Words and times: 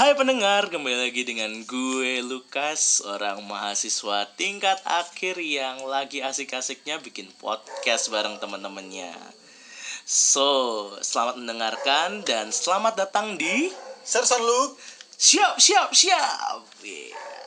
Hai 0.00 0.16
pendengar, 0.16 0.72
kembali 0.72 0.96
lagi 0.96 1.28
dengan 1.28 1.60
gue 1.68 2.24
Lukas, 2.24 3.04
orang 3.04 3.44
mahasiswa 3.44 4.24
tingkat 4.32 4.80
akhir 4.88 5.36
yang 5.36 5.84
lagi 5.84 6.24
asik-asiknya 6.24 7.04
bikin 7.04 7.28
podcast 7.36 8.08
bareng 8.08 8.40
teman-temannya. 8.40 9.12
So, 10.08 10.88
selamat 11.04 11.44
mendengarkan 11.44 12.24
dan 12.24 12.48
selamat 12.48 12.96
datang 12.96 13.36
di 13.36 13.76
Sersan 14.00 14.40
Luke 14.40 14.80
Siap, 15.20 15.60
siap, 15.60 15.92
siap. 15.92 16.64
Yeah. 16.80 17.39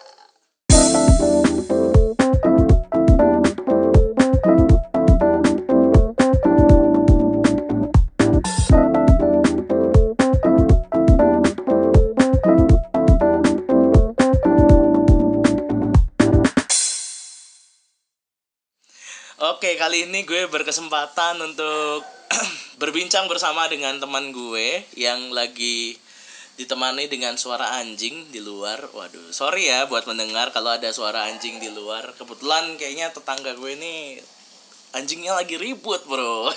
Kali 19.83 20.07
ini 20.07 20.23
gue 20.23 20.47
berkesempatan 20.47 21.43
untuk 21.43 22.07
berbincang 22.81 23.27
bersama 23.27 23.67
dengan 23.67 23.99
teman 23.99 24.31
gue 24.31 24.79
yang 24.95 25.35
lagi 25.35 25.99
ditemani 26.55 27.11
dengan 27.11 27.35
suara 27.35 27.83
anjing 27.83 28.31
di 28.31 28.39
luar. 28.39 28.79
Waduh, 28.95 29.35
sorry 29.35 29.67
ya 29.67 29.83
buat 29.91 30.07
mendengar 30.07 30.55
kalau 30.55 30.71
ada 30.71 30.87
suara 30.95 31.27
anjing 31.27 31.59
di 31.59 31.67
luar. 31.67 32.15
Kebetulan 32.15 32.79
kayaknya 32.79 33.11
tetangga 33.11 33.59
gue 33.59 33.75
ini 33.75 34.23
anjingnya 34.93 35.33
lagi 35.33 35.57
ribut, 35.57 36.05
Bro. 36.05 36.53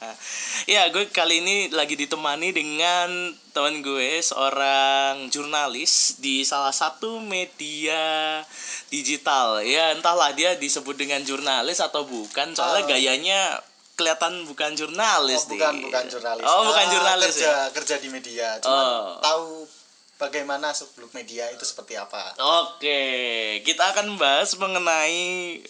ya, 0.72 0.88
gue 0.88 1.04
kali 1.08 1.44
ini 1.44 1.56
lagi 1.68 1.94
ditemani 1.94 2.50
dengan 2.50 3.08
teman 3.52 3.78
gue, 3.80 4.18
seorang 4.18 5.28
jurnalis 5.28 6.16
di 6.18 6.42
salah 6.42 6.72
satu 6.72 7.20
media 7.20 8.40
digital. 8.88 9.60
Ya, 9.60 9.92
entahlah 9.92 10.32
dia 10.32 10.56
disebut 10.56 10.96
dengan 10.96 11.20
jurnalis 11.22 11.78
atau 11.78 12.02
bukan, 12.04 12.52
soalnya 12.52 12.82
Uh, 12.84 12.90
gayanya 12.90 13.40
kelihatan 13.94 14.42
bukan 14.44 14.74
jurnalis 14.74 15.46
oh, 15.46 15.54
bukan 15.54 15.74
bukan 15.78 16.04
jurnalis 16.10 16.42
Oh, 16.42 16.66
bukan 16.66 16.82
Ah, 16.82 16.90
jurnalis 16.90 17.34
kerja 17.38 17.46
ya. 17.46 17.58
kerja 17.70 17.94
di 18.02 18.08
media 18.10 18.58
cuman 18.58 18.74
Oh. 18.74 19.06
tahu 19.22 19.46
bagaimana 20.16 20.70
sebelum 20.70 21.10
media 21.12 21.50
itu 21.50 21.62
seperti 21.62 21.94
apa 21.94 22.32
Oke, 22.62 23.02
kita 23.60 23.92
akan 23.92 24.14
bahas 24.14 24.54
mengenai 24.54 25.20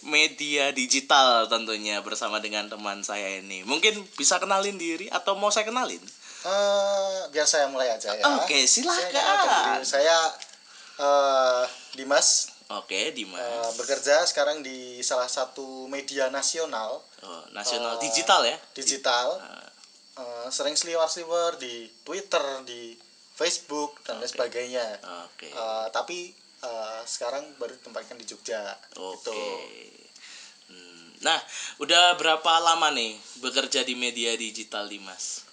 media 0.03 0.69
digital 0.71 1.47
tentunya 1.47 1.99
bersama 2.01 2.39
dengan 2.39 2.67
teman 2.67 3.01
saya 3.01 3.39
ini. 3.39 3.63
Mungkin 3.63 4.05
bisa 4.15 4.37
kenalin 4.37 4.77
diri 4.77 5.09
atau 5.09 5.35
mau 5.35 5.49
saya 5.49 5.65
kenalin? 5.65 6.01
Eh, 6.45 7.19
biar 7.29 7.45
saya 7.45 7.67
mulai 7.67 7.89
aja 7.89 8.13
ya 8.13 8.25
Oke, 8.39 8.65
silakan. 8.65 9.09
saya, 9.09 9.81
saya 9.83 10.19
eh, 10.97 11.65
Dimas 11.95 12.53
Oke, 12.67 13.13
Dimas. 13.13 13.39
eh, 13.39 13.71
bekerja 13.77 14.25
sekarang 14.25 14.61
di 14.61 15.01
salah 15.01 15.29
satu 15.29 15.85
media 15.87 16.29
nasional 16.29 17.01
Oh, 17.21 17.45
nasional 17.51 17.97
eh, 17.97 18.01
digital 18.03 18.45
ya? 18.45 18.57
digital 18.73 19.41
Ah, 19.41 19.61
Eh, 20.15 20.47
sering 20.49 20.79
seliwar-seliwar 20.79 21.59
di 21.59 21.91
Twitter 22.07 22.39
di 22.63 22.95
Facebook 23.35 23.99
dan 24.07 24.23
lain 24.23 24.31
Oke. 24.31 24.35
sebagainya 24.39 24.87
Oke. 25.27 25.51
Eh, 25.51 25.87
tapi 25.91 26.31
eh, 26.63 27.01
sekarang 27.05 27.59
baru 27.59 27.75
ditempatkan 27.77 28.17
di 28.17 28.25
Jogja 28.25 28.79
Oke. 28.95 29.19
gitu. 29.19 29.39
Hmm, 30.71 31.11
Nah, 31.21 31.41
udah 31.83 32.15
berapa 32.21 32.53
lama 32.63 32.89
nih 32.95 33.17
bekerja 33.43 33.83
di 33.83 33.99
media 33.99 34.33
digital, 34.39 34.87
Dimas? 34.87 35.45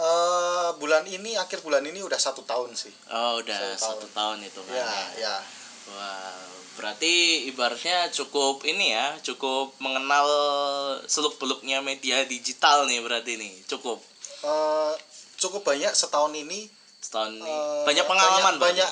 Eh, 0.00 0.70
bulan 0.80 1.04
ini 1.04 1.36
akhir 1.36 1.60
bulan 1.60 1.84
ini 1.84 2.00
udah 2.00 2.16
satu 2.16 2.40
tahun 2.40 2.72
sih. 2.72 2.92
Oh, 3.12 3.38
udah 3.44 3.76
Satu 3.76 4.00
satu 4.00 4.06
tahun 4.16 4.48
itu 4.48 4.60
kan. 4.64 4.72
Ya, 4.72 4.92
ya. 5.20 5.36
Wah, 5.92 6.40
berarti 6.80 7.44
ibaratnya 7.52 8.08
cukup 8.08 8.64
ini 8.64 8.96
ya, 8.96 9.20
cukup 9.20 9.76
mengenal 9.76 10.24
seluk-beluknya 11.04 11.84
media 11.84 12.24
digital 12.24 12.88
nih 12.88 13.04
berarti 13.04 13.36
nih, 13.36 13.54
cukup 13.68 14.00
Eh, 14.40 14.94
cukup 15.36 15.68
banyak 15.68 15.92
setahun 15.92 16.32
ini. 16.32 16.79
Setahun 17.00 17.32
nih. 17.34 17.48
eh, 17.48 17.84
banyak 17.84 18.04
pengalaman 18.04 18.54
berarti? 18.54 18.64
Banyak 18.78 18.90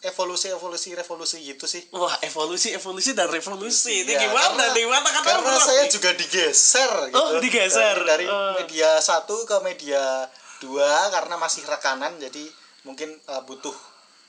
evolusi, 0.00 0.46
evolusi, 0.48 0.88
revolusi 0.94 1.36
gitu 1.42 1.66
sih. 1.66 1.82
Wah, 1.90 2.14
evolusi, 2.22 2.70
evolusi 2.70 3.10
dan 3.12 3.26
revolusi. 3.26 4.06
Ini 4.06 4.12
Ya, 4.12 4.20
gimana? 4.22 4.70
karena- 4.70 4.76
Gimana 4.76 5.08
kata 5.10 5.26
Karena 5.26 5.42
berat 5.50 5.66
saya 5.66 5.82
nih? 5.82 5.90
juga 5.90 6.10
digeser 6.14 6.92
gitu. 7.08 7.18
Oh, 7.18 7.40
digeser. 7.40 7.96
Dari, 7.98 8.22
dari 8.22 8.26
Oh. 8.26 8.54
media 8.54 9.00
satu 9.00 9.42
ke 9.42 9.58
media 9.58 10.28
dua 10.58 11.08
karena 11.08 11.34
masih 11.36 11.62
rekanan 11.64 12.18
jadi 12.18 12.46
mungkin 12.84 13.18
eh, 13.18 13.42
butuh 13.42 13.74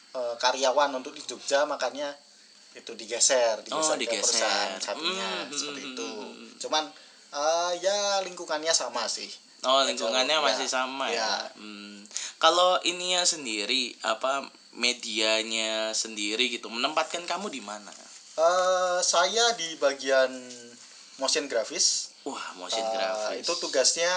eh, 0.09 0.35
karyawan 0.38 0.89
untuk 0.95 1.13
di 1.13 1.22
Jogja 1.22 1.63
makanya 1.63 2.18
itu 2.72 2.94
digeser, 2.94 3.62
digeser, 3.62 3.94
Oh, 3.94 3.94
ke 3.94 4.00
digeser. 4.00 4.41
perusahaan 4.41 4.73
satunya 4.79 5.29
Hmm, 5.44 5.51
seperti 5.51 5.81
hmm, 5.84 5.89
itu. 5.91 6.09
hmm. 6.09 6.50
Cuman 6.59 6.84
eh, 7.29 7.72
ya 7.78 7.97
lingkungannya 8.19 8.73
sama 8.73 9.06
sih. 9.06 9.29
Oh, 9.61 9.83
lingkungannya 9.83 10.39
masih 10.39 10.65
ya. 10.65 10.71
sama 10.71 11.05
ya. 11.09 11.19
Ya. 11.19 11.33
Hmm. 11.53 12.07
Kalau 12.37 12.79
ininya 12.81 13.23
sendiri 13.23 13.91
apa 14.01 14.47
medianya 14.71 15.91
sendiri 15.91 16.47
gitu 16.47 16.67
menempatkan 16.67 17.23
kamu 17.23 17.49
di 17.49 17.59
mana? 17.59 17.91
Eh, 18.35 18.99
saya 19.01 19.51
di 19.53 19.75
bagian 19.75 20.31
motion 21.17 21.45
grafis. 21.45 22.15
Wah, 22.23 22.55
motion 22.55 22.79
Eh, 22.79 22.89
grafis. 22.89 23.43
itu 23.43 23.53
tugasnya 23.57 24.11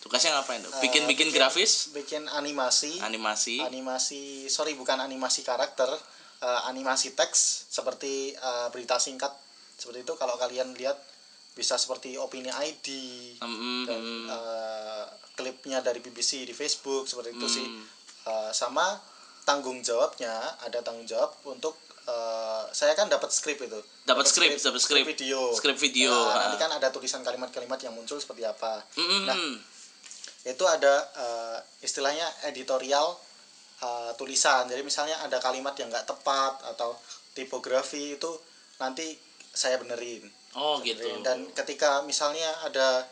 Tugasnya 0.00 0.32
ngapain 0.32 0.58
tuh? 0.58 0.72
eh, 0.72 0.80
Bikin-bikin 0.80 1.28
grafis, 1.28 1.92
bikin 1.92 2.24
animasi. 2.26 2.98
animasi. 2.98 3.60
animasi 3.60 4.22
sorry 4.48 4.72
bukan 4.72 4.96
animasi 4.96 5.44
karakter 5.44 5.92
eh, 6.40 6.60
animasi 6.66 7.12
teks 7.12 7.68
seperti 7.68 8.32
eh, 8.32 8.66
berita 8.68 8.96
singkat 8.96 9.30
seperti 9.76 10.02
itu 10.02 10.16
kalau 10.16 10.34
kalian 10.34 10.72
lihat 10.72 10.96
bisa 11.50 11.74
seperti 11.76 12.14
opini 12.14 12.48
ID 12.48 12.86
Hmm, 13.40 13.84
dan 13.84 14.02
eh, 14.28 15.04
klipnya 15.34 15.80
dari 15.80 15.98
BBC 15.98 16.44
di 16.44 16.52
Facebook 16.52 17.04
seperti 17.04 17.34
itu 17.34 17.46
sih. 17.48 17.66
Hmm. 17.66 17.84
Eh, 18.26 18.50
sama 18.52 19.00
tanggung 19.42 19.80
jawabnya 19.80 20.30
ada 20.60 20.78
tanggung 20.80 21.04
jawab 21.04 21.32
untuk 21.44 21.74
eh, 22.06 22.64
saya 22.70 22.92
kan 22.94 23.08
dapat 23.08 23.28
skrip 23.28 23.58
itu. 23.60 23.80
Dapat 24.04 24.24
skrip, 24.26 24.56
dapat 24.56 24.80
skrip. 24.80 25.04
video. 25.04 25.50
Skrip 25.52 25.76
video, 25.76 26.12
Nah, 26.12 26.48
nanti 26.48 26.58
kan 26.58 26.70
ada 26.70 26.88
tulisan 26.88 27.20
kalimat-kalimat 27.20 27.80
yang 27.80 27.92
muncul 27.92 28.16
seperti 28.16 28.44
apa. 28.44 28.82
Hmm, 28.96 29.24
Nah, 29.26 29.36
itu 30.42 30.64
ada 30.64 30.94
eh, 31.16 31.58
istilahnya 31.82 32.24
editorial 32.46 33.16
eh, 33.80 34.12
tulisan. 34.16 34.68
Jadi 34.68 34.80
misalnya 34.84 35.18
ada 35.24 35.40
kalimat 35.40 35.72
yang 35.76 35.88
nggak 35.88 36.04
tepat 36.06 36.60
atau 36.76 36.96
tipografi 37.32 38.16
itu 38.16 38.30
nanti 38.76 39.16
saya 39.52 39.76
benerin 39.76 40.30
Oh 40.50 40.82
Benerin. 40.82 40.98
gitu. 40.98 41.08
dan 41.22 41.38
ketika 41.54 42.02
misalnya 42.02 42.50
ada 42.62 43.06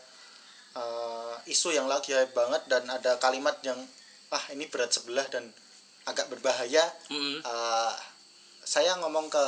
eh, 0.75 1.35
isu 1.47 1.71
yang 1.71 1.87
lagi 1.87 2.11
hype 2.11 2.35
banget 2.35 2.61
dan 2.67 2.85
ada 2.87 3.15
kalimat 3.17 3.55
yang 3.63 3.79
ah 4.29 4.43
ini 4.53 4.69
berat 4.69 4.91
sebelah 4.93 5.25
dan 5.27 5.49
agak 6.05 6.29
berbahaya 6.29 6.91
Hmm. 7.09 7.41
eh, 7.41 7.93
saya 8.69 8.93
ngomong 9.01 9.33
ke 9.33 9.45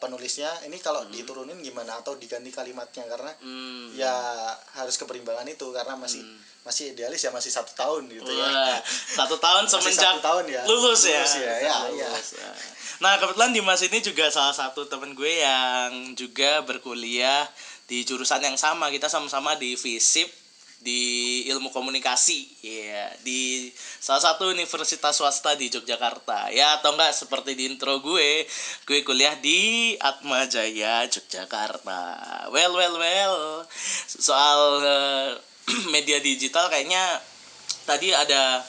penulisnya 0.00 0.48
ini 0.64 0.80
kalau 0.80 1.04
diturunin 1.12 1.60
gimana 1.60 2.00
atau 2.00 2.16
diganti 2.16 2.48
kalimatnya 2.48 3.04
karena 3.04 3.28
Hmm. 3.44 3.92
ya 3.92 4.16
harus 4.72 4.96
keberimbangan 4.96 5.44
itu 5.44 5.68
karena 5.76 5.92
masih 5.92 6.24
masih 6.64 6.96
idealis 6.96 7.20
ya 7.20 7.28
masih 7.28 7.52
satu 7.52 7.76
tahun 7.76 8.08
gitu 8.08 8.32
ya 8.32 8.80
satu 9.12 9.36
tahun 9.36 9.68
semenjak 9.72 10.16
satu 10.16 10.24
tahun 10.24 10.44
ya. 10.48 10.62
lulus 10.64 11.04
ya. 11.04 11.20
Lulus 11.20 11.34
ya, 11.36 11.54
ya, 11.60 11.76
Lulus, 11.92 12.28
ya. 12.40 12.48
Nah 13.04 13.20
kebetulan 13.20 13.52
Dimas 13.52 13.82
ini 13.84 13.98
juga 14.00 14.32
salah 14.32 14.56
satu 14.56 14.88
temen 14.88 15.12
gue 15.12 15.42
yang 15.42 16.16
juga 16.16 16.64
berkuliah 16.64 17.44
di 17.90 18.06
jurusan 18.08 18.40
yang 18.40 18.56
sama. 18.56 18.88
Kita 18.88 19.10
sama-sama 19.10 19.58
di 19.58 19.74
FISIP 19.76 20.30
di 20.82 21.46
ilmu 21.46 21.70
komunikasi 21.70 22.58
ya 22.60 23.06
di 23.22 23.70
salah 24.02 24.18
satu 24.18 24.50
universitas 24.50 25.14
swasta 25.14 25.54
di 25.54 25.70
Yogyakarta 25.70 26.50
ya 26.50 26.82
atau 26.82 26.98
enggak 26.98 27.14
seperti 27.14 27.54
di 27.54 27.70
intro 27.70 28.02
gue 28.02 28.44
gue 28.82 28.98
kuliah 29.06 29.38
di 29.38 29.94
Atma 30.02 30.42
Jaya 30.50 31.06
Yogyakarta 31.06 32.02
well 32.50 32.74
well 32.74 32.96
well 32.98 33.36
soal 34.10 34.82
eh, 34.82 35.30
media 35.94 36.18
digital 36.18 36.66
kayaknya 36.66 37.22
tadi 37.86 38.10
ada 38.10 38.66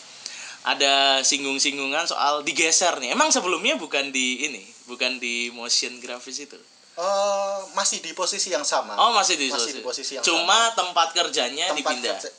ada 0.63 1.19
singgung-singgungan 1.19 2.07
soal 2.07 2.39
digeser 2.47 2.95
nih. 3.03 3.11
Emang 3.11 3.35
sebelumnya 3.35 3.75
bukan 3.75 4.15
di 4.15 4.47
ini, 4.47 4.63
bukan 4.87 5.19
di 5.19 5.51
motion 5.51 5.99
grafis 5.99 6.47
itu. 6.47 6.55
Eh, 6.93 7.59
masih 7.73 7.99
di 7.99 8.13
posisi 8.13 8.47
yang 8.47 8.61
sama 8.61 8.93
Oh, 8.95 9.09
masih 9.11 9.33
di, 9.33 9.49
Masih 9.49 9.73
di 9.73 9.81
posisi 9.81 10.13
yang 10.13 10.21
Cuma 10.21 10.69
tempat 10.71 11.09
kerjanya 11.09 11.65
tempat 11.67 11.79
dipindah. 11.79 12.13
kerja- 12.15 12.35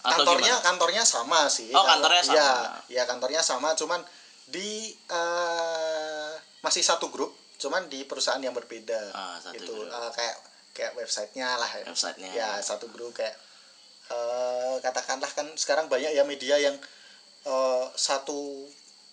Atau 0.00 0.26
kantornya 0.26 0.50
gimana? 0.52 0.66
kantornya 0.66 1.02
sama 1.04 1.40
sih 1.46 1.70
Oh, 1.70 1.78
Kantor- 1.78 2.10
kantornya 2.10 2.22
sama. 2.24 2.34
ya 2.34 2.48
ya 2.90 3.02
kantornya 3.04 3.40
sama 3.40 3.68
cuman 3.72 4.02
di 4.44 4.90
eh, 5.06 6.32
masih 6.60 6.82
satu 6.82 7.06
grup 7.06 7.30
cuman 7.56 7.86
di 7.86 8.02
perusahaan 8.02 8.40
yang 8.40 8.50
berbeda 8.50 8.98
Ah, 9.10 9.38
satu 9.38 9.54
gitu 9.54 9.74
grup. 9.78 9.92
Eh, 9.92 10.10
kayak 10.10 10.36
kayak 10.72 10.92
websitenya 10.96 11.54
lah 11.54 11.70
ya. 11.70 11.84
Websitenya. 11.84 12.30
ya 12.32 12.48
satu 12.58 12.88
grup 12.88 13.12
kayak 13.12 13.38
eh, 14.08 14.74
katakanlah 14.80 15.30
kan 15.30 15.46
sekarang 15.54 15.86
banyak 15.86 16.10
ya 16.10 16.24
media 16.24 16.58
yang 16.58 16.74
eh, 17.42 17.84
satu 17.94 18.66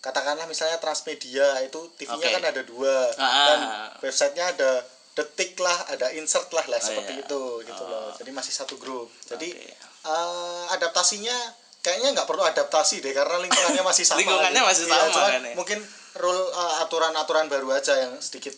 katakanlah 0.07 0.45
misalnya 0.45 0.77
Transmedia 0.77 1.59
itu 1.61 1.91
TV-nya 1.93 2.15
Oke. 2.23 2.33
kan 2.33 2.45
ada 2.45 2.61
dua 2.63 2.95
Ah, 3.13 3.45
dan 3.45 3.59
ah. 3.61 3.89
websitenya 3.99 4.55
ada 4.55 4.71
detik 5.13 5.57
lah 5.57 5.75
ada 5.89 6.07
insert 6.13 6.47
lah 6.49 6.63
lah 6.63 6.77
Oh, 6.77 6.85
seperti 6.85 7.13
iya. 7.13 7.23
itu 7.23 7.41
gitu 7.61 7.83
Oh. 7.83 7.89
loh 7.89 8.09
jadi 8.15 8.31
masih 8.31 8.53
satu 8.53 8.77
grup 8.77 9.11
jadi 9.25 9.49
Oke. 9.49 9.73
eh, 10.05 10.63
adaptasinya 10.71 11.35
kayaknya 11.79 12.13
nggak 12.13 12.25
perlu 12.25 12.43
adaptasi 12.43 12.99
deh 12.99 13.11
karena 13.11 13.39
lingkungannya 13.39 13.81
masih 13.81 14.03
sama 14.03 14.19
Lingkungannya 14.19 14.61
masih 14.61 14.83
Iya, 14.83 14.93
sama 14.93 15.07
cuman 15.09 15.29
kan 15.29 15.43
ya. 15.43 15.53
mungkin 15.55 15.79
rule 16.15 16.43
eh, 16.49 16.75
aturan-aturan 16.81 17.45
baru 17.47 17.67
aja 17.73 17.93
yang 17.97 18.13
sedikit 18.19 18.53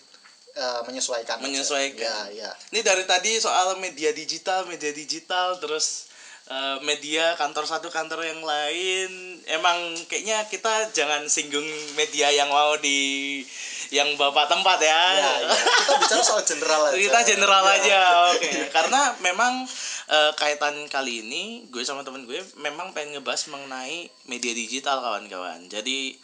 eh, 0.51 0.81
menyesuaikan 0.83 1.37
aja. 1.37 1.45
Menyesuaikan. 1.45 2.03
ya 2.03 2.17
ya 2.35 2.49
Ini 2.69 2.81
dari 2.81 3.05
tadi 3.05 3.37
soal 3.37 3.77
media 3.77 4.11
digital, 4.11 4.65
media 4.65 4.89
digital, 4.91 5.55
terus 5.57 6.08
eh, 6.49 6.77
media 6.81 7.37
kantor 7.37 7.63
satu 7.69 7.87
kantor 7.93 8.25
yang 8.25 8.41
lain. 8.41 9.39
Emang 9.45 9.95
kayaknya 10.09 10.45
kita 10.49 10.89
jangan 10.91 11.29
singgung 11.29 11.65
media 11.93 12.33
yang 12.33 12.49
mau 12.49 12.75
di 12.81 13.41
yang 13.89 14.13
bapak 14.17 14.45
tempat 14.49 14.77
ya. 14.81 15.01
ya, 15.17 15.31
ya. 15.45 15.53
kita 15.81 15.93
bicara 15.97 16.21
soal 16.21 16.41
general 16.45 16.81
aja 16.89 16.97
Kita 16.97 17.19
general 17.25 17.63
Ya. 17.65 17.73
aja, 17.81 17.99
oke. 18.33 18.51
Karena 18.69 19.01
memang 19.21 19.65
eh, 20.09 20.31
kaitan 20.37 20.85
kali 20.89 21.25
ini 21.25 21.43
gue 21.69 21.81
sama 21.85 22.05
temen 22.05 22.25
gue 22.25 22.41
memang 22.61 22.93
pengen 22.93 23.17
ngebahas 23.21 23.49
mengenai 23.49 24.09
media 24.29 24.53
digital 24.53 25.01
kawan-kawan. 25.01 25.65
Jadi 25.69 26.17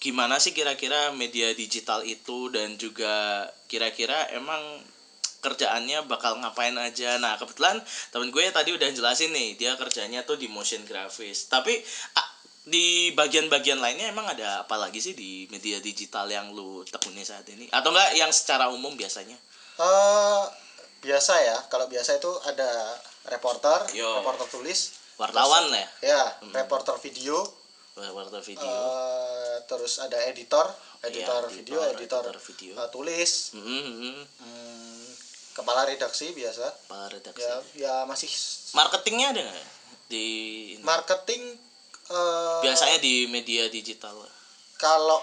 gimana 0.00 0.40
sih 0.40 0.56
kira-kira 0.56 1.12
media 1.12 1.52
digital 1.52 2.00
itu 2.08 2.48
dan 2.48 2.80
juga 2.80 3.44
kira-kira 3.68 4.32
emang 4.32 4.80
kerjaannya 5.40 6.04
bakal 6.04 6.36
ngapain 6.36 6.76
aja. 6.76 7.16
Nah, 7.16 7.34
kebetulan 7.34 7.80
temen 8.08 8.28
gue 8.28 8.44
tadi 8.48 8.70
udah 8.70 8.88
jelasin 8.88 9.28
nih, 9.30 9.56
dia 9.56 9.72
kerjanya 9.74 10.22
tuh 10.22 10.36
di 10.36 10.46
motion 10.46 10.84
graphics. 10.84 11.48
Tapi 11.48 11.80
di 12.62 13.10
bagian-bagian 13.12 13.80
lainnya 13.80 14.08
emang 14.08 14.28
ada 14.28 14.62
apa 14.62 14.76
lagi 14.76 15.00
sih 15.00 15.12
di 15.12 15.48
media 15.48 15.80
digital 15.80 16.28
yang 16.28 16.52
lu 16.52 16.84
tekuni 16.84 17.24
saat 17.24 17.48
ini? 17.48 17.66
Atau 17.68 17.90
enggak 17.90 18.14
yang 18.14 18.30
secara 18.30 18.68
umum 18.68 18.92
biasanya? 18.94 19.34
Eh, 19.76 20.42
biasa 21.00 21.32
ya 21.40 21.56
kalau 21.66 21.88
biasa 21.88 22.20
itu 22.20 22.28
ada 22.44 23.00
reporter 23.26 23.88
Yo. 23.90 24.20
reporter 24.20 24.44
tulis 24.46 24.92
Wartawan 25.16 25.68
lah 25.68 25.80
ya? 25.80 25.88
ya 26.04 26.22
reporter 26.52 27.00
video 27.00 27.40
Reporter 27.90 28.40
video. 28.40 28.60
eh, 28.62 29.56
terus 29.64 29.96
ada 29.98 30.16
editor 30.24 30.68
editor 31.00 31.48
Iya, 31.48 31.52
video 31.54 31.78
editor, 31.82 32.24
editor, 32.28 32.36
video. 32.38 32.72
eh, 32.76 32.88
tulis 32.88 33.30
Mm, 33.52 33.64
mm, 33.64 33.80
mm. 33.80 34.24
hmm, 34.36 34.99
kepala 35.52 35.82
redaksi 35.84 36.30
biasa 36.30 36.66
Kepala 36.84 37.06
redaksi. 37.08 37.42
ya 37.42 37.54
ya 37.74 37.94
masih 38.04 38.30
Marketingnya 38.72 39.26
ada 39.30 39.40
nggak 39.42 39.66
di 40.06 40.26
ini? 40.74 40.82
marketing 40.82 41.42
eh, 42.08 42.60
biasanya 42.60 42.98
di 42.98 43.26
media 43.26 43.66
digital? 43.66 44.26
kalau 44.76 45.20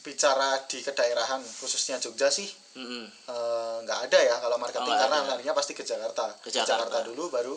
bicara 0.00 0.58
di 0.66 0.80
kedaerahan 0.80 1.38
khususnya 1.58 1.96
Jogja 1.96 2.28
sih 2.28 2.48
Mm, 2.72 2.80
mm. 2.80 3.06
eh, 3.28 3.76
nggak 3.84 3.98
ada 4.08 4.18
ya 4.18 4.34
kalau 4.40 4.56
marketing 4.56 4.80
Oh, 4.82 4.88
nggak 4.90 5.04
karena 5.04 5.18
ada. 5.20 5.28
larinya 5.30 5.52
pasti 5.52 5.72
ke 5.72 5.84
Jakarta 5.84 6.32
Ke 6.40 6.48
Jakarta. 6.48 7.04
dulu 7.04 7.28
baru 7.28 7.52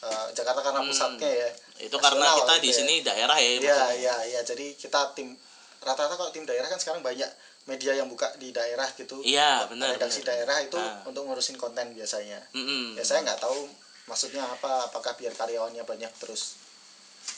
eh, 0.00 0.28
Jakarta 0.30 0.62
karena 0.62 0.80
pusatnya 0.80 1.26
ya 1.26 1.50
Itu 1.82 1.98
karena 1.98 2.38
kita 2.38 2.54
gitu 2.54 2.62
di 2.62 2.70
ya. 2.70 2.76
sini 2.78 2.94
daerah 3.02 3.34
ya. 3.36 3.50
Iya 3.58 3.80
iya 3.92 4.16
iya 4.24 4.40
jadi 4.40 4.78
kita 4.78 5.10
tim 5.12 5.34
rata-rata 5.80 6.14
kalau 6.14 6.30
tim 6.30 6.46
daerah 6.46 6.70
kan 6.70 6.78
sekarang 6.78 7.02
banyak 7.02 7.26
media 7.62 7.92
yang 7.92 8.06
buka 8.06 8.32
di 8.36 8.50
daerah 8.50 8.88
gitu 8.90 9.20
Iya, 9.20 9.66
benar, 9.66 9.94
redaksi 9.94 10.20
benar. 10.20 10.32
daerah 10.34 10.58
itu 10.60 10.76
Ah. 10.76 11.04
untuk 11.04 11.22
ngurusin 11.22 11.54
konten 11.54 11.92
biasanya 11.92 12.40
Mm, 12.50 12.60
mm. 12.60 12.86
ya 12.96 13.04
saya 13.04 13.20
nggak 13.22 13.38
tahu 13.38 13.68
maksudnya 14.04 14.42
apa 14.42 14.86
apakah 14.86 15.12
biar 15.14 15.30
karyawannya 15.32 15.82
banyak 15.82 16.10
terus 16.16 16.56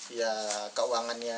ya 0.08 0.30
keuangannya 0.72 1.36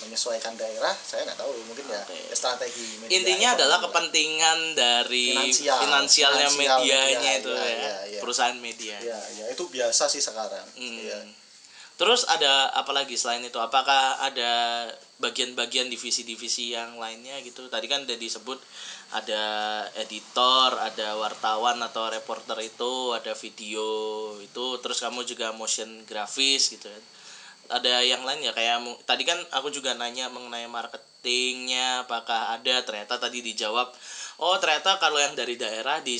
menyesuaikan 0.00 0.56
daerah 0.56 0.90
saya 0.96 1.22
nggak 1.22 1.36
tahu 1.36 1.52
mungkin 1.62 1.84
ya, 1.86 2.00
Oke. 2.00 2.16
ya 2.24 2.34
strategi 2.34 2.98
media 2.98 3.12
Intinya 3.14 3.48
adalah 3.54 3.78
lah. 3.78 3.84
kepentingan 3.84 4.58
dari 4.72 5.30
Finansial. 5.30 5.78
finansialnya 5.78 6.48
Finansial 6.48 6.78
medianya 6.80 7.20
media, 7.20 7.38
itu 7.38 7.50
iya, 7.50 7.60
ya, 7.60 7.68
iya, 7.68 7.96
iya. 8.08 8.20
perusahaan 8.20 8.56
media. 8.56 8.96
ya 8.98 9.18
ya 9.36 9.46
itu 9.46 9.62
biasa 9.66 10.06
sih 10.06 10.18
sekarang 10.18 10.66
Hmm. 10.74 10.98
ya 10.98 11.18
Terus 12.02 12.26
ada 12.26 12.66
apa 12.74 12.90
lagi 12.90 13.14
selain 13.14 13.46
itu? 13.46 13.62
Apakah 13.62 14.18
ada 14.18 14.50
bagian-bagian 15.22 15.86
divisi-divisi 15.86 16.74
yang 16.74 16.98
lainnya 16.98 17.38
gitu? 17.46 17.70
Tadi 17.70 17.86
kan 17.86 18.02
udah 18.02 18.18
disebut 18.18 18.58
ada 19.14 19.44
editor, 19.94 20.82
ada 20.82 21.14
wartawan 21.14 21.78
atau 21.78 22.10
reporter 22.10 22.58
itu, 22.58 23.14
ada 23.14 23.38
video 23.38 23.86
itu, 24.42 24.82
terus 24.82 24.98
kamu 24.98 25.22
juga 25.22 25.54
motion 25.54 26.02
grafis 26.02 26.74
gitu 26.74 26.90
kan. 26.90 27.02
Ada 27.70 28.02
yang 28.02 28.26
lain 28.26 28.42
ya 28.42 28.50
kayak 28.50 28.82
tadi 29.06 29.22
kan 29.22 29.38
aku 29.54 29.70
juga 29.70 29.94
nanya 29.94 30.26
mengenai 30.26 30.66
marketingnya, 30.66 32.02
apakah 32.02 32.50
ada? 32.50 32.82
Ternyata 32.82 33.14
tadi 33.14 33.46
dijawab, 33.46 33.94
oh 34.42 34.58
ternyata 34.58 34.98
kalau 34.98 35.22
yang 35.22 35.38
dari 35.38 35.54
daerah 35.54 36.02
di 36.02 36.18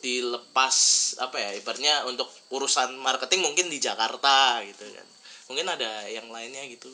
dilepas 0.00 0.76
apa 1.16 1.36
ya 1.36 1.50
ibaratnya 1.54 2.04
untuk 2.04 2.28
urusan 2.50 2.96
marketing 2.96 3.44
mungkin 3.44 3.68
di 3.68 3.78
Jakarta 3.78 4.60
gitu 4.64 4.84
kan. 4.84 5.06
Mungkin 5.48 5.66
ada 5.68 6.06
yang 6.06 6.28
lainnya 6.28 6.64
gitu. 6.66 6.88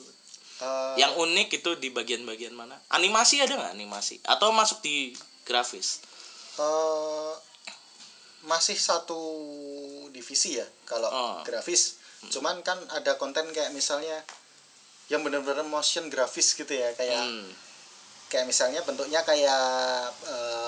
Eh, 0.57 0.95
yang 0.97 1.13
unik 1.13 1.61
itu 1.61 1.77
di 1.77 1.89
bagian-bagian 1.89 2.51
mana? 2.51 2.81
Animasi 2.89 3.39
ada 3.39 3.53
nggak 3.53 3.73
animasi? 3.73 4.17
Atau 4.25 4.49
masuk 4.51 4.81
di 4.81 5.13
grafis? 5.45 6.01
Eh, 6.57 7.33
masih 8.43 8.77
satu 8.77 9.17
divisi 10.09 10.57
ya 10.57 10.65
kalau 10.85 11.09
Oh. 11.09 11.37
grafis. 11.43 11.97
Cuman 12.27 12.65
kan 12.65 12.81
ada 12.89 13.13
konten 13.15 13.53
kayak 13.53 13.69
misalnya 13.71 14.25
yang 15.07 15.21
benar-benar 15.21 15.63
motion 15.63 16.09
grafis 16.09 16.51
gitu 16.51 16.73
ya 16.73 16.91
kayak 16.91 17.21
Hmm. 17.21 17.47
kayak 18.27 18.43
misalnya 18.43 18.83
bentuknya 18.83 19.23
kayak 19.23 19.63
eh, 20.25 20.66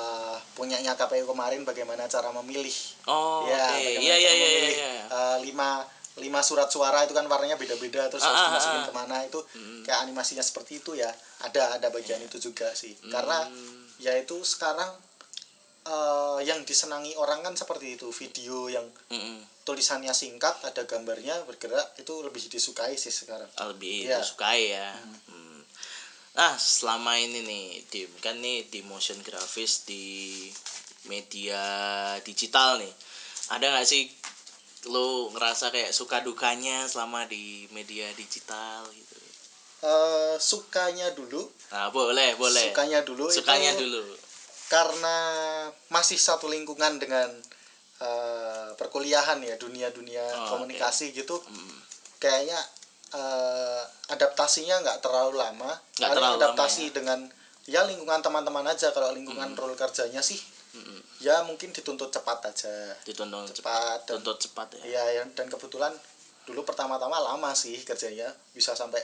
punyanya 0.51 0.93
KPU 0.93 1.25
kemarin 1.25 1.61
bagaimana 1.61 2.05
cara 2.05 2.29
memilih 2.33 2.73
oh 3.05 3.45
ya 3.45 3.65
bagaimana 3.69 3.99
iya 3.99 4.15
iya 4.15 4.31
iya 4.31 4.47
memilih, 4.47 4.75
iya 4.75 4.93
eh, 5.07 5.37
lima 5.41 5.69
lima 6.15 6.41
surat 6.41 6.67
suara 6.67 7.01
itu 7.01 7.11
kan 7.11 7.23
warnanya 7.23 7.55
beda-beda 7.55 8.07
terus 8.07 8.21
Ah, 8.21 8.27
harus 8.27 8.39
ah, 8.39 8.47
dimasukin 8.49 8.81
ah. 8.81 8.85
ke 8.85 8.93
mana 8.93 9.15
itu 9.23 9.39
Hmm. 9.51 9.81
kayak 9.81 9.99
animasinya 10.01 10.41
seperti 10.41 10.79
itu 10.79 10.91
ya 10.93 11.07
ada 11.39 11.75
ada 11.75 11.87
bagian 11.87 12.19
itu 12.19 12.37
juga 12.37 12.71
sih 12.73 12.91
karena 13.07 13.39
Hmm. 13.41 13.87
ya 13.97 14.13
itu 14.13 14.35
sekarang 14.43 14.91
eh, 15.81 16.39
yang 16.43 16.61
disenangi 16.63 17.15
orang 17.15 17.39
kan 17.41 17.53
seperti 17.55 17.95
itu 17.95 18.11
video 18.11 18.67
yang 18.67 18.91
Mm-mm. 19.07 19.41
tulisannya 19.63 20.11
singkat 20.13 20.59
ada 20.61 20.83
gambarnya 20.83 21.41
bergerak 21.43 21.95
itu 21.95 22.19
lebih 22.19 22.45
disukai 22.47 22.93
sih 22.95 23.09
sekarang 23.09 23.47
lebih 23.65 24.05
Iya. 24.05 24.19
disukai 24.19 24.63
ya 24.69 24.89
Hmm. 24.91 25.48
Nah 26.37 26.55
selama 26.55 27.17
ini 27.17 27.41
nih 27.41 27.65
Dim 27.89 28.11
kan 28.21 28.37
nih 28.37 28.69
di 28.69 28.85
motion 28.85 29.17
grafis 29.25 29.83
di 29.83 30.45
media 31.07 31.61
digital 32.21 32.77
nih. 32.79 32.93
Ada 33.49 33.65
nggak 33.73 33.87
sih 33.87 34.05
lo 34.87 35.27
ngerasa 35.33 35.73
kayak 35.73 35.91
suka 35.91 36.21
dukanya 36.21 36.85
selama 36.87 37.25
di 37.27 37.67
media 37.73 38.13
digital 38.13 38.87
gitu? 38.93 39.17
Eh, 39.79 40.35
sukanya 40.39 41.11
dulu. 41.11 41.47
Nah 41.71 41.87
boleh 41.89 42.35
boleh. 42.35 42.71
Sukanya 42.71 43.01
dulu 43.01 43.31
sukanya 43.31 43.75
itu 43.75 43.83
dulu. 43.87 44.03
karena 44.69 45.17
masih 45.89 46.21
satu 46.21 46.45
lingkungan 46.45 47.01
dengan 47.01 47.25
eh, 47.99 48.69
perkuliahan 48.77 49.41
ya 49.41 49.57
dunia 49.57 49.89
dunia 49.89 50.23
Oh, 50.45 50.55
komunikasi 50.55 51.09
gitu. 51.11 51.41
Hmm. 51.41 51.79
kayaknya 52.19 52.59
eh, 53.09 53.83
adaptasinya 54.09 54.81
nggak 54.81 54.99
terlalu 55.01 55.37
lama. 55.37 55.71
Paling 55.97 56.13
terlalu 56.15 56.35
lama, 56.35 56.39
adaptasi 56.53 56.89
ya. 56.89 56.93
dengan 56.93 57.19
ya 57.65 57.81
lingkungan 57.85 58.21
teman-teman 58.21 58.65
aja. 58.65 58.89
Kalau 58.89 59.13
lingkungan 59.13 59.53
role 59.53 59.77
kerjanya 59.77 60.21
sih 60.21 60.37
Mm-mm. 60.69 61.01
ya 61.17 61.41
mungkin 61.45 61.73
dituntut 61.73 62.09
cepat 62.09 62.45
aja. 62.45 62.93
Dituntut 63.05 63.49
cepat 63.53 64.05
dan 64.05 64.21
tuntut 64.21 64.37
cepat 64.41 64.67
ya. 64.77 64.81
Ya. 64.85 65.05
Yang- 65.21 65.33
dan 65.33 65.49
kebetulan 65.49 65.93
dulu 66.45 66.65
pertama-tama 66.65 67.17
lama 67.17 67.53
sih 67.53 67.77
kerjanya. 67.81 68.33
Bisa 68.53 68.73
sampai 68.73 69.01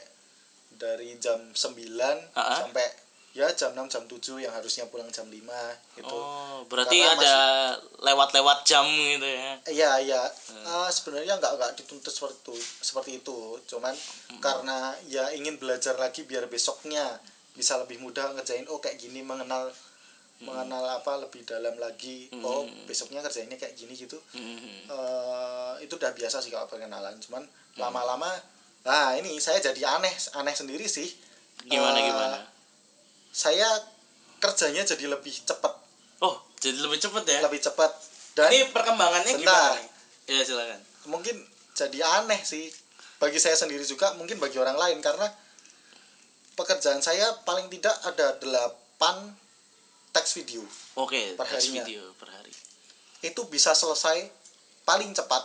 dari 0.76 1.16
jam 1.18 1.40
9 1.54 2.36
Ah, 2.36 2.42
ah. 2.42 2.58
sampai 2.66 2.86
ya 3.36 3.51
jam 3.51 3.75
6 3.75 3.92
jam 3.92 4.04
7 4.08 4.39
yang 4.39 4.50
harusnya 4.50 4.88
pulang 4.88 5.12
jam 5.12 5.27
5 5.27 5.44
gitu 5.94 6.08
oh 6.10 6.63
berarti 6.65 6.98
Karena 6.98 7.20
ada 7.20 7.36
lewat-lewat 8.00 8.63
jam 8.63 8.88
gitu 8.88 9.27
ya 9.27 9.60
Iya 9.68 9.92
iya 10.00 10.24
Hmm. 10.48 10.63
Eh, 10.63 10.89
sebenarnya 10.89 11.36
nggak 11.36 11.54
nggak 11.54 11.72
dituntut 11.75 12.10
seperti 12.10 12.39
itu 12.42 12.56
seperti 12.82 13.12
itu 13.20 13.39
cuman 13.68 13.92
Hmm. 13.92 14.39
karena 14.39 14.77
ya 15.06 15.30
ingin 15.30 15.56
belajar 15.56 15.94
lagi 15.96 16.24
biar 16.24 16.48
besoknya 16.48 17.20
bisa 17.51 17.75
lebih 17.75 18.00
mudah 18.00 18.32
ngerjain 18.32 18.65
oh 18.65 18.80
kayak 18.80 18.96
gini 18.98 19.20
mengenal 19.20 19.68
mengenal 20.38 20.84
apa 20.94 21.15
lebih 21.18 21.44
dalam 21.44 21.75
lagi 21.75 22.27
oh 22.38 22.63
Hmm. 22.63 22.84
besoknya 22.84 23.20
kerjainnya 23.20 23.56
kayak 23.56 23.72
gini 23.74 23.96
gitu 23.96 24.20
Mm-mm. 24.32 24.88
eh 24.88 25.74
itu 25.80 25.92
udah 25.94 26.12
biasa 26.12 26.39
sih 26.39 26.50
kalau 26.50 26.68
perkenalan 26.68 27.20
cuman 27.20 27.44
Hmm. 27.44 27.80
lama-lama 27.82 28.32
nah 28.82 29.12
ini 29.12 29.36
saya 29.39 29.60
jadi 29.60 29.92
aneh 29.92 30.12
aneh 30.34 30.51
sendiri 30.51 30.86
sih 30.86 31.08
gimana 31.63 31.98
Eh, 31.98 32.06
gimana 32.06 32.39
saya 33.36 33.68
kerjanya 34.39 34.86
jadi 34.86 35.12
lebih 35.12 35.36
cepat 35.36 35.75
oh 36.22 36.39
jadi 36.56 36.80
lebih 36.80 36.96
cepet 36.98 37.24
ya 37.25 37.39
lebih 37.44 37.60
cepat 37.60 37.92
dan 38.32 38.48
ini 38.50 38.72
perkembangannya 38.72 39.34
Bentar. 39.34 39.75
gimana 39.75 39.75
nih? 39.75 39.89
ya 40.32 40.44
silakan 40.44 40.80
mungkin 41.06 41.36
jadi 41.74 42.00
aneh 42.24 42.39
sih 42.42 42.72
bagi 43.15 43.36
saya 43.36 43.54
sendiri 43.54 43.84
juga 43.84 44.15
mungkin 44.15 44.39
bagi 44.39 44.56
orang 44.56 44.75
lain 44.75 45.00
karena 45.00 45.27
pekerjaan 46.54 47.00
saya 47.00 47.44
paling 47.44 47.68
tidak 47.68 47.92
ada 48.01 48.39
8 48.39 48.96
teks 50.12 50.32
video 50.34 50.63
Oke, 50.96 51.36
Per 51.36 51.44
teks 51.46 51.68
video 51.70 52.15
per 52.15 52.32
hari. 52.32 52.51
itu 53.22 53.42
bisa 53.46 53.75
selesai 53.75 54.32
paling 54.82 55.12
cepat 55.12 55.44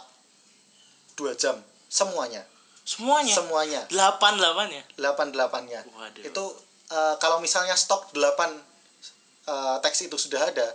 dua 1.16 1.34
jam 1.34 1.58
semuanya 1.88 2.46
Semuanya. 2.80 3.34
semuanya 3.34 3.82
Delapan 3.86 4.38
delapan 4.38 4.66
ya. 4.70 4.82
delapan 4.94 5.26
delapannya 5.30 5.80
Waduh. 5.90 6.22
itu 6.22 6.44
eh, 6.90 7.14
kalau 7.16 7.38
misalnya 7.38 7.74
stok 7.74 8.10
8 8.10 8.60
eh, 9.44 9.76
teks 9.80 9.98
itu 10.02 10.16
sudah 10.16 10.42
ada 10.44 10.74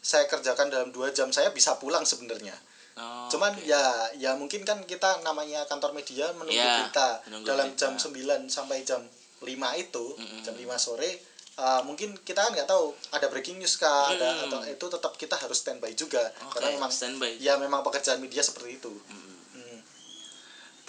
saya 0.00 0.24
kerjakan 0.24 0.66
dalam 0.66 0.88
dua 0.88 1.10
jam 1.10 1.28
saya 1.28 1.48
bisa 1.48 1.74
pulang 1.74 2.02
sebenarnya 2.02 2.56
Oh, 2.96 3.28
cuman 3.28 3.52
oke. 3.52 3.60
ya 3.62 3.84
ya 4.16 4.32
mungkin 4.32 4.64
kan 4.64 4.80
kita 4.82 5.20
namanya 5.20 5.68
kantor 5.68 5.92
media 5.92 6.32
menunggu 6.32 6.56
Ya, 6.56 6.80
berita 6.80 7.20
menunggu 7.22 7.44
dalam 7.44 7.68
berita. 7.68 7.80
jam 7.82 7.92
9 7.94 8.48
sampai 8.48 8.80
jam 8.82 9.04
5 9.38 9.52
itu 9.76 10.16
Mm-mm. 10.16 10.40
jam 10.40 10.56
5 10.56 10.64
sore 10.80 11.20
eh, 11.54 11.80
mungkin 11.82 12.16
kita 12.18 12.40
kan 12.40 12.50
nggak 12.50 12.64
tahu 12.64 12.96
ada 13.10 13.26
breaking 13.26 13.60
news 13.60 13.76
kah 13.76 14.08
ada 14.10 14.24
Mm. 14.30 14.42
atau 14.42 14.58
itu 14.66 14.86
tetap 14.90 15.12
kita 15.14 15.36
harus 15.36 15.60
standby 15.60 15.92
juga 15.92 16.32
Oke, 16.38 16.56
karena 16.56 16.72
memang 16.72 16.88
standby. 16.88 17.36
ya 17.36 17.56
memang 17.56 17.80
pekerjaan 17.82 18.16
media 18.16 18.40
seperti 18.40 18.80
itu 18.80 18.96
Mm. 19.02 19.12
Hmm. 19.12 19.35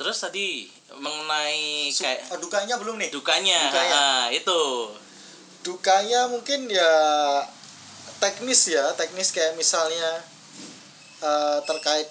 Terus 0.08 0.24
tadi 0.24 0.64
mengenai 0.96 1.92
Su- 1.92 2.08
kayak 2.08 2.32
eh, 2.32 2.40
dukanya 2.40 2.80
belum 2.80 2.96
nih 2.96 3.12
dukanya, 3.12 3.60
Dukanya. 3.68 3.96
ah, 4.00 4.26
itu. 4.32 4.62
dukanya 5.60 6.32
mungkin 6.32 6.72
ya 6.72 6.96
teknis 8.24 8.72
ya 8.72 8.96
teknis 8.96 9.36
kayak 9.36 9.60
misalnya 9.60 10.24
eh, 11.20 11.60
terkait 11.68 12.08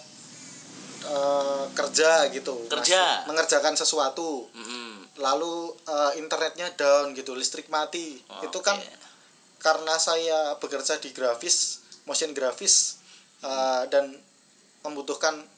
eh, 1.08 1.64
kerja 1.72 2.28
gitu 2.28 2.68
Kerja. 2.68 3.24
Mas- 3.24 3.32
mengerjakan 3.32 3.80
sesuatu 3.80 4.44
Mm-mm. 4.52 5.08
lalu 5.16 5.72
eh, 5.88 6.20
internetnya 6.20 6.68
down 6.76 7.16
gitu 7.16 7.32
listrik 7.32 7.72
mati 7.72 8.20
itu 8.44 8.58
kan 8.60 8.76
karena 9.56 9.96
saya 9.96 10.52
bekerja 10.60 11.00
di 11.00 11.16
grafis 11.16 11.80
motion 12.04 12.36
grafis 12.36 13.00
eh, 13.40 13.88
dan 13.88 14.20
membutuhkan 14.84 15.48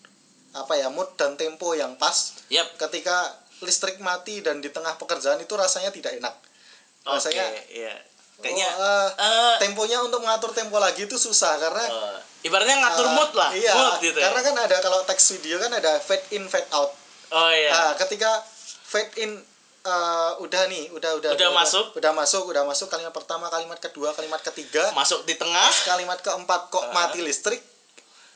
apa 0.59 0.75
ya 0.75 0.89
mood 0.89 1.09
dan 1.15 1.35
tempo 1.35 1.73
yang 1.73 1.95
pas 1.95 2.35
Yap. 2.49 2.75
ketika 2.79 3.35
listrik 3.59 3.99
mati 3.99 4.39
dan 4.39 4.59
di 4.59 4.69
tengah 4.69 4.95
pekerjaan 4.95 5.39
itu 5.39 5.51
rasanya 5.53 5.91
tidak 5.91 6.15
enak 6.17 6.35
rasanya 7.03 7.45
iya. 7.69 7.95
Kayaknya 8.39 8.71
oh, 8.71 8.87
eh, 8.87 9.11
eh, 9.19 9.55
temponya 9.59 9.99
untuk 9.99 10.23
mengatur 10.23 10.55
tempo 10.55 10.79
lagi 10.79 11.11
itu 11.11 11.19
susah 11.19 11.59
karena 11.59 11.83
eh, 11.83 12.47
ibaratnya 12.47 12.79
ngatur 12.79 13.11
eh, 13.11 13.13
mood 13.13 13.31
lah, 13.35 13.51
iya, 13.51 13.75
mood 13.75 13.99
gitu. 13.99 14.15
ya. 14.15 14.31
karena 14.31 14.41
kan 14.47 14.55
ada 14.63 14.77
kalau 14.79 15.03
teks 15.03 15.35
video 15.35 15.59
kan 15.59 15.75
ada 15.75 15.99
fade 15.99 16.23
in 16.31 16.47
fade 16.47 16.71
out 16.71 16.95
oh 17.35 17.51
iya. 17.51 17.67
nah 17.75 17.91
ketika 17.99 18.39
fade 18.87 19.11
in 19.19 19.43
eh, 19.83 20.33
udah 20.39 20.63
nih 20.71 20.87
udah 20.95 21.19
udah 21.19 21.35
Udah 21.35 21.51
masuk. 21.51 21.99
udah 21.99 22.13
masuk 22.15 22.47
udah 22.47 22.63
masuk 22.63 22.87
kalimat 22.87 23.11
pertama 23.11 23.51
kalimat 23.51 23.83
kedua 23.83 24.15
kalimat 24.15 24.39
ketiga 24.39 24.87
Masuk 24.95 25.27
di 25.27 25.35
tengah. 25.35 25.67
kalimat 25.83 26.23
keempat 26.23 26.71
kok 26.71 26.85
Ah. 26.85 26.95
mati 26.95 27.19
listrik 27.19 27.59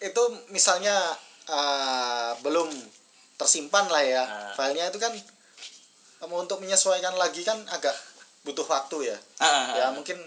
itu 0.03 0.23
misalnya 0.51 0.99
eh, 1.45 2.31
belum 2.41 2.69
tersimpan 3.35 3.87
lah 3.87 4.03
ya 4.03 4.23
Ah. 4.23 4.53
filenya 4.55 4.87
itu 4.87 4.99
kan 4.99 5.11
mau 6.23 6.39
untuk 6.39 6.63
menyesuaikan 6.63 7.19
lagi 7.19 7.43
kan 7.43 7.59
agak 7.69 7.95
butuh 8.43 8.63
waktu 8.65 9.11
ya 9.11 9.19
Ah, 9.37 9.47
ah, 9.47 9.65
ya 9.75 9.85
ah. 9.87 9.91
mungkin 9.91 10.19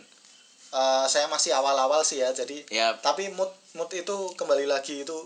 eh, 0.71 1.05
saya 1.07 1.27
masih 1.27 1.51
awal-awal 1.51 2.03
sih 2.03 2.19
ya 2.19 2.31
jadi 2.31 2.67
Yap. 2.67 2.99
tapi 2.99 3.31
mood 3.31 3.47
mood 3.73 3.87
itu 3.91 4.15
kembali 4.35 4.67
lagi 4.67 5.03
itu 5.03 5.17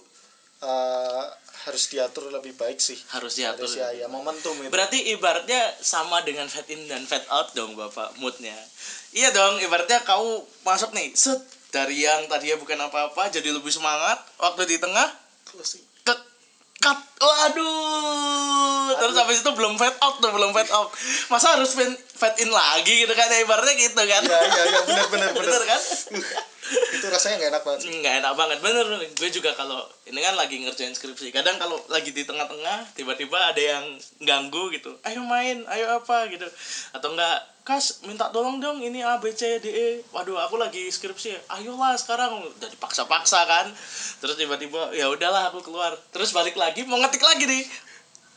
eh, 0.62 1.24
harus 1.60 1.92
diatur 1.92 2.32
lebih 2.32 2.56
baik 2.56 2.80
sih 2.80 2.96
harus 3.10 3.36
diatur. 3.36 3.68
harus 3.68 3.76
ya, 3.76 3.92
ya 3.92 4.08
momentum 4.08 4.56
itu 4.56 4.72
Berarti 4.72 5.12
ibaratnya 5.12 5.60
sama 5.78 6.22
dengan 6.22 6.48
fade 6.48 6.72
in 6.72 6.88
dan 6.88 7.04
fade 7.04 7.28
out 7.28 7.52
dong 7.52 7.76
Bapak 7.76 8.16
moodnya. 8.16 8.56
Iya 9.12 9.34
dong, 9.34 9.60
ibaratnya 9.60 10.00
kamu 10.02 10.40
masuk 10.62 10.94
nih, 10.94 11.12
set 11.12 11.42
dari 11.70 12.00
yang 12.00 12.30
tadinya 12.30 12.56
bukan 12.56 12.80
apa-apa 12.80 13.28
jadi 13.28 13.52
lebih 13.52 13.70
semangat, 13.70 14.22
waktu 14.38 14.66
di 14.66 14.78
tengah 14.78 15.10
Closing. 15.50 15.84
ke 16.06 16.14
cut. 16.80 17.00
Waduh. 17.20 18.96
Terus 18.96 19.16
habis 19.20 19.38
itu 19.44 19.52
belum 19.52 19.76
fade 19.76 19.98
out 20.00 20.16
tuh, 20.22 20.32
belum 20.32 20.54
fade 20.56 20.72
out. 20.72 20.90
Masa 21.28 21.58
harus 21.58 21.76
fade, 21.76 21.98
fade 22.20 22.44
in 22.44 22.52
lagi 22.52 23.08
gitu 23.08 23.14
kan? 23.16 23.32
Ya, 23.32 23.40
ibaratnya 23.48 23.76
gitu 23.80 24.04
kan. 24.04 24.22
ya 24.28 24.40
ya 24.44 24.64
ya 24.68 24.82
benar 24.84 25.08
benar 25.08 25.30
benar. 25.32 25.48
Bener 25.48 25.64
kan? 25.64 25.82
itu 27.00 27.06
rasanya 27.10 27.36
nggak 27.40 27.52
enak 27.56 27.64
banget 27.66 27.80
sih. 27.82 27.90
nggak 28.04 28.16
enak 28.22 28.34
banget. 28.36 28.58
Bener 28.60 28.86
gue 29.16 29.30
juga 29.32 29.52
kalau 29.56 29.82
ini 30.06 30.20
kan 30.20 30.36
lagi 30.36 30.60
ngerjain 30.62 30.94
skripsi. 30.94 31.32
Kadang 31.32 31.56
kalau 31.58 31.80
lagi 31.88 32.12
di 32.12 32.28
tengah-tengah 32.28 32.94
tiba-tiba 32.94 33.40
ada 33.40 33.62
yang 33.62 33.86
ganggu 34.22 34.70
gitu. 34.76 34.94
Ayo 35.08 35.24
main 35.24 35.64
ayo 35.72 35.98
apa 35.98 36.28
gitu. 36.28 36.46
Atau 36.92 37.16
enggak 37.16 37.40
kas 37.64 38.02
minta 38.10 38.34
tolong 38.34 38.58
dong 38.58 38.82
ini 38.82 39.00
A 39.02 39.18
B 39.18 39.32
C 39.32 39.58
D 39.64 39.68
E. 39.72 39.90
Waduh 40.12 40.38
aku 40.44 40.60
lagi 40.60 40.92
skripsi 40.92 41.50
ayolah 41.50 41.96
sekarang. 41.96 42.44
Udah 42.60 42.70
dipaksa-paksa 42.70 43.40
kan. 43.48 43.72
Terus 44.20 44.36
tiba-tiba 44.36 44.92
ya 44.94 45.08
udahlah 45.08 45.50
aku 45.50 45.64
keluar. 45.64 45.96
Terus 46.12 46.36
balik 46.36 46.60
lagi 46.60 46.84
mau 46.84 47.00
ngetik 47.00 47.24
lagi 47.24 47.48
nih 47.48 47.89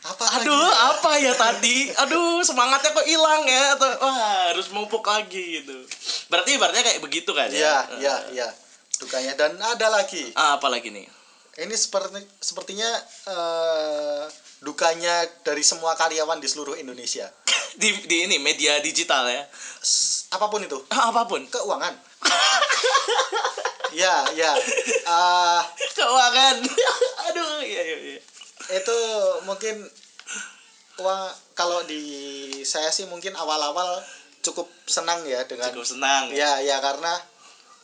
apa 0.03 0.25
aduh 0.35 0.51
lagi? 0.51 0.83
apa 0.91 1.11
ya 1.15 1.33
tadi? 1.33 1.77
Aduh 1.95 2.43
semangatnya 2.43 2.91
kok 2.91 3.07
hilang 3.07 3.47
ya? 3.47 3.79
Atau 3.79 3.87
wah 4.03 4.51
harus 4.51 4.67
mupuk 4.67 4.99
lagi 4.99 5.63
gitu. 5.63 5.87
Berarti 6.27 6.59
ibaratnya 6.59 6.83
kayak 6.83 6.99
begitu 6.99 7.31
kan 7.31 7.47
ya? 7.47 7.87
Ya 7.87 8.03
ya 8.03 8.15
ya 8.35 8.47
dukanya 8.99 9.31
dan 9.33 9.55
ada 9.57 9.87
lagi. 9.87 10.35
Ah, 10.35 10.59
apa 10.59 10.67
lagi 10.67 10.91
nih? 10.91 11.07
Ini 11.55 11.75
seperti 11.77 12.19
sepertinya 12.43 12.89
eh, 13.29 14.23
dukanya 14.59 15.23
dari 15.41 15.63
semua 15.63 15.95
karyawan 15.95 16.43
di 16.43 16.47
seluruh 16.51 16.75
Indonesia. 16.75 17.31
Di 17.73 17.89
di 18.05 18.29
ini 18.29 18.37
media 18.37 18.77
digital 18.77 19.25
ya? 19.25 19.49
S- 19.81 20.29
apa 20.29 20.45
pun 20.45 20.61
itu. 20.61 20.77
Apa 21.09 21.25
pun? 21.25 21.47
Keuangan. 21.47 21.95
Ya 23.93 24.25
ya 24.33 24.57
Eh, 25.05 25.61
keuangan. 25.93 26.55
Aduh 27.29 27.61
iya 27.61 27.81
iya 27.85 27.97
iya 28.13 28.19
itu 28.69 28.97
mungkin 29.43 29.89
uang 30.95 31.21
kalau 31.53 31.81
di 31.81 32.01
saya 32.63 32.89
sih 32.89 33.03
mungkin 33.03 33.33
awal-awal 33.33 34.01
cukup 34.41 34.69
senang 34.85 35.25
ya 35.25 35.41
dengan 35.43 35.71
cukup 35.71 35.87
senang. 35.87 36.29
Ya 36.29 36.59
ya 36.59 36.77
karena 36.77 37.17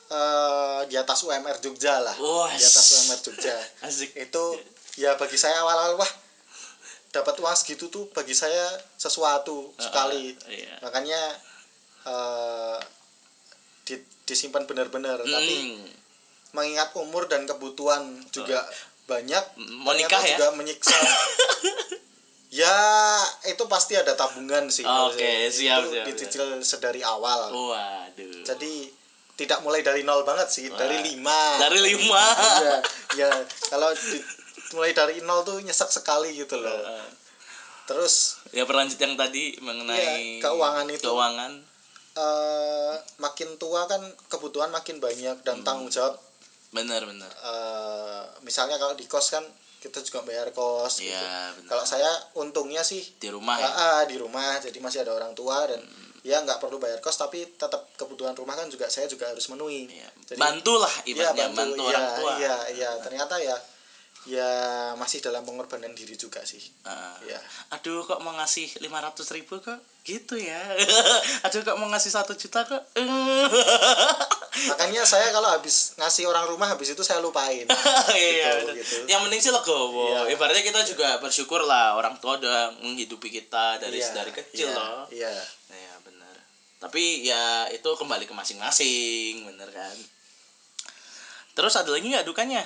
eh, 0.10 0.80
di 0.86 0.96
atas 0.96 1.22
UMR 1.22 1.58
Jogja 1.58 1.98
lah. 1.98 2.16
Wah, 2.18 2.52
di 2.52 2.62
atas 2.62 2.86
UMR 2.96 3.20
Jogja. 3.20 3.56
asik. 3.86 4.14
Itu 4.14 4.60
ya 4.96 5.16
bagi 5.16 5.38
saya 5.38 5.62
awal-awal 5.62 5.98
wah 5.98 6.12
dapat 7.10 7.42
uang 7.42 7.56
segitu 7.58 7.90
tuh 7.90 8.06
bagi 8.14 8.38
saya 8.38 8.78
sesuatu 8.96 9.74
sekali. 9.82 10.38
iya. 10.46 10.78
makanya 10.80 11.22
eh, 12.06 12.80
di- 13.86 14.06
disimpan 14.26 14.66
benar-benar. 14.66 15.18
Tapi 15.20 15.56
Hmm. 15.58 15.90
mengingat 16.50 16.90
umur 16.98 17.30
dan 17.30 17.46
kebutuhan 17.46 18.26
juga 18.30 18.66
banyak 19.10 19.44
Mau 19.58 19.92
nikah 19.92 20.06
ternyata 20.16 20.24
ya? 20.24 20.38
juga 20.38 20.48
menyiksa 20.54 20.94
ya 22.52 22.78
itu 23.44 23.64
pasti 23.66 23.94
ada 23.94 24.14
tabungan 24.14 24.70
sih 24.70 24.82
kalau 24.82 25.10
Oke, 25.10 25.22
saya. 25.22 25.50
siap, 25.50 25.80
itu 25.80 25.90
siap, 25.92 26.06
dicicil 26.08 26.46
sedari 26.62 27.02
awal 27.02 27.50
waduh 27.50 28.42
jadi 28.42 28.74
tidak 29.34 29.60
mulai 29.60 29.80
dari 29.80 30.02
nol 30.02 30.22
banget 30.22 30.50
sih 30.50 30.66
Wah. 30.68 30.76
dari 30.76 30.98
lima 31.00 31.58
dari 31.60 31.80
lima 31.80 32.24
ya, 32.60 32.76
ya 33.16 33.30
kalau 33.68 33.94
di- 33.94 34.26
mulai 34.72 34.92
dari 34.92 35.18
nol 35.20 35.42
tuh 35.42 35.58
nyesek 35.60 35.90
sekali 35.90 36.34
gitu 36.36 36.56
loh 36.56 36.78
Eh, 36.80 37.08
terus 37.86 38.38
ya 38.50 38.62
berlanjut 38.64 38.98
yang 38.98 39.14
tadi 39.14 39.58
mengenai 39.58 40.38
Iya, 40.38 40.46
keuangan 40.46 40.86
itu. 40.90 41.06
keuangan 41.06 41.52
eh, 42.16 42.94
makin 43.18 43.50
tua 43.56 43.86
kan 43.86 44.02
kebutuhan 44.26 44.70
makin 44.70 44.98
banyak 44.98 45.36
Hmm. 45.36 45.46
dan 45.48 45.62
tanggung 45.62 45.88
jawab 45.88 46.18
benar 46.70 47.02
benar. 47.06 47.32
Eh, 47.32 48.24
misalnya 48.46 48.78
kalau 48.78 48.94
di 48.94 49.10
kos 49.10 49.34
kan 49.34 49.46
kita 49.80 50.04
juga 50.04 50.22
bayar 50.28 50.52
kos 50.52 51.00
gitu. 51.00 51.10
Iya, 51.10 51.56
benar. 51.56 51.68
kalau 51.72 51.84
saya 51.88 52.12
untungnya 52.36 52.84
sih 52.84 53.00
di 53.18 53.32
rumah 53.32 53.56
ah, 53.56 53.64
ya? 53.64 53.70
Ah, 53.72 54.02
di 54.06 54.16
rumah. 54.20 54.60
Jadi 54.60 54.78
masih 54.84 55.02
ada 55.08 55.16
orang 55.16 55.32
tua 55.34 55.66
dan 55.66 55.80
ya 56.20 56.44
nggak 56.44 56.60
perlu 56.60 56.78
bayar 56.84 57.00
kos 57.00 57.16
tapi 57.16 57.48
tetap 57.56 57.88
kebutuhan 57.96 58.36
rumah 58.36 58.60
kan 58.60 58.68
juga 58.68 58.92
saya 58.92 59.08
juga 59.08 59.32
harus 59.32 59.48
menuhi. 59.48 59.88
Iya. 59.88 60.10
Jadi- 60.30 60.40
bantulah 60.40 60.94
Iya, 61.08 61.34
ibaratnya 61.34 61.48
bantu, 61.56 61.84
iya, 61.84 61.90
orang 61.90 62.08
tua. 62.20 62.32
iya 62.38 62.56
iya. 62.76 62.90
Ternyata 63.00 63.36
ya 63.40 63.56
ya 64.28 64.52
masih 65.00 65.24
dalam 65.24 65.42
pengorbanan 65.42 65.96
diri 65.96 66.14
juga 66.14 66.44
sih. 66.44 66.60
Ah. 66.84 67.16
ya. 67.24 67.40
Aduh 67.72 68.04
kok 68.04 68.20
mau 68.20 68.36
ngasih 68.36 68.68
500 68.84 69.36
ribu 69.36 69.64
kok? 69.64 69.80
Gitu 70.04 70.36
ya. 70.36 70.60
Aduh 71.48 71.64
kok 71.64 71.78
mau 71.80 71.88
ngasih 71.88 72.12
satu 72.12 72.36
juta 72.36 72.68
kok? 72.68 72.84
Makanya 74.70 75.08
saya 75.08 75.32
kalau 75.32 75.48
habis 75.48 75.96
ngasih 75.96 76.28
orang 76.28 76.50
rumah 76.50 76.68
habis 76.68 76.92
itu 76.92 77.00
saya 77.00 77.24
lupain. 77.24 77.64
Iya 78.12 78.50
Gitu, 78.60 78.66
bener. 78.68 78.76
gitu. 78.84 78.96
yang 79.08 79.22
penting 79.24 79.40
sih 79.40 79.54
legowo. 79.54 80.12
Iya. 80.12 80.36
ibaratnya 80.36 80.64
kita 80.66 80.82
juga 80.84 81.22
bersyukur 81.24 81.64
lah 81.64 81.96
orang 81.96 82.18
tua 82.20 82.36
udah 82.38 82.76
menghidupi 82.84 83.30
kita 83.32 83.80
dari 83.80 84.02
Iya, 84.02 84.12
dari 84.12 84.32
kecil 84.34 84.68
iya, 84.68 84.76
loh. 84.76 85.06
Iya. 85.10 85.32
Ya 85.70 85.94
benar. 86.04 86.36
Tapi 86.82 87.24
ya 87.24 87.44
itu 87.72 87.88
kembali 87.88 88.28
ke 88.28 88.34
masing-masing 88.36 89.48
bener 89.48 89.70
kan? 89.72 89.96
Terus 91.56 91.74
ada 91.76 91.90
lagi 91.90 92.08
nggak 92.08 92.28
dukanya 92.28 92.64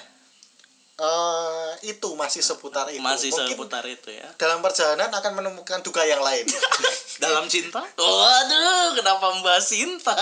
Eh, 1.04 1.92
itu 1.92 2.08
masih 2.16 2.40
seputar 2.40 2.88
itu. 2.88 3.04
Masih 3.04 3.36
mungkin 3.36 3.60
seputar 3.60 3.84
itu 3.84 4.08
ya. 4.08 4.28
dalam 4.40 4.64
perjalanan 4.64 5.12
akan 5.12 5.32
menemukan 5.36 5.84
duka 5.84 6.08
yang 6.08 6.24
lain. 6.24 6.48
Dalam 7.24 7.46
cinta? 7.46 7.78
Waduh 7.94 8.98
kenapa 8.98 9.38
membahas 9.38 9.70
cinta 9.70 10.18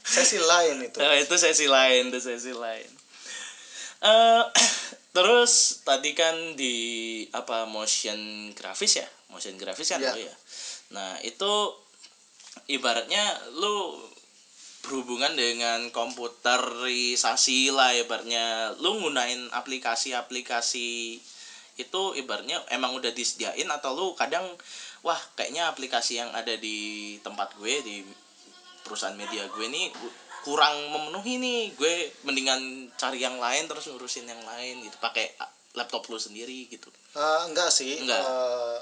sesi 0.00 0.40
lain 0.40 0.80
itu. 0.80 0.96
Nah, 0.96 1.12
itu 1.14 1.34
sesi 1.36 1.68
lain 1.68 2.08
itu 2.08 2.18
sesi 2.22 2.56
lain. 2.56 2.88
Eh, 4.00 4.44
terus 5.16 5.84
tadi 5.84 6.16
kan 6.16 6.56
di 6.56 6.76
apa 7.34 7.66
motion 7.68 8.50
grafis 8.56 9.02
ya? 9.02 9.08
Motion 9.28 9.58
grafis 9.60 9.90
kan 9.92 10.00
lo 10.00 10.16
ya? 10.16 10.34
Nah 10.94 11.18
itu 11.22 11.52
ibaratnya 12.66 13.22
lu 13.58 13.94
berhubungan 14.80 15.36
dengan 15.36 15.92
komputerisasi 15.92 17.70
lah 17.72 17.92
ibaratnya. 17.96 18.76
Lu 18.80 18.96
gunain 18.96 19.48
aplikasi-aplikasi 19.52 21.20
itu 21.80 22.02
ibaratnya 22.16 22.60
emang 22.68 22.92
udah 22.96 23.12
disediain 23.12 23.68
atau 23.72 23.96
lu 23.96 24.06
kadang 24.12 24.44
wah 25.00 25.16
kayaknya 25.32 25.68
aplikasi 25.72 26.20
yang 26.20 26.28
ada 26.36 26.52
di 26.60 27.16
tempat 27.24 27.56
gue 27.56 27.74
di 27.80 27.96
perusahaan 28.84 29.16
media 29.16 29.48
gue 29.48 29.64
nih 29.64 29.88
kurang 30.44 30.88
memenuhi 30.88 31.36
nih. 31.36 31.62
Gue 31.76 32.12
mendingan 32.24 32.88
cari 32.96 33.20
yang 33.20 33.36
lain 33.36 33.68
terus 33.68 33.88
ngurusin 33.88 34.28
yang 34.28 34.40
lain 34.44 34.80
gitu. 34.84 34.96
Pakai 34.96 35.36
laptop 35.76 36.08
lu 36.08 36.18
sendiri 36.18 36.66
gitu. 36.66 36.88
Eh, 37.14 37.40
enggak 37.46 37.70
sih. 37.70 38.00
Enggak. 38.00 38.24
Eh, 38.24 38.78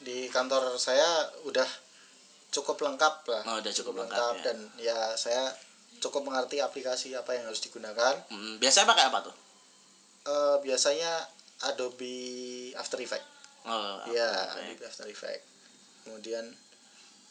di 0.00 0.18
kantor 0.32 0.80
saya 0.80 1.28
udah 1.44 1.66
cukup 2.50 2.82
lengkap 2.82 3.14
lah. 3.30 3.42
Oh, 3.46 3.56
udah 3.62 3.72
cukup 3.72 3.94
lengkap 4.04 4.34
ya. 4.38 4.44
dan 4.44 4.58
ya 4.76 4.98
saya 5.14 5.54
cukup 6.02 6.26
mengerti 6.26 6.58
aplikasi 6.58 7.14
apa 7.14 7.38
yang 7.38 7.46
harus 7.46 7.62
digunakan. 7.62 8.18
Hmm, 8.28 8.58
biasanya 8.58 8.86
pakai 8.90 9.04
apa 9.06 9.18
tuh? 9.30 9.34
Eh, 10.26 10.56
biasanya 10.66 11.24
Adobe 11.70 12.16
After 12.74 12.98
Effects. 12.98 13.30
Oh, 13.64 14.02
ya 14.10 14.56
Adobe 14.58 14.84
After 14.84 15.06
Effects. 15.06 15.46
Kemudian 16.04 16.44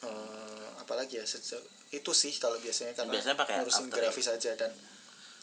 eh, 0.05 0.67
apalagi 0.79 1.19
ya 1.19 1.25
itu 1.89 2.11
sih 2.13 2.33
kalau 2.38 2.61
biasanya 2.61 2.93
karena 2.93 3.11
Biasanya 3.17 3.38
pakai 3.38 3.53
ngurusin 3.59 3.89
After 3.89 3.97
grafis 3.97 4.27
aja 4.29 4.51
dan 4.55 4.71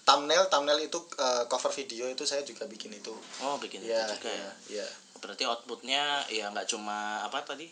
thumbnail 0.06 0.46
thumbnail 0.46 0.80
itu 0.80 0.98
eh, 1.18 1.44
cover 1.50 1.74
video 1.74 2.06
itu 2.08 2.24
saya 2.24 2.46
juga 2.46 2.64
bikin 2.64 2.94
itu. 2.94 3.12
Oh 3.42 3.58
bikin 3.58 3.82
ya 3.82 4.06
itu 4.06 4.22
juga 4.22 4.30
ya? 4.30 4.40
ya, 4.40 4.52
ya. 4.82 4.88
berarti 5.18 5.42
outputnya 5.44 6.22
ya 6.30 6.48
nggak 6.54 6.70
cuma 6.70 7.26
apa 7.26 7.42
tadi 7.42 7.66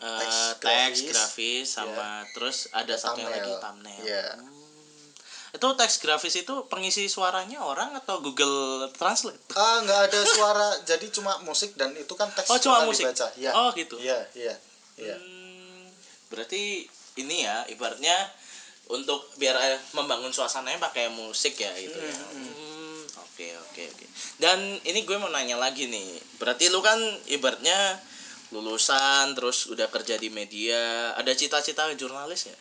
Eh, 0.00 0.16
Teks 0.56 0.56
teks 0.56 0.98
grafis. 1.04 1.04
grafis 1.04 1.66
sama 1.68 2.24
terus 2.32 2.64
ada 2.72 2.96
satu 2.96 3.20
yang 3.20 3.28
lagi 3.28 3.52
thumbnail 3.60 4.00
ya 4.00 4.32
Hmm. 4.32 5.12
itu 5.52 5.66
teks 5.76 6.00
grafis 6.00 6.34
itu 6.38 6.54
pengisi 6.64 7.04
suaranya 7.04 7.60
orang 7.60 7.92
atau 7.92 8.16
Google 8.16 8.88
Translate 8.96 9.36
Ah, 9.52 9.84
nggak 9.84 10.00
ada 10.08 10.20
suara, 10.24 10.68
jadi 10.88 11.04
cuma 11.12 11.36
musik 11.44 11.76
dan 11.76 11.92
itu 11.92 12.16
kan 12.16 12.32
teks 12.32 12.48
Oh, 12.48 12.56
cuma 12.56 12.80
musik? 12.80 13.04
dibaca. 13.04 13.28
Ya. 13.36 13.52
Oh, 13.52 13.68
gitu. 13.76 14.00
Iya, 14.00 14.24
iya. 14.32 14.54
Iya. 14.96 15.16
Hmm, 15.20 15.92
berarti 16.32 16.88
ini 17.20 17.44
ya 17.44 17.68
ibaratnya 17.68 18.30
untuk 18.88 19.28
biar 19.36 19.58
eh, 19.60 19.78
membangun 19.92 20.32
suasananya 20.32 20.80
pakai 20.80 21.12
musik 21.12 21.60
ya 21.60 21.76
gitu 21.76 21.98
ya. 21.98 22.14
Hmm, 22.32 23.04
Oke 23.20 23.52
oke 23.58 23.82
oke. 23.90 24.06
Dan 24.40 24.80
ini 24.80 25.04
gue 25.04 25.16
mau 25.20 25.28
nanya 25.28 25.60
lagi 25.60 25.84
nih. 25.84 26.16
Berarti 26.40 26.72
lu 26.72 26.80
kan 26.80 26.96
ibaratnya 27.26 28.00
lulusan 28.50 29.34
terus 29.38 29.70
udah 29.70 29.86
kerja 29.90 30.18
di 30.18 30.28
media. 30.30 31.14
Ada 31.14 31.34
cita-cita 31.38 31.86
jurnalis 31.94 32.50
ya? 32.50 32.58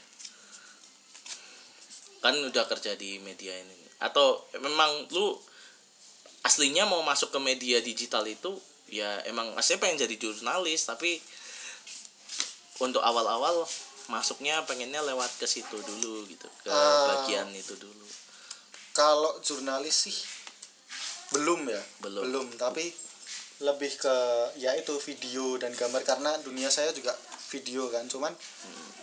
Kan 2.21 2.35
udah 2.37 2.65
kerja 2.69 2.93
di 2.93 3.17
media 3.21 3.57
ini. 3.57 3.77
Atau 3.99 4.45
memang 4.59 5.09
lu 5.11 5.33
aslinya 6.45 6.87
mau 6.87 7.03
masuk 7.03 7.35
ke 7.35 7.39
media 7.41 7.83
digital 7.83 8.23
itu 8.23 8.55
ya 8.89 9.21
emang 9.27 9.53
aslinya 9.59 9.85
pengen 9.85 10.07
jadi 10.07 10.15
jurnalis 10.17 10.87
tapi 10.87 11.19
untuk 12.79 13.03
awal-awal 13.03 13.67
masuknya 14.09 14.63
pengennya 14.65 15.03
lewat 15.05 15.29
ke 15.37 15.45
situ 15.45 15.77
dulu 15.83 16.25
gitu 16.25 16.47
ke 16.65 16.71
Ah. 16.73 17.21
bagian 17.21 17.51
itu 17.53 17.75
dulu 17.77 18.07
Kalau 18.95 19.37
jurnalis 19.45 20.09
sih 20.09 20.17
belum 21.29 21.69
ya. 21.69 21.81
Belum. 22.01 22.25
tapi 22.57 22.89
lebih 23.59 23.91
ke 23.99 24.15
ya 24.55 24.71
itu 24.75 24.95
video 25.03 25.59
dan 25.59 25.75
gambar 25.75 26.01
karena 26.07 26.31
dunia 26.39 26.71
saya 26.71 26.95
juga 26.95 27.15
video 27.51 27.91
kan. 27.91 28.07
Cuman 28.07 28.31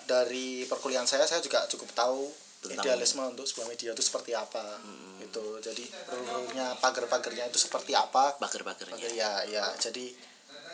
dari 0.08 0.64
perkuliahan 0.64 1.08
saya 1.08 1.28
saya 1.28 1.44
juga 1.44 1.66
cukup 1.68 1.92
tahu 1.92 2.32
Tentang- 2.64 2.82
idealisme 2.82 3.20
untuk 3.22 3.44
sebuah 3.44 3.68
media 3.68 3.92
itu 3.92 4.02
seperti 4.02 4.32
apa. 4.32 4.80
Gitu. 5.20 5.60
Jadi 5.60 5.84
rule-nya 6.08 6.72
pagar-pagarnya 6.80 7.52
itu 7.52 7.60
seperti 7.60 7.92
apa. 7.92 8.38
bager-bagernya 8.40 9.12
ya 9.12 9.32
ya 9.44 9.64
jadi 9.76 10.12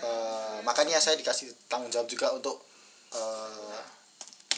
eh, 0.02 0.58
makanya 0.62 0.98
saya 1.02 1.18
dikasih 1.18 1.50
tanggung 1.66 1.90
jawab 1.90 2.06
juga 2.06 2.30
untuk 2.34 2.62
eh, 3.14 3.78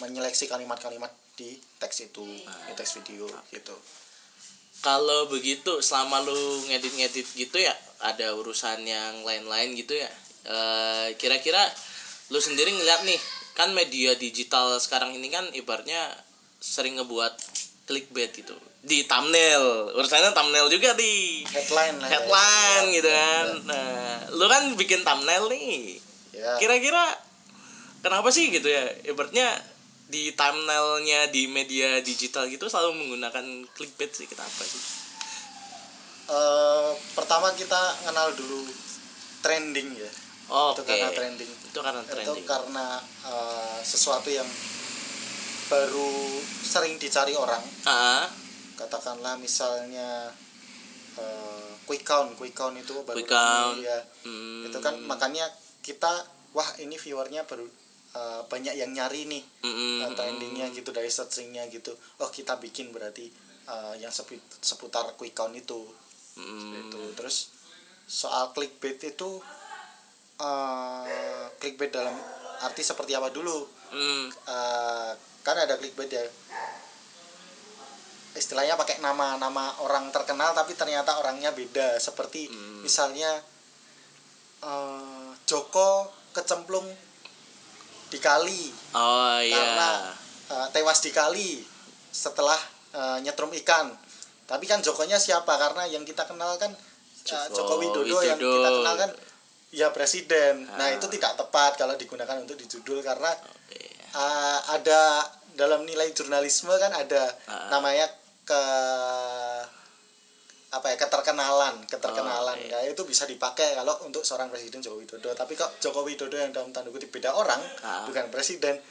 menyeleksi 0.03 0.51
kalimat-kalimat 0.51 1.11
di 1.35 1.59
teks 1.83 2.07
itu 2.07 2.23
di 2.45 2.73
teks 2.79 2.95
video 2.99 3.27
gitu 3.51 3.75
kalau 4.83 5.27
begitu 5.27 5.83
selama 5.83 6.23
lu 6.23 6.63
ngedit-ngedit 6.71 7.27
gitu 7.35 7.59
ya 7.59 7.75
ada 8.05 8.37
urusan 8.37 8.85
yang 8.85 9.25
lain-lain 9.25 9.73
gitu 9.73 9.97
ya. 9.97 10.11
Eh, 10.45 11.17
kira-kira 11.17 11.65
lu 12.29 12.37
sendiri 12.37 12.69
ngeliat 12.69 13.01
nih 13.09 13.17
kan 13.57 13.73
media 13.73 14.13
digital 14.13 14.77
sekarang 14.77 15.17
ini 15.17 15.33
kan 15.33 15.49
ibaratnya 15.57 16.13
sering 16.61 17.01
ngebuat 17.01 17.33
clickbait 17.89 18.29
gitu. 18.37 18.53
Di 18.85 19.09
thumbnail 19.09 19.97
urusannya 19.97 20.37
thumbnail 20.37 20.69
juga 20.69 20.93
di 20.93 21.45
headline 21.49 21.97
lah 21.97 22.09
ya. 22.09 22.13
headline 22.21 22.87
gitu 22.93 23.09
Ya, 23.09 23.17
kan. 23.17 23.47
nah 23.65 23.89
lu 24.37 24.45
kan 24.53 24.63
bikin 24.77 25.01
thumbnail 25.01 25.49
nih. 25.49 25.97
Ya 26.37 26.61
kira-kira 26.61 27.17
kenapa 28.05 28.29
sih 28.29 28.53
gitu 28.53 28.69
ya? 28.69 28.85
Ibaratnya 29.09 29.49
di 30.05 30.29
thumbnailnya 30.37 31.33
di 31.33 31.49
media 31.49 32.05
digital 32.05 32.45
gitu 32.53 32.69
selalu 32.69 32.93
menggunakan 33.01 33.65
clickbait 33.73 34.13
sih 34.13 34.29
kenapa 34.29 34.61
sih 34.61 35.04
Eh, 36.25 36.91
pertama 37.13 37.53
kita 37.53 38.01
kenal 38.01 38.33
dulu 38.33 38.65
trending 39.45 39.89
ya. 40.01 40.11
Oke. 40.49 40.81
itu 40.81 40.83
karena 40.89 41.09
trending. 41.13 41.51
Itu 41.69 41.79
karena 41.81 42.01
itu 42.01 42.13
trending. 42.13 42.47
karena 42.49 42.87
eh, 43.29 43.79
sesuatu 43.85 44.29
yang 44.33 44.49
baru 45.69 46.13
sering 46.65 46.97
dicari 46.97 47.37
orang. 47.37 47.61
Ah 47.85 48.29
katakanlah 48.75 49.39
misalnya 49.39 50.33
eh, 51.21 51.71
quick 51.87 52.03
count. 52.03 52.35
Quick 52.35 52.57
count 52.57 52.75
itu 52.77 52.93
baru 53.05 53.17
Quick 53.21 53.31
count. 53.31 53.79
ya. 53.81 54.01
Hmm, 54.27 54.67
itu 54.69 54.79
kan 54.81 54.97
makanya 55.05 55.47
kita 55.85 56.25
wah 56.55 56.69
ini 56.81 56.97
viewernya 56.97 57.45
baru 57.45 57.67
uh, 58.15 58.47
banyak 58.47 58.79
yang 58.79 58.95
nyari 58.95 59.27
nih. 59.27 59.43
Mm, 59.67 60.07
uh, 60.07 60.11
trendingnya 60.15 60.71
gitu 60.71 60.95
dari 60.95 61.11
searchingnya 61.11 61.67
gitu. 61.69 61.93
Oh 62.23 62.31
kita 62.31 62.57
bikin 62.57 62.95
berarti 62.95 63.29
uh, 63.69 63.95
yang 63.99 64.15
seputar 64.63 65.13
quick 65.19 65.35
count 65.35 65.53
itu 65.53 65.91
mm, 66.39 66.89
itu. 66.89 67.03
Terus 67.19 67.51
soal 68.05 68.53
clickbait 68.53 68.99
itu 69.01 69.41
uh, 70.39 71.47
clickbait 71.59 71.91
dalam 71.91 72.15
arti 72.63 72.83
seperti 72.85 73.15
apa 73.17 73.31
dulu? 73.31 73.67
Mm, 73.95 74.27
Uh, 74.45 75.13
kan 75.45 75.57
ada 75.57 75.77
clickbait 75.77 76.11
ya. 76.11 76.25
Istilahnya 78.35 78.75
pakai 78.75 78.99
nama-nama 78.99 79.79
orang 79.79 80.11
terkenal 80.11 80.53
tapi 80.53 80.75
ternyata 80.75 81.17
orangnya 81.23 81.55
beda. 81.55 81.97
Seperti 82.03 82.51
Hmm. 82.51 82.83
misalnya 82.83 83.41
uh, 84.65 85.31
Joko 85.47 86.11
kecemplung 86.35 86.89
di 88.11 88.19
kali 88.19 88.71
oh 88.95 89.39
iya. 89.39 89.55
Karena 89.55 89.91
uh, 90.51 90.67
tewas 90.71 90.99
di 91.05 91.11
kali 91.15 91.63
setelah 92.15 92.59
uh, 92.95 93.19
nyetrum 93.23 93.51
ikan 93.63 93.91
tapi 94.45 94.65
kan 94.65 94.79
Jokonya 94.79 95.17
siapa 95.17 95.51
karena 95.51 95.85
yang 95.87 96.03
kita 96.03 96.25
kenal 96.25 96.57
kan 96.57 96.71
uh, 96.71 97.47
Joko 97.49 97.55
Joko 97.57 97.75
Widodo, 97.79 98.19
yang 98.21 98.37
kita 98.37 98.71
kenal 98.71 98.95
kan 98.99 99.11
ya 99.71 99.89
presiden 99.91 100.69
nah 100.71 100.87
Ah. 100.87 100.93
itu 100.93 101.07
tidak 101.09 101.35
tepat 101.35 101.75
kalau 101.75 101.95
digunakan 101.95 102.37
untuk 102.37 102.55
di 102.55 102.65
judul 102.65 103.01
karena 103.01 103.33
Oke. 103.33 103.81
uh, 104.13 104.61
ada 104.71 105.25
dalam 105.53 105.83
nilai 105.83 106.11
jurnalisme 106.11 106.71
kan 106.73 106.93
ada 106.93 107.27
Ah. 107.47 107.71
namanya 107.71 108.07
ke 108.45 108.63
apa 110.69 110.91
ya 110.91 110.99
keterkenalan 110.99 111.87
keterkenalan 111.87 112.57
Oke. 112.57 112.67
Nah, 112.69 112.83
itu 112.85 113.03
bisa 113.05 113.25
dipakai 113.25 113.75
kalau 113.75 113.95
untuk 114.03 114.21
seorang 114.21 114.51
presiden 114.51 114.83
Joko 114.83 114.99
Widodo 114.99 115.31
tapi 115.33 115.55
kok 115.55 115.79
Joko 115.79 116.03
Widodo 116.03 116.35
yang 116.35 116.51
dalam 116.51 116.69
tanda 116.69 116.91
kutip 116.91 117.09
beda 117.09 117.31
orang 117.31 117.63
Ah. 117.81 118.03
bukan 118.05 118.27
presiden 118.29 118.83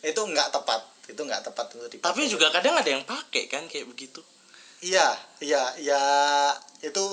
itu 0.00 0.18
nggak 0.18 0.48
tepat 0.50 0.80
itu 1.04 1.18
nggak 1.18 1.42
tepat 1.44 1.66
untuk 1.74 1.90
dipakai 1.90 2.14
tapi 2.14 2.22
juga 2.26 2.46
kadang 2.48 2.74
ada 2.74 2.86
yang 2.88 3.02
pakai 3.02 3.46
kan 3.46 3.66
kayak 3.66 3.84
begitu 3.84 4.22
iya 4.82 5.08
iya 5.38 5.62
iya 5.78 6.02
itu 6.80 7.04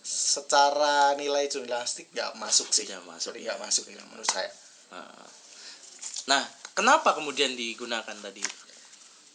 secara 0.00 1.12
nilai 1.14 1.46
jurnalistik 1.46 2.08
nggak 2.10 2.36
masuk 2.36 2.68
sih 2.70 2.84
Tidak 2.84 3.04
masuk, 3.04 3.32
Jadi 3.32 3.44
nggak 3.44 3.56
ya. 3.56 3.62
masuk 3.62 3.84
ya 3.86 4.02
menurut 4.02 4.26
saya 4.26 4.50
Ah. 4.88 5.26
nah 6.24 6.42
kenapa 6.72 7.12
kemudian 7.12 7.52
digunakan 7.52 8.14
tadi 8.14 8.38
itu? 8.38 8.58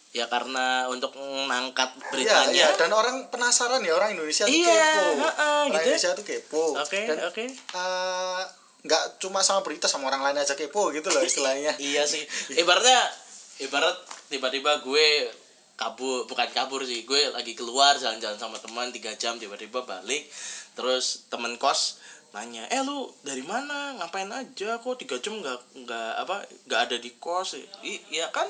ya 0.10 0.26
karena 0.26 0.88
untuk 0.88 1.13
mengangkat 1.13 1.94
Iya, 1.94 2.06
beritanya 2.10 2.65
iya. 2.65 2.68
dan 2.74 2.89
orang 2.89 3.30
penasaran 3.30 3.84
ya 3.84 3.94
orang 3.94 4.15
Indonesia 4.15 4.42
tuh 4.42 4.56
Iya, 4.56 4.74
kepo. 4.89 5.06
heeh, 5.22 5.30
orang 5.38 5.68
gitu 5.68 5.76
ya. 5.76 5.84
Indonesia 5.86 6.10
tuh 6.12 6.26
kepo. 6.26 6.63
Oke, 6.76 7.02
Dan 7.04 7.18
oke. 7.24 7.46
eh, 7.46 8.42
nggak 8.80 9.04
cuma 9.20 9.44
sama 9.44 9.62
berita 9.62 9.86
sama 9.86 10.08
orang 10.08 10.24
lain 10.24 10.39
aja 10.39 10.56
kepo 10.56 10.89
gitu 10.89 11.12
loh 11.12 11.20
istilahnya 11.20 11.76
iya 11.78 12.08
sih 12.08 12.24
ibaratnya 12.56 13.12
ibarat 13.60 13.92
tiba-tiba 14.30 14.80
gue 14.80 15.28
kabur 15.80 16.28
bukan 16.28 16.52
kabur 16.52 16.84
sih. 16.84 17.08
Gue 17.08 17.32
lagi 17.32 17.56
keluar 17.56 17.96
jalan-jalan 17.96 18.36
sama 18.36 18.60
teman 18.60 18.92
tiga 18.92 19.15
jam 19.15 19.39
tiba-tiba 19.39 19.80
balik. 19.82 20.28
Terus 20.76 21.24
temen 21.32 21.56
kos 21.56 21.96
nanya 22.30 22.68
eh 22.68 22.84
lu 22.84 23.08
dari 23.24 23.42
mana? 23.42 23.96
Ngapain 23.96 24.28
aja? 24.28 24.76
Kok 24.78 25.00
tiga 25.00 25.15
jam 25.18 25.39
nggak 25.39 25.88
nggak 25.88 26.12
apa 26.20 26.36
nggak 26.68 26.82
ada 26.92 26.96
di 27.00 27.15
kos? 27.15 27.56
I, 27.80 27.96
ya 28.12 28.28
kan 28.30 28.46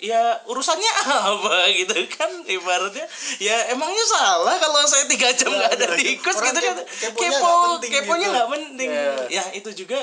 ya 0.00 0.42
urusannya 0.50 0.92
apa 1.36 1.68
gitu 1.70 1.92
kan 2.10 2.32
ibaratnya. 2.48 3.04
Ya 3.36 3.70
emangnya 3.70 4.04
salah 4.08 4.56
kalau 4.56 4.80
saya 4.88 5.04
tiga 5.04 5.28
jam 5.30 5.52
Ya, 5.52 5.60
nggak 5.60 5.72
ada 5.76 5.86
bener. 5.92 6.00
di 6.00 6.08
kos 6.18 6.40
gitu 6.40 6.58
kan? 6.58 6.76
kepo- 6.82 7.20
keponya 7.20 7.38
kepo 7.38 7.44
nggak 7.44 7.60
penting 7.68 7.90
gitu. 7.92 8.32
nggak 8.32 8.48
penting. 8.50 8.88
Ya. 8.90 9.12
ya 9.28 9.44
itu 9.52 9.70
juga 9.76 10.00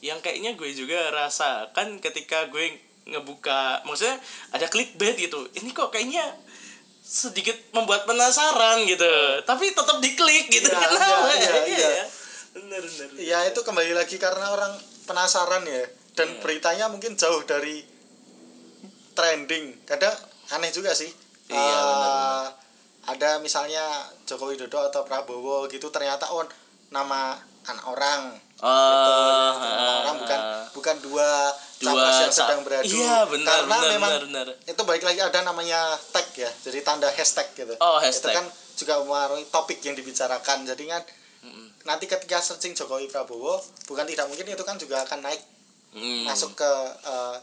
yang 0.00 0.18
kayaknya 0.18 0.56
gue 0.56 0.72
juga 0.72 1.12
rasakan 1.12 2.00
ketika 2.00 2.48
gue 2.48 2.72
ngebuka 3.10 3.82
maksudnya 3.82 4.16
ada 4.50 4.66
clickbait 4.66 5.18
gitu 5.18 5.44
ini 5.54 5.70
kok 5.70 5.90
kayaknya 5.90 6.22
sedikit 7.00 7.58
membuat 7.74 8.06
penasaran 8.06 8.86
gitu 8.86 9.10
tapi 9.42 9.74
tetap 9.74 9.98
diklik 9.98 10.46
gitu 10.46 10.70
Ya, 10.70 10.78
kenapa 10.78 11.26
ya, 11.34 11.42
ya, 11.42 11.52
Iya, 11.66 11.78
ya. 11.78 11.90
ya. 11.90 12.06
bener 12.50 12.82
bener 12.82 13.08
ya 13.18 13.38
itu 13.44 13.60
kembali 13.60 13.92
lagi 13.92 14.16
karena 14.16 14.46
orang 14.48 14.72
penasaran 15.04 15.66
ya 15.66 15.84
dan 16.14 16.28
Iya. 16.30 16.38
beritanya 16.38 16.86
mungkin 16.86 17.18
jauh 17.18 17.42
dari 17.42 17.82
trending 19.12 19.82
kadang 19.84 20.14
aneh 20.50 20.70
juga 20.70 20.94
sih 20.94 21.10
Iya, 21.50 21.58
benar, 21.82 22.46
ada 23.10 23.30
misalnya 23.42 23.82
Joko 24.22 24.46
Widodo 24.46 24.86
atau 24.86 25.02
Prabowo 25.02 25.66
gitu 25.66 25.90
ternyata 25.90 26.30
on 26.30 26.46
nama 26.94 27.34
anak 27.66 27.86
orang 27.90 28.38
gitu. 28.38 28.62
Oh, 28.62 29.50
Nama 29.58 29.92
orang 30.04 30.16
bukan 30.20 30.38
ah. 30.38 30.62
bukan 30.70 30.96
Dua 31.02 31.30
capres 31.82 32.16
yang 32.20 32.30
sedang 32.30 32.60
beradu 32.60 32.84
Iya, 32.86 33.24
benar, 33.24 33.48
karena 33.64 33.72
benar, 33.74 33.90
memang 33.90 34.10
benar, 34.22 34.46
benar. 34.46 34.68
itu 34.68 34.82
balik 34.84 35.02
lagi 35.02 35.18
ada 35.18 35.40
namanya 35.40 35.80
tag 36.10 36.28
ya 36.32 36.50
jadi 36.60 36.78
tanda 36.80 37.08
hashtag 37.08 37.48
gitu 37.54 37.72
Oh, 37.76 37.96
itu 37.98 38.06
hashtag. 38.06 38.36
kan 38.36 38.46
juga 38.76 39.00
mempengaruhi 39.00 39.44
topik 39.48 39.80
yang 39.80 39.92
dibicarakan 39.92 40.64
jadi 40.64 40.84
kan 40.90 41.02
Mm-mm. 41.40 41.66
nanti 41.82 42.04
ketika 42.04 42.38
searching 42.38 42.72
Jokowi 42.72 43.08
Prabowo 43.08 43.56
bukan 43.84 44.04
tidak 44.04 44.24
mungkin 44.26 44.44
itu 44.46 44.60
kan 44.60 44.76
juga 44.76 45.02
akan 45.02 45.20
naik 45.22 45.40
Hmm. 45.90 46.22
masuk 46.22 46.54
ke 46.54 46.70
uh, 47.02 47.34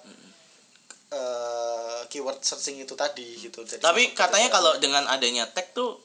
uh, 1.12 2.00
keyword 2.08 2.40
searching 2.40 2.80
itu 2.80 2.96
tadi 2.96 3.36
gitu 3.38 3.60
jadi 3.62 3.80
tapi 3.80 4.12
katanya 4.14 4.48
kalau 4.48 4.76
dengan 4.78 5.04
adanya 5.06 5.44
tag 5.48 5.72
tuh 5.72 6.00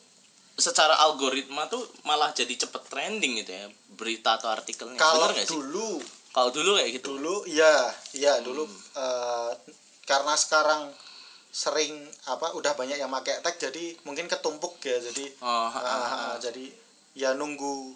secara 0.52 0.98
algoritma 1.00 1.64
tuh 1.66 1.80
malah 2.02 2.30
jadi 2.30 2.52
cepet 2.56 2.82
trending 2.86 3.40
gitu 3.40 3.52
ya 3.52 3.66
berita 3.92 4.36
atau 4.36 4.50
artikelnya 4.50 4.98
kalau 4.98 5.30
sih 5.32 5.48
dulu 5.48 6.02
kalau 6.32 6.48
dulu 6.48 6.80
kayak 6.80 6.90
gitu 6.96 7.06
dulu 7.14 7.34
iya 7.44 7.92
iya 8.16 8.40
Hmm. 8.40 8.44
dulu 8.44 8.62
uh, 8.96 9.52
karena 10.08 10.34
sekarang 10.34 10.90
sering 11.52 12.08
apa 12.24 12.56
udah 12.56 12.72
banyak 12.72 12.96
yang 12.96 13.12
pakai 13.12 13.44
tag 13.44 13.60
jadi 13.60 13.92
mungkin 14.08 14.24
ketumpuk 14.24 14.80
ya 14.80 14.96
jadi 14.98 15.28
oh, 15.44 15.68
ah, 15.68 15.76
ah, 15.76 15.84
ah, 15.84 16.12
ah. 16.32 16.34
jadi 16.40 16.72
ya 17.12 17.36
nunggu 17.36 17.92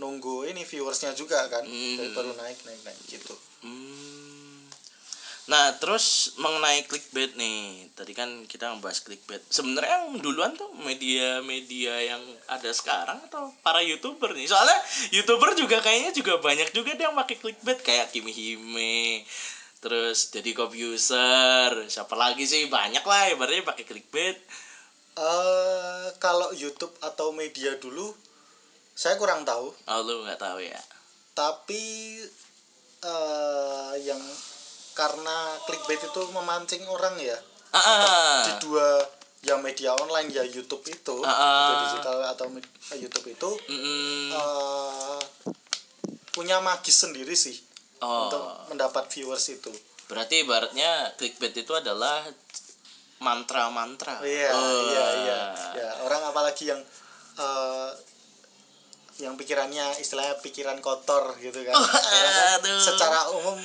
nunggu 0.00 0.48
ini 0.48 0.64
viewersnya 0.64 1.12
juga 1.12 1.44
kan 1.52 1.68
Hmm. 1.68 1.96
jadi 2.00 2.08
baru 2.16 2.32
naik 2.32 2.58
naik 2.64 2.80
naik 2.82 2.98
gitu 3.06 3.36
Hmm. 3.60 3.97
Nah, 5.48 5.72
terus 5.80 6.36
mengenai 6.36 6.84
clickbait 6.84 7.32
nih. 7.32 7.88
Tadi 7.96 8.12
kan 8.12 8.44
kita 8.44 8.68
ngebahas 8.68 9.00
clickbait. 9.00 9.40
Sebenarnya 9.48 10.04
yang 10.04 10.20
duluan 10.20 10.52
tuh 10.52 10.68
media-media 10.76 12.04
yang 12.04 12.20
ada 12.46 12.68
sekarang 12.68 13.16
atau 13.24 13.48
para 13.64 13.80
YouTuber 13.80 14.36
nih. 14.36 14.44
Soalnya 14.44 14.76
YouTuber 15.10 15.56
juga 15.56 15.80
kayaknya 15.80 16.12
juga 16.12 16.36
banyak 16.36 16.68
juga 16.70 16.92
dia 16.92 17.08
yang 17.08 17.16
pakai 17.16 17.40
clickbait 17.40 17.80
kayak 17.80 18.12
Kimi 18.12 18.28
Hime. 18.28 19.24
Terus 19.80 20.28
jadi 20.28 20.52
User. 20.52 21.70
Siapa 21.88 22.12
lagi 22.12 22.44
sih? 22.44 22.68
Banyak 22.68 23.02
lah 23.02 23.32
ibaratnya 23.32 23.64
pakai 23.64 23.88
clickbait. 23.88 24.36
eh 25.18 26.06
kalau 26.22 26.54
YouTube 26.54 26.94
atau 27.02 27.34
media 27.34 27.74
dulu 27.74 28.14
saya 28.94 29.18
kurang 29.18 29.42
tahu 29.42 29.74
Oh, 29.86 30.00
lu 30.02 30.22
nggak 30.22 30.38
tahu 30.38 30.62
ya. 30.62 30.78
tapi 31.34 32.22
eh 33.02 33.92
yang 34.02 34.22
karena 34.98 35.36
clickbait 35.62 36.02
itu 36.02 36.22
memancing 36.28 36.82
orang 36.84 37.14
ya 37.16 37.38
Ah, 37.68 37.78
ah. 37.78 38.38
di 38.42 38.52
dua 38.60 38.98
ya 39.38 39.54
media 39.56 39.94
online 39.94 40.26
ya 40.28 40.42
YouTube 40.42 40.82
itu 40.84 41.22
Ah, 41.22 41.30
ah. 41.30 41.46
media 41.62 41.76
digital 41.86 42.16
atau 42.26 42.46
med- 42.48 42.66
YouTube 42.92 43.28
itu 43.28 43.50
Mm-mm. 43.68 44.32
eh, 44.32 45.18
punya 46.28 46.58
magis 46.58 46.98
sendiri 46.98 47.32
sih 47.32 47.54
Oh. 47.98 48.26
untuk 48.26 48.42
mendapat 48.68 49.06
viewers 49.08 49.46
itu 49.48 49.70
Berarti 50.06 50.40
ibaratnya 50.40 51.12
clickbait 51.14 51.52
itu 51.52 51.72
adalah 51.72 52.22
mantra-mantra. 53.18 54.22
iya 54.22 54.48
Oh. 54.48 54.82
iya 54.88 55.04
iya 55.20 55.40
ya 55.74 55.88
orang 56.02 56.22
apalagi 56.24 56.66
yang 56.66 56.80
eh, 57.36 57.90
yang 59.18 59.34
pikirannya 59.34 59.98
istilahnya 59.98 60.38
pikiran 60.38 60.78
kotor 60.78 61.34
gitu 61.36 61.58
kan 61.60 61.74
aduh. 62.54 62.78
secara 62.78 63.26
umum 63.32 63.58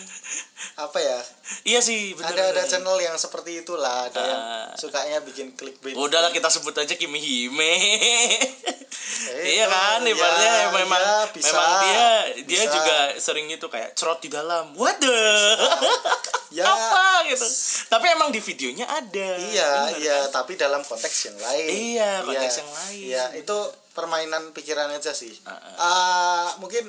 apa 0.75 0.97
ya 0.97 1.19
Iya 1.63 1.79
sih, 1.79 2.13
bener. 2.13 2.33
ada 2.33 2.43
ada 2.51 2.63
channel 2.63 2.95
yang 2.97 3.15
seperti 3.15 3.61
itulah 3.61 4.05
ada 4.05 4.21
yang 4.21 4.41
Ah. 4.41 4.67
sukanya 4.73 5.19
bikin 5.19 5.53
clickbait 5.53 5.93
Udahlah 5.93 6.29
kita 6.29 6.47
sebut 6.47 6.71
aja 6.73 6.93
Kimi 6.93 7.17
Hime. 7.17 7.73
Eh, 9.25 9.55
iya 9.55 9.65
kan, 9.65 9.99
ya, 10.01 10.09
ibaratnya 10.09 10.51
memang 10.73 10.99
ya, 10.99 11.17
bisa, 11.29 11.47
memang 11.49 11.69
dia 11.81 12.05
dia 12.43 12.61
bisa. 12.61 12.73
juga 12.73 12.95
sering 13.17 13.47
itu 13.47 13.65
kayak 13.65 13.93
cerot 13.93 14.19
di 14.19 14.27
dalam. 14.27 14.73
What 14.73 14.99
the? 14.99 15.21
ya 16.57 16.63
Apa 16.63 17.25
gitu. 17.25 17.45
Tapi 17.87 18.05
emang 18.09 18.29
di 18.29 18.39
videonya 18.39 18.85
ada. 18.85 19.29
iya 19.41 19.69
bener 19.87 19.99
iya 19.99 20.17
kan? 20.23 20.31
tapi 20.35 20.53
dalam 20.55 20.81
konteks 20.81 21.17
yang 21.25 21.37
lain 21.39 21.67
Iya, 21.67 22.11
konteks 22.23 22.55
yang 22.57 22.71
lain. 22.73 23.01
iya 23.05 23.23
itu 23.33 23.57
permainan 23.91 24.51
pikiran 24.51 24.89
aja 24.91 25.11
sih 25.11 25.33
Ah, 25.43 25.53
ah. 25.53 25.73
Ah, 25.77 26.47
mungkin 26.57 26.85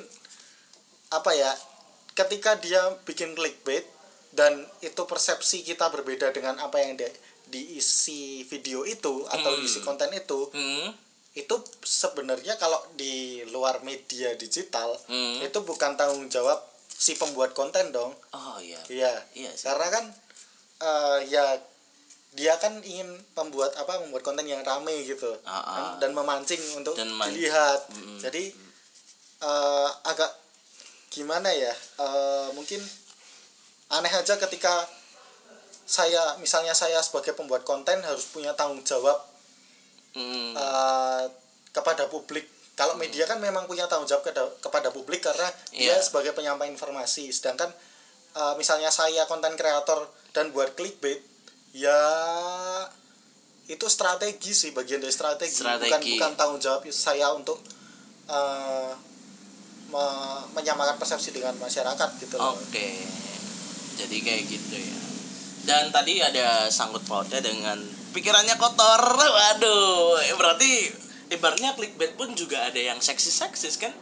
apa 1.07 1.31
ya 1.31 1.51
ketika 2.15 2.55
dia 2.55 2.79
bikin 3.03 3.35
clickbait 3.35 3.83
dan 4.31 4.51
itu 4.79 5.01
persepsi 5.03 5.61
kita 5.61 5.87
berbeda 5.87 6.31
dengan 6.31 6.55
apa 6.57 6.79
yang 6.79 6.95
di, 6.95 7.07
diisi 7.45 8.21
video 8.43 8.83
itu 8.83 9.23
atau 9.25 9.51
Hmm. 9.51 9.59
diisi 9.59 9.79
konten 9.79 10.09
itu 10.11 10.47
Hmm. 10.49 10.95
itu 11.33 11.55
sebenarnya 11.83 12.55
kalau 12.55 12.79
di 12.95 13.43
luar 13.45 13.79
media 13.81 14.31
digital 14.33 14.95
Hmm. 15.05 15.39
itu 15.39 15.59
bukan 15.61 15.93
tanggung 15.93 16.27
jawab 16.27 16.57
si 16.87 17.11
pembuat 17.13 17.51
konten 17.51 17.91
dong 17.91 18.15
Oh 18.31 18.55
iya. 18.57 18.79
iya 18.87 19.13
Iya 19.33 19.51
sih. 19.51 19.67
karena 19.67 19.87
kan 19.89 20.05
eh, 20.77 21.19
ya 21.29 21.59
dia 22.31 22.55
kan 22.55 22.79
ingin 22.81 23.07
membuat 23.33 23.75
apa 23.75 23.95
membuat 23.97 24.19
konten 24.21 24.43
yang 24.43 24.59
rame 24.61 25.03
gitu 25.05 25.31
ah. 25.43 25.63
kan, 25.63 25.85
dan 25.99 26.11
memancing 26.11 26.59
untuk 26.73 26.95
Dan 26.95 27.11
dilihat 27.21 27.87
Mm-mm. 27.91 28.19
jadi 28.19 28.51
eh, 29.41 29.89
agak 30.03 30.31
gimana 31.15 31.55
ya 31.55 31.71
eh, 31.97 32.47
mungkin 32.51 32.83
aneh 33.87 34.11
aja 34.11 34.35
ketika 34.35 34.83
saya 35.85 36.35
misalnya 36.35 36.73
saya 36.73 36.99
sebagai 36.99 37.31
pembuat 37.31 37.63
konten 37.63 38.01
harus 38.01 38.27
punya 38.27 38.51
tanggung 38.51 38.83
jawab 38.83 39.15
Hmm. 40.11 40.55
eh, 40.55 41.23
kepada 41.71 42.07
publik. 42.07 42.47
Kalau 42.71 42.95
media 42.95 43.27
kan 43.27 43.35
memang 43.35 43.67
punya 43.67 43.83
tanggung 43.83 44.07
jawab 44.07 44.23
kepada, 44.23 44.47
kepada 44.59 44.87
publik 44.87 45.19
karena 45.19 45.51
dia 45.71 45.91
Iya. 45.91 45.99
sebagai 45.99 46.31
penyampai 46.31 46.71
informasi. 46.71 47.27
Sedangkan 47.31 47.71
eh, 48.31 48.53
misalnya 48.55 48.91
saya 48.91 49.27
konten 49.27 49.55
kreator 49.55 50.07
dan 50.31 50.51
buat 50.51 50.71
clickbait, 50.71 51.19
ya 51.71 51.99
itu 53.65 53.85
strategi 53.87 54.51
sih 54.51 54.71
bagian 54.71 54.99
dari 54.99 55.11
strategi, 55.11 55.59
bukan 55.59 55.83
Strategi. 55.83 56.11
bukan 56.15 56.31
tanggung 56.35 56.61
jawab 56.63 56.83
saya 56.91 57.31
untuk 57.31 57.59
eh, 58.27 58.91
me- 59.95 60.45
menyamakan 60.59 60.99
persepsi 60.99 61.31
dengan 61.31 61.55
masyarakat 61.55 62.09
gitu. 62.19 62.35
Oke. 62.35 63.07
Jadi 63.95 64.17
kayak 64.19 64.43
gitu 64.51 64.75
ya. 64.75 64.99
Dan 65.65 65.89
tadi 65.89 66.19
ada 66.19 66.67
sangkut 66.67 67.07
pautnya 67.07 67.39
dengan 67.39 67.79
pikirannya 68.11 68.59
kotor. 68.59 69.01
Waduh, 69.17 70.19
berarti 70.35 70.91
ibaratnya 71.31 71.73
clickbait 71.73 72.13
pun 72.13 72.35
juga 72.35 72.67
ada 72.69 72.77
yang 72.77 72.99
seksis-seksis 72.99 73.79
kan? 73.81 73.95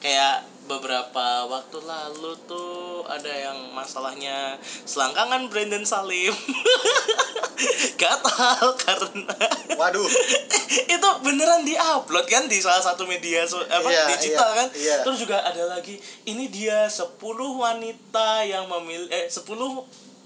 Kayak 0.00 0.46
beberapa 0.70 1.50
waktu 1.50 1.82
lalu 1.82 2.38
tuh 2.46 3.02
ada 3.10 3.26
yang 3.26 3.74
masalahnya 3.74 4.54
selangkangan 4.86 5.50
Brandon 5.50 5.82
Salim. 5.82 6.30
Gatal 8.00 8.72
karena 8.80 9.36
Waduh, 9.76 10.08
itu 10.96 11.08
beneran 11.20 11.60
diupload 11.60 12.24
kan 12.24 12.48
di 12.48 12.56
salah 12.56 12.80
satu 12.80 13.04
media 13.04 13.44
so, 13.44 13.60
apa 13.68 13.84
Iya, 13.84 14.08
digital 14.16 14.48
iya, 14.48 14.56
kan 14.56 14.66
iya. 14.72 14.96
terus 15.04 15.20
juga 15.20 15.44
ada 15.44 15.68
lagi 15.68 16.00
ini 16.24 16.48
dia 16.48 16.88
10 16.88 17.20
wanita 17.36 18.48
yang 18.48 18.64
memilih 18.64 19.12
eh 19.12 19.28
10 19.28 19.44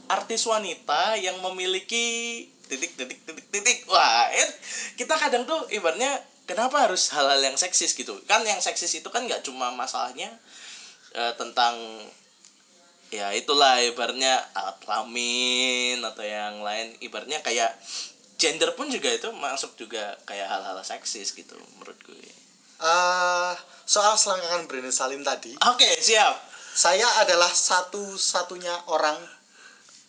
artis 0.06 0.46
wanita 0.46 1.18
yang 1.18 1.42
memiliki 1.42 2.46
titik 2.70 2.94
titik 2.94 3.18
titik 3.26 3.46
titik 3.50 3.78
wah 3.90 4.30
it- 4.30 4.54
kita 4.94 5.18
kadang 5.18 5.42
tuh 5.42 5.66
ibaratnya 5.74 6.22
kenapa 6.44 6.88
harus 6.88 7.10
hal-hal 7.12 7.40
yang 7.40 7.56
seksis 7.56 7.92
gitu? 7.96 8.20
Kan 8.28 8.44
yang 8.44 8.60
seksis 8.60 8.92
itu 8.96 9.08
kan 9.08 9.24
nggak 9.24 9.44
cuma 9.44 9.72
masalahnya 9.72 10.32
eh, 11.16 11.32
tentang 11.36 11.76
ya 13.12 13.30
itulah 13.30 13.78
ibaratnya 13.80 14.42
alat 14.52 14.76
kelamin 14.84 16.00
atau 16.04 16.24
yang 16.24 16.60
lain. 16.60 16.96
Ibaratnya 17.00 17.40
kayak 17.40 17.76
gender 18.36 18.76
pun 18.76 18.90
juga 18.92 19.08
itu 19.08 19.30
masuk 19.32 19.78
juga 19.78 20.18
kayak 20.28 20.48
hal-hal 20.50 20.76
seksis 20.84 21.32
gitu 21.32 21.56
menurut 21.76 21.96
gue. 22.04 22.28
Eh, 22.84 23.52
soal 23.88 24.14
selangkangan 24.18 24.68
Brandon 24.68 24.94
Salim 24.94 25.22
tadi. 25.24 25.56
Oke 25.64 25.88
siap. 26.00 26.52
Saya 26.74 27.06
adalah 27.22 27.54
satu-satunya 27.54 28.90
orang 28.90 29.14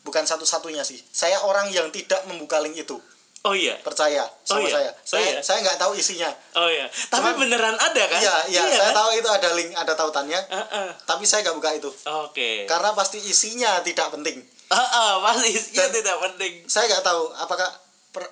bukan 0.01 0.25
satu-satunya 0.25 0.81
sih. 0.81 0.97
Saya 1.13 1.45
orang 1.45 1.69
yang 1.69 1.93
tidak 1.93 2.25
membuka 2.25 2.57
link 2.57 2.73
itu 2.73 2.97
oh 3.45 3.53
iya. 3.53 3.77
Percaya 3.79 4.25
sama 4.41 4.65
iya? 4.65 4.73
saya. 4.73 4.89
Oh 4.89 5.05
saya 5.05 5.21
iya? 5.23 5.39
saya 5.39 5.57
nggak 5.61 5.77
tahu 5.77 5.93
isinya. 5.93 6.29
Oh 6.57 6.65
iya. 6.65 6.89
Tapi 6.89 7.21
Cuman- 7.29 7.39
beneran 7.45 7.77
ada 7.77 8.03
kan? 8.09 8.19
Iya 8.19 8.35
iya 8.49 8.61
saya 8.65 8.89
kan? 8.89 8.97
tahu 8.97 9.09
itu 9.13 9.29
ada 9.29 9.49
link 9.53 9.69
ada 9.71 9.93
tautannya. 9.93 10.41
Heeh. 10.41 10.87
tapi 11.05 11.23
saya 11.23 11.45
nggak 11.45 11.55
buka 11.55 11.71
itu. 11.77 11.89
Oke. 12.25 12.65
Karena 12.65 12.91
pasti 12.91 13.21
isinya 13.21 13.79
tidak 13.79 14.09
penting. 14.09 14.41
Heeh, 14.65 15.11
pasti 15.21 15.47
isinya 15.53 15.85
Dan- 15.85 15.93
tidak 15.93 16.17
penting. 16.19 16.53
saya 16.65 16.89
nggak 16.89 17.05
tahu 17.05 17.21
apakah 17.37 17.69
per, 18.09 18.25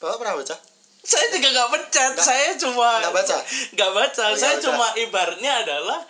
bapak 0.00 0.16
pernah 0.16 0.34
baca? 0.40 0.56
Saya 1.04 1.28
juga 1.28 1.48
nggak 1.52 1.68
pencet 1.68 2.12
Nggak- 2.16 2.24
saya 2.24 2.48
cuma 2.56 2.88
nggak 3.04 3.12
baca? 3.12 3.36
nggak 3.76 3.90
baca. 3.92 4.24
Oh, 4.24 4.32
ya 4.32 4.40
saya 4.40 4.56
cuma 4.64 4.86
ibarnya 4.96 5.52
adalah 5.60 6.00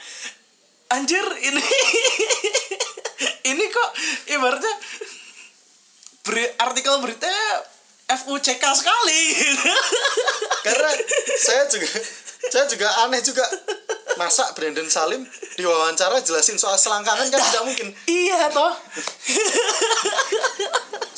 anjir 0.94 1.26
ini 1.42 1.58
ini 3.50 3.64
kok 3.66 3.90
ibaratnya 4.30 4.74
beri, 6.22 6.46
artikel 6.56 6.94
beritanya 7.02 7.73
FUCK 8.04 8.64
sekali. 8.76 9.22
Karena 10.66 10.90
saya 11.40 11.64
juga 11.72 11.88
saya 12.52 12.64
juga 12.68 12.88
aneh 13.06 13.20
juga. 13.24 13.44
Masa 14.14 14.46
Brandon 14.54 14.86
Salim 14.86 15.26
diwawancara 15.58 16.22
jelasin 16.22 16.54
soal 16.54 16.78
selangkangan 16.78 17.26
kan 17.34 17.40
tidak 17.50 17.64
mungkin. 17.66 17.88
Iya 18.06 18.46
toh. 18.54 18.70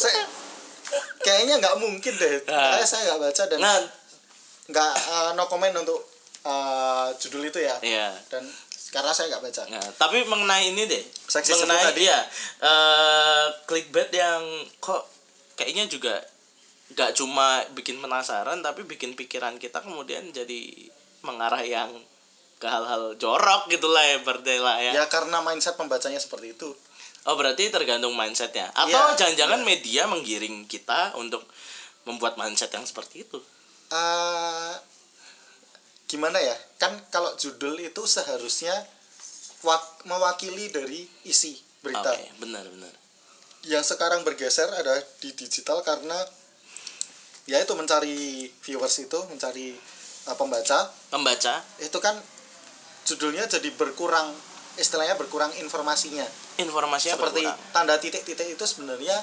Saya 0.00 0.24
kayaknya 1.20 1.60
nggak 1.60 1.76
mungkin 1.76 2.12
deh. 2.16 2.40
Nah. 2.48 2.80
saya 2.88 3.12
nggak 3.12 3.20
baca 3.20 3.42
dan 3.52 3.58
nah. 3.60 3.84
nggak 4.72 4.92
eh, 4.96 5.30
no 5.36 5.44
comment 5.44 5.76
untuk 5.76 6.08
eh, 6.40 7.08
judul 7.20 7.44
itu 7.52 7.60
ya. 7.60 7.76
Iya. 7.84 8.16
Dan 8.32 8.48
karena 8.96 9.12
saya 9.12 9.28
nggak 9.28 9.44
baca. 9.44 9.62
Nah, 9.68 9.86
tapi 10.00 10.24
mengenai 10.24 10.72
ini 10.72 10.88
deh, 10.88 11.04
Seksis 11.28 11.52
itu 11.52 11.68
mengenai 11.68 11.92
tadi. 11.92 12.08
dia 12.08 12.18
eh 12.64 13.44
clickbait 13.68 14.08
yang 14.08 14.40
kok 14.80 15.04
kayaknya 15.52 15.84
juga 15.84 16.16
nggak 16.86 17.18
cuma 17.18 17.66
bikin 17.74 17.98
penasaran 17.98 18.62
tapi 18.62 18.86
bikin 18.86 19.18
pikiran 19.18 19.58
kita 19.58 19.82
kemudian 19.82 20.30
jadi 20.30 20.86
mengarah 21.20 21.66
yang 21.66 21.98
ke 22.56 22.66
hal-hal 22.66 23.18
jorok 23.18 23.66
gitulah 23.66 24.00
ya 24.00 24.16
berarti 24.16 24.56
lah 24.56 24.78
ya. 24.80 24.92
ya 24.94 25.04
karena 25.06 25.42
mindset 25.42 25.74
pembacanya 25.74 26.16
seperti 26.16 26.54
itu 26.54 26.70
Oh 27.26 27.34
berarti 27.34 27.66
tergantung 27.74 28.14
mindsetnya 28.14 28.70
atau 28.70 28.86
Iya, 28.86 29.18
jangan-jangan 29.18 29.66
media 29.66 30.06
menggiring 30.06 30.62
kita 30.62 31.10
untuk 31.18 31.42
membuat 32.06 32.38
mindset 32.38 32.70
yang 32.70 32.86
seperti 32.86 33.26
itu. 33.26 33.42
eh 33.90 34.74
gimana 36.06 36.38
ya 36.38 36.54
kan 36.78 37.02
kalau 37.10 37.34
judul 37.34 37.82
itu 37.82 38.06
seharusnya 38.06 38.86
wak- 39.66 40.06
mewakili 40.06 40.70
dari 40.70 41.10
isi 41.26 41.58
Oke, 41.58 41.82
berita 41.82 42.14
benar-benar. 42.38 42.94
yang 43.66 43.82
sekarang 43.82 44.22
bergeser 44.22 44.70
ada 44.70 45.02
di 45.18 45.34
digital 45.34 45.82
karena 45.82 46.22
ya 47.46 47.58
itu 47.58 47.72
mencari 47.72 48.18
viewers 48.60 48.96
itu 48.98 49.18
mencari 49.24 49.78
uh, 50.26 50.34
pembaca 50.34 50.90
Pembaca 51.08 51.62
itu 51.78 51.98
kan 51.98 52.18
judulnya 53.02 53.46
jadi 53.46 53.70
berkurang 53.72 54.34
istilahnya 54.76 55.14
berkurang 55.14 55.54
informasinya 55.56 56.26
informasinya 56.56 57.14
seperti 57.14 57.40
berkurang. 57.40 57.72
tanda 57.72 57.94
titik-titik 57.96 58.48
itu 58.50 58.64
sebenarnya 58.66 59.14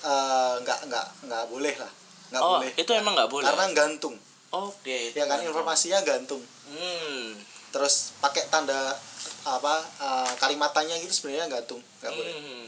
uh, 0.00 0.62
nggak 0.62 0.86
nggak 0.86 1.06
nggak 1.26 1.44
boleh 1.46 1.74
lah 1.76 1.90
nggak 2.26 2.42
Oh, 2.42 2.58
boleh 2.58 2.70
itu 2.72 2.90
emang 2.90 3.14
nggak 3.14 3.30
boleh. 3.30 3.44
karena 3.44 3.64
gantung 3.72 4.16
Oke. 4.48 5.10
itu 5.10 5.16
ya 5.16 5.26
kan 5.26 5.42
informasinya 5.42 6.00
gantung 6.02 6.42
Hmm. 6.66 7.38
terus 7.70 8.10
pakai 8.18 8.46
tanda 8.46 8.94
apa 9.42 9.74
uh, 9.98 10.32
kalimat 10.36 10.70
tanya 10.70 10.94
gitu 10.96 11.10
sebenarnya 11.12 11.46
gantung 11.52 11.82
nggak 12.00 12.12
boleh 12.12 12.32
Hmm. 12.32 12.66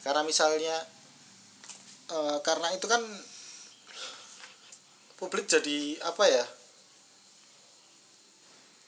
karena 0.00 0.20
misalnya 0.22 0.76
eh, 2.08 2.38
karena 2.40 2.72
itu 2.72 2.84
kan 2.84 3.00
publik 5.18 5.50
jadi 5.50 5.98
apa 6.06 6.24
ya 6.24 6.44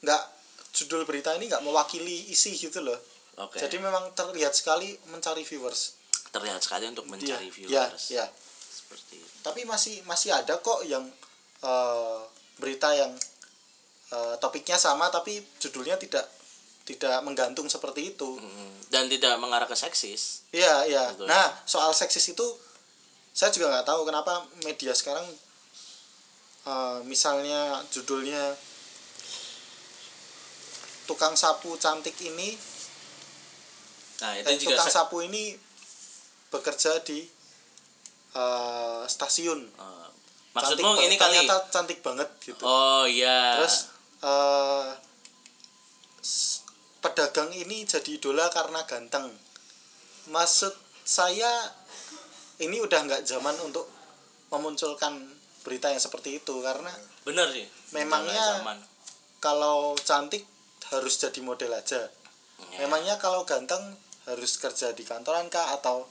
nggak 0.00 0.22
judul 0.72 1.02
berita 1.04 1.34
ini 1.36 1.50
nggak 1.50 1.64
mewakili 1.66 2.30
isi 2.30 2.56
gitu 2.56 2.80
loh 2.80 2.96
Oke. 3.36 3.58
jadi 3.58 3.76
memang 3.76 4.14
terlihat 4.14 4.54
sekali 4.54 4.96
mencari 5.10 5.42
viewers 5.44 5.92
terlihat 6.30 6.62
sekali 6.62 6.86
untuk 6.86 7.10
mencari 7.10 7.50
Iya, 7.50 7.90
viewers. 7.90 8.04
ya, 8.08 8.22
ya. 8.22 8.26
Seperti 8.70 9.18
itu. 9.18 9.36
tapi 9.42 9.66
masih 9.66 9.98
masih 10.06 10.30
ada 10.30 10.62
kok 10.62 10.86
yang 10.86 11.02
eh, 11.60 12.20
berita 12.56 12.94
yang 12.94 13.10
eh, 14.14 14.34
topiknya 14.38 14.78
sama 14.78 15.10
tapi 15.10 15.42
judulnya 15.58 15.98
tidak 15.98 16.30
tidak 16.86 17.18
menggantung 17.22 17.66
seperti 17.66 18.14
itu 18.14 18.38
Dan 18.90 19.06
tidak 19.06 19.38
mengarah 19.38 19.70
ke 19.70 19.78
seksis. 19.78 20.42
Iya, 20.50 20.82
iya. 20.82 21.14
Nah, 21.22 21.54
soal 21.62 21.94
seksis 21.94 22.26
itu 22.26 22.42
saya 23.30 23.54
juga 23.54 23.70
nggak 23.70 23.86
tahu 23.86 24.02
kenapa 24.02 24.42
media 24.66 24.90
sekarang 24.90 25.22
eh, 26.66 26.98
misalnya 27.04 27.80
judulnya 27.88 28.56
tukang 31.08 31.34
sapu 31.34 31.74
cantik 31.74 32.14
ini, 32.22 32.54
Nah, 34.20 34.36
itu 34.36 34.52
eh, 34.52 34.56
juga 34.60 34.76
tukang 34.76 34.88
sapu 34.92 35.16
ini 35.24 35.56
bekerja 36.52 37.00
di 37.00 37.24
eh, 38.36 39.02
stasiun. 39.08 39.60
Cantik 39.70 40.82
maksudmu 40.82 40.86
banget, 40.98 41.06
ini 41.06 41.14
kali. 41.16 41.22
ternyata 41.40 41.56
cantik 41.70 41.98
banget 42.02 42.28
gitu. 42.42 42.62
Oh 42.62 43.06
iya. 43.06 43.54
Terus 43.58 43.74
s- 46.20 46.60
pedagang 47.00 47.50
ini 47.54 47.82
jadi 47.88 48.18
idola 48.20 48.52
karena 48.52 48.84
ganteng. 48.84 49.32
Maksud 50.28 50.76
saya 51.02 51.72
ini 52.60 52.76
udah 52.78 53.00
nggak 53.08 53.22
zaman 53.24 53.56
untuk 53.64 53.88
memunculkan 54.52 55.39
berita 55.60 55.88
yang 55.88 56.00
seperti 56.00 56.38
itu 56.38 56.54
karena 56.60 56.92
bener 57.22 57.48
sih. 57.50 57.66
Memangnya- 57.90 58.60
kalau 59.40 59.96
cantik 59.96 60.44
harus 60.88 61.16
jadi 61.16 61.40
model 61.40 61.72
aja. 61.72 62.06
Ya. 62.06 62.78
Memangnya 62.80 63.16
kalau 63.16 63.42
ganteng 63.42 63.96
harus 64.24 64.56
kerja 64.56 64.92
di 64.92 65.00
kantoran 65.02 65.48
kah 65.48 65.72
atau 65.72 66.04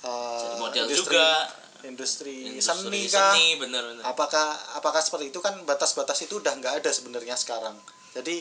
eh, 0.00 0.40
Jadi 0.40 0.56
model 0.56 0.84
industri, 0.86 1.12
juga. 1.12 1.28
industri, 1.82 2.36
Industri 2.52 2.64
seni 2.64 3.00
kah? 3.06 3.32
seni 3.32 3.46
bener 3.54 3.82
bener. 3.84 4.02
apakah 4.02 4.46
apakah 4.74 5.00
seperti 5.00 5.28
itu 5.28 5.40
kan 5.40 5.60
batas-batas 5.62 6.20
itu 6.20 6.36
udah 6.36 6.52
nggak 6.54 6.80
ada 6.80 6.88
sebenarnya 6.88 7.36
sekarang 7.36 7.76
jadi 8.12 8.40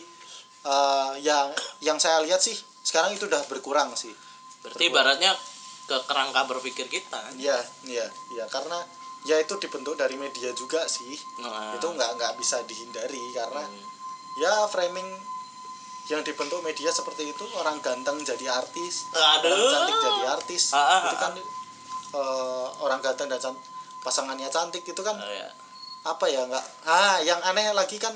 eh, 0.62 1.14
yang 1.20 1.52
yang 1.80 1.98
saya 1.98 2.20
lihat 2.20 2.40
sih 2.40 2.56
sekarang 2.82 3.12
itu 3.12 3.28
udah 3.28 3.44
berkurang 3.46 3.92
sih 3.96 4.12
Berarti 4.60 4.88
ibaratnya 4.88 5.36
ke 5.84 5.98
kerangka 6.04 6.44
berpikir 6.46 6.88
kita. 6.88 7.32
iya 7.36 7.60
iya 7.84 8.08
iya 8.30 8.46
karena 8.46 8.84
ya 9.22 9.36
itu 9.36 9.54
dibentuk 9.58 9.94
dari 9.94 10.16
media 10.16 10.52
juga 10.54 10.86
sih 10.86 11.16
Nah, 11.38 11.76
itu 11.76 11.86
nggak 11.86 12.16
nggak 12.16 12.34
bisa 12.36 12.64
dihindari 12.64 13.20
karena 13.32 13.62
hmm. 13.62 13.84
ya 14.38 14.64
framing 14.66 15.08
yang 16.08 16.22
dibentuk 16.22 16.60
media 16.60 16.90
seperti 16.90 17.30
itu 17.30 17.46
orang 17.54 17.78
ganteng 17.80 18.18
jadi 18.22 18.50
artis 18.50 19.06
Aduh. 19.12 19.46
orang 19.46 19.68
cantik 19.70 19.98
jadi 20.00 20.22
artis 20.32 20.64
Ah, 20.72 20.80
ah, 20.80 21.02
itu 21.04 21.16
ah. 21.16 21.20
kan 21.22 21.34
eh, 22.10 22.68
orang 22.80 23.00
ganteng 23.00 23.28
dan 23.28 23.40
can- 23.40 23.64
pasangannya 24.00 24.48
cantik 24.48 24.82
itu 24.82 25.02
kan 25.02 25.14
Oh, 25.14 25.28
ya. 25.28 25.46
apa 26.02 26.26
ya 26.26 26.48
nggak 26.48 26.66
ah 26.88 27.20
yang 27.20 27.38
aneh 27.44 27.70
lagi 27.72 28.00
kan 28.00 28.16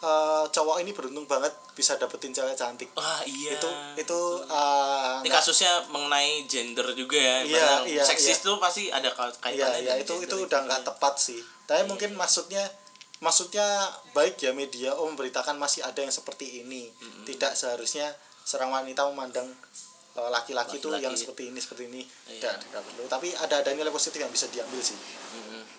eh, 0.00 0.44
cowok 0.48 0.76
ini 0.80 0.90
beruntung 0.90 1.24
banget 1.24 1.52
bisa 1.72 1.96
dapetin 1.96 2.32
cewek 2.32 2.56
cantik 2.56 2.88
Wah 2.92 3.20
iya. 3.24 3.56
itu 3.56 3.68
itu 3.96 4.20
eh, 4.42 5.20
Ini 5.20 5.28
nggak- 5.28 5.32
kasusnya 5.40 5.72
mengenai 5.88 6.44
gender 6.44 6.92
juga 6.92 7.16
ya. 7.16 7.36
Iya, 7.44 7.68
iya, 7.86 8.02
seksis 8.04 8.40
iya. 8.40 8.44
tuh 8.44 8.56
pasti 8.56 8.88
ada 8.88 9.08
iya 9.08 9.28
kaitannya 9.36 9.80
iya 9.80 9.94
dengan 9.96 10.02
itu 10.02 10.14
itu 10.20 10.36
udah 10.44 10.60
nggak 10.64 10.80
juga. 10.80 10.88
tepat 10.92 11.14
sih 11.16 11.40
tapi 11.64 11.82
mungkin 11.84 12.16
maksudnya 12.16 12.66
maksudnya 13.20 13.92
baik 14.16 14.40
ya 14.40 14.50
media 14.50 14.96
oh 14.96 15.04
memberitakan 15.04 15.54
masih 15.54 15.84
ada 15.84 16.00
yang 16.00 16.10
seperti 16.10 16.64
ini 16.64 16.88
tidak 17.28 17.52
seharusnya 17.52 18.16
seorang 18.42 18.72
wanita 18.72 19.04
memandang 19.06 19.52
laki-laki 20.12 20.76
itu 20.76 20.86
Laki-laki. 20.86 21.04
yang 21.06 21.14
seperti 21.14 21.42
ini 21.48 21.58
seperti 21.58 21.82
ini 21.86 22.02
Iya. 22.26 22.58
tidak 22.58 22.82
perlu 22.82 23.06
tapi 23.06 23.30
ada 23.32 23.62
ada 23.62 23.70
nilai 23.70 23.88
positif 23.88 24.18
yang 24.18 24.28
bisa 24.28 24.46
diambil 24.46 24.80
sih. 24.80 24.98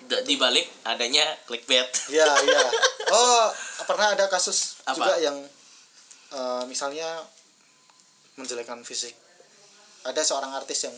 Da- 0.02 0.24
Di 0.24 0.36
balik 0.36 0.66
adanya 0.84 1.36
clickbait. 1.44 1.88
Iya, 2.08 2.26
iya. 2.42 2.64
Oh, 3.12 3.52
pernah 3.84 4.16
ada 4.16 4.24
kasus 4.26 4.80
Apa? 4.82 4.96
juga 4.96 5.14
yang 5.20 5.36
eh, 6.32 6.64
misalnya 6.64 7.28
menjelekkan 8.34 8.80
fisik. 8.82 9.12
Ada 10.02 10.24
seorang 10.24 10.56
artis 10.56 10.80
yang 10.82 10.96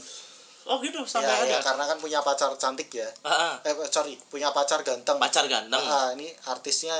Oh 0.64 0.80
gitu 0.80 1.04
sampai 1.04 1.28
ya, 1.28 1.44
ya, 1.44 1.60
ada. 1.60 1.66
karena 1.66 1.84
kan 1.84 1.98
punya 1.98 2.20
pacar 2.22 2.56
cantik 2.56 2.88
ya. 2.88 3.10
Ah, 3.20 3.60
ah. 3.60 3.68
Eh 3.68 3.76
sorry, 3.90 4.16
punya 4.30 4.48
pacar 4.50 4.80
ganteng. 4.80 5.18
pacar 5.18 5.44
ganteng. 5.44 5.82
Ah, 5.82 6.14
ini 6.14 6.32
artisnya 6.46 6.96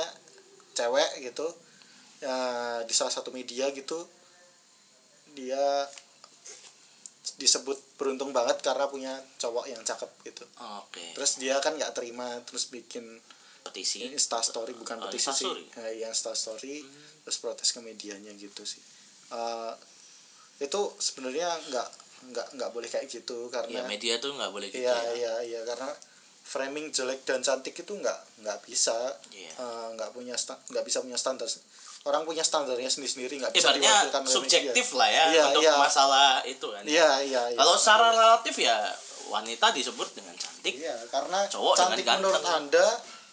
cewek 0.72 1.22
gitu. 1.22 1.48
Ya, 2.18 2.36
di 2.82 2.92
salah 2.92 3.08
satu 3.08 3.30
media 3.30 3.70
gitu 3.70 4.04
dia 5.30 5.88
disebut 7.34 7.74
beruntung 7.94 8.30
banget 8.30 8.58
karena 8.58 8.86
punya 8.86 9.12
cowok 9.36 9.66
yang 9.66 9.82
cakep 9.82 10.10
gitu 10.24 10.44
Oke. 10.80 11.14
terus 11.14 11.34
dia 11.34 11.58
kan 11.58 11.74
nggak 11.74 11.90
terima 11.92 12.38
terus 12.42 12.64
bikin 12.64 13.18
petisi. 13.60 14.04
Insta 14.04 14.38
story 14.38 14.70
bukan 14.72 15.00
Oh, 15.00 15.08
petisi 15.08 15.32
sih. 15.32 15.48
Eh, 15.74 15.98
yang 15.98 16.12
Insta 16.12 16.30
story 16.32 16.84
terus 17.20 17.36
protes 17.36 17.68
ke 17.68 17.80
medianya 17.80 18.30
gitu 18.32 18.62
sih 18.62 18.82
Eh, 19.26 19.72
itu 20.58 20.80
sebenarnya 20.96 21.58
nggak 21.64 21.88
nggak 22.24 22.46
nggak 22.54 22.70
boleh 22.70 22.86
kayak 22.86 23.06
gitu 23.06 23.46
Ya 23.46 23.52
karena 23.52 23.80
media 23.84 24.14
tuh 24.16 24.32
nggak 24.32 24.48
boleh 24.48 24.68
gitu 24.68 24.80
iya 24.80 24.94
ya. 24.94 25.12
iya 25.12 25.34
iya 25.42 25.60
karena 25.62 25.90
framing 26.44 26.92
jelek 26.92 27.24
dan 27.24 27.40
cantik 27.40 27.74
itu 27.74 27.90
nggak 27.90 28.20
nggak 28.38 28.58
bisa 28.62 29.16
Iya. 29.30 29.50
eh, 29.50 29.86
nggak 29.92 30.10
punya 30.12 30.36
sta- 30.36 30.60
nggak 30.66 30.84
bisa 30.84 31.00
punya 31.00 31.16
standar 31.16 31.48
orang 32.04 32.22
punya 32.22 32.44
standarnya 32.44 32.92
sendiri 32.92 33.08
sendiri 33.10 33.34
nggak 33.40 33.52
bisa 33.52 33.64
Ibaratnya 33.64 33.88
diwakilkan 34.04 34.22
oleh 34.22 34.34
subjektif 34.36 34.86
media. 34.86 34.98
lah 35.00 35.08
ya 35.08 35.24
Iya, 35.24 35.42
untuk 35.48 35.62
iya. 35.64 35.72
masalah 35.74 36.28
itu 36.44 36.66
kan. 36.68 36.82
iya 36.84 37.10
iya 37.24 37.42
iya 37.48 37.56
Kalau 37.56 37.74
secara 37.74 38.06
relatif 38.12 38.54
ya 38.60 38.76
wanita 39.24 39.66
disebut 39.72 40.08
dengan 40.12 40.34
cantik. 40.36 40.74
iya 40.76 40.96
karena 41.08 41.48
Cowok 41.48 41.74
cantik 41.74 42.04
dengan 42.04 42.20
menurut 42.20 42.44
anda 42.44 42.86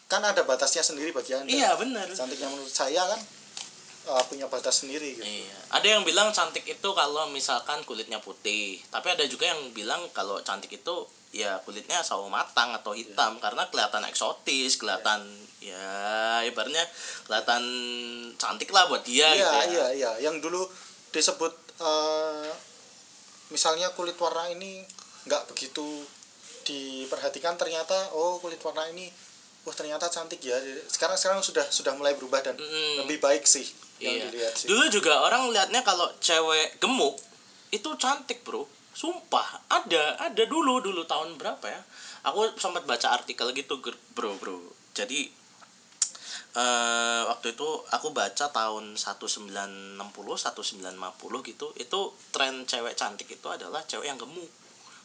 kan 0.07 0.23
ada 0.23 0.41
batasnya 0.41 0.79
sendiri 0.81 1.11
bagi 1.11 1.35
anda 1.35 1.51
Iya 1.51 1.75
benar. 1.75 2.07
cantiknya 2.09 2.47
menurut 2.47 2.71
saya 2.71 3.03
kan 3.05 3.19
eh, 4.07 4.23
punya 4.29 4.49
batas 4.49 4.81
sendiri 4.81 5.17
gitu. 5.19 5.25
Iya. 5.25 5.57
Ada 5.77 5.87
yang 5.97 6.03
bilang 6.03 6.33
cantik 6.33 6.65
itu 6.65 6.89
kalau 6.95 7.29
misalkan 7.29 7.81
kulitnya 7.85 8.17
putih, 8.17 8.81
tapi 8.89 9.13
ada 9.13 9.23
juga 9.29 9.49
yang 9.49 9.71
bilang 9.71 10.09
kalau 10.15 10.41
cantik 10.41 10.73
itu 10.73 11.05
ya 11.31 11.63
kulitnya 11.63 12.03
sawo 12.03 12.27
matang 12.27 12.75
atau 12.75 12.91
hitam. 12.97 13.37
Karena 13.39 13.69
kelihatan 13.69 14.03
eksotis, 14.09 14.75
kelihatan 14.81 15.21
ya 15.61 16.41
ibaratnya 16.49 16.81
kelihatan 17.29 17.63
cantik 18.41 18.73
lah 18.73 18.89
buat 18.89 19.05
dia 19.05 19.29
iya 19.29 19.37
gitu 19.37 19.55
ya. 19.55 19.65
iya 19.69 19.87
iya. 19.93 20.11
Yang 20.25 20.49
dulu 20.49 20.61
disebut 21.13 21.53
eh, 21.79 22.49
misalnya 23.53 23.93
kulit 23.93 24.17
warna 24.17 24.49
ini 24.49 24.81
nggak 25.29 25.53
begitu 25.53 26.01
diperhatikan 26.65 27.57
ternyata 27.57 28.13
oh 28.17 28.41
kulit 28.41 28.57
warna 28.65 28.89
ini 28.89 29.09
wah 29.61 29.75
ternyata 29.77 30.09
cantik 30.09 30.41
ya. 30.41 30.57
Sekarang 30.89 31.13
sekarang 31.13 31.41
sudah 31.45 31.65
sudah 31.69 31.93
mulai 31.93 32.17
berubah 32.17 32.41
dan 32.41 32.57
Mm. 32.57 33.05
lebih 33.05 33.21
baik 33.21 33.45
sih 33.45 33.69
yang 34.01 34.17
Iya. 34.17 34.25
dilihat 34.27 34.53
sih 34.57 34.67
Dulu 34.67 34.83
juga 34.89 35.21
orang 35.21 35.53
lihatnya 35.53 35.85
kalau 35.85 36.09
cewek 36.17 36.81
gemuk 36.81 37.15
itu 37.71 37.89
cantik, 37.95 38.43
Bro. 38.43 38.67
Sumpah, 38.91 39.63
ada, 39.71 40.19
ada 40.19 40.43
dulu 40.43 40.83
dulu 40.83 41.07
tahun 41.07 41.39
berapa 41.39 41.63
ya? 41.63 41.81
Aku 42.27 42.51
sempat 42.59 42.83
baca 42.83 43.07
artikel 43.15 43.47
gitu, 43.55 43.79
Bro, 44.11 44.35
Bro. 44.41 44.75
Jadi 44.91 45.31
eh 46.51 47.23
waktu 47.31 47.55
itu 47.55 47.69
aku 47.95 48.11
baca 48.11 48.51
tahun 48.51 48.99
1960 48.99 49.95
1950 49.95 51.47
gitu 51.47 51.67
itu 51.79 51.99
tren 52.35 52.67
cewek 52.67 52.99
cantik 52.99 53.31
itu 53.31 53.47
adalah 53.47 53.79
cewek 53.87 54.11
yang 54.11 54.19
gemuk 54.19 54.51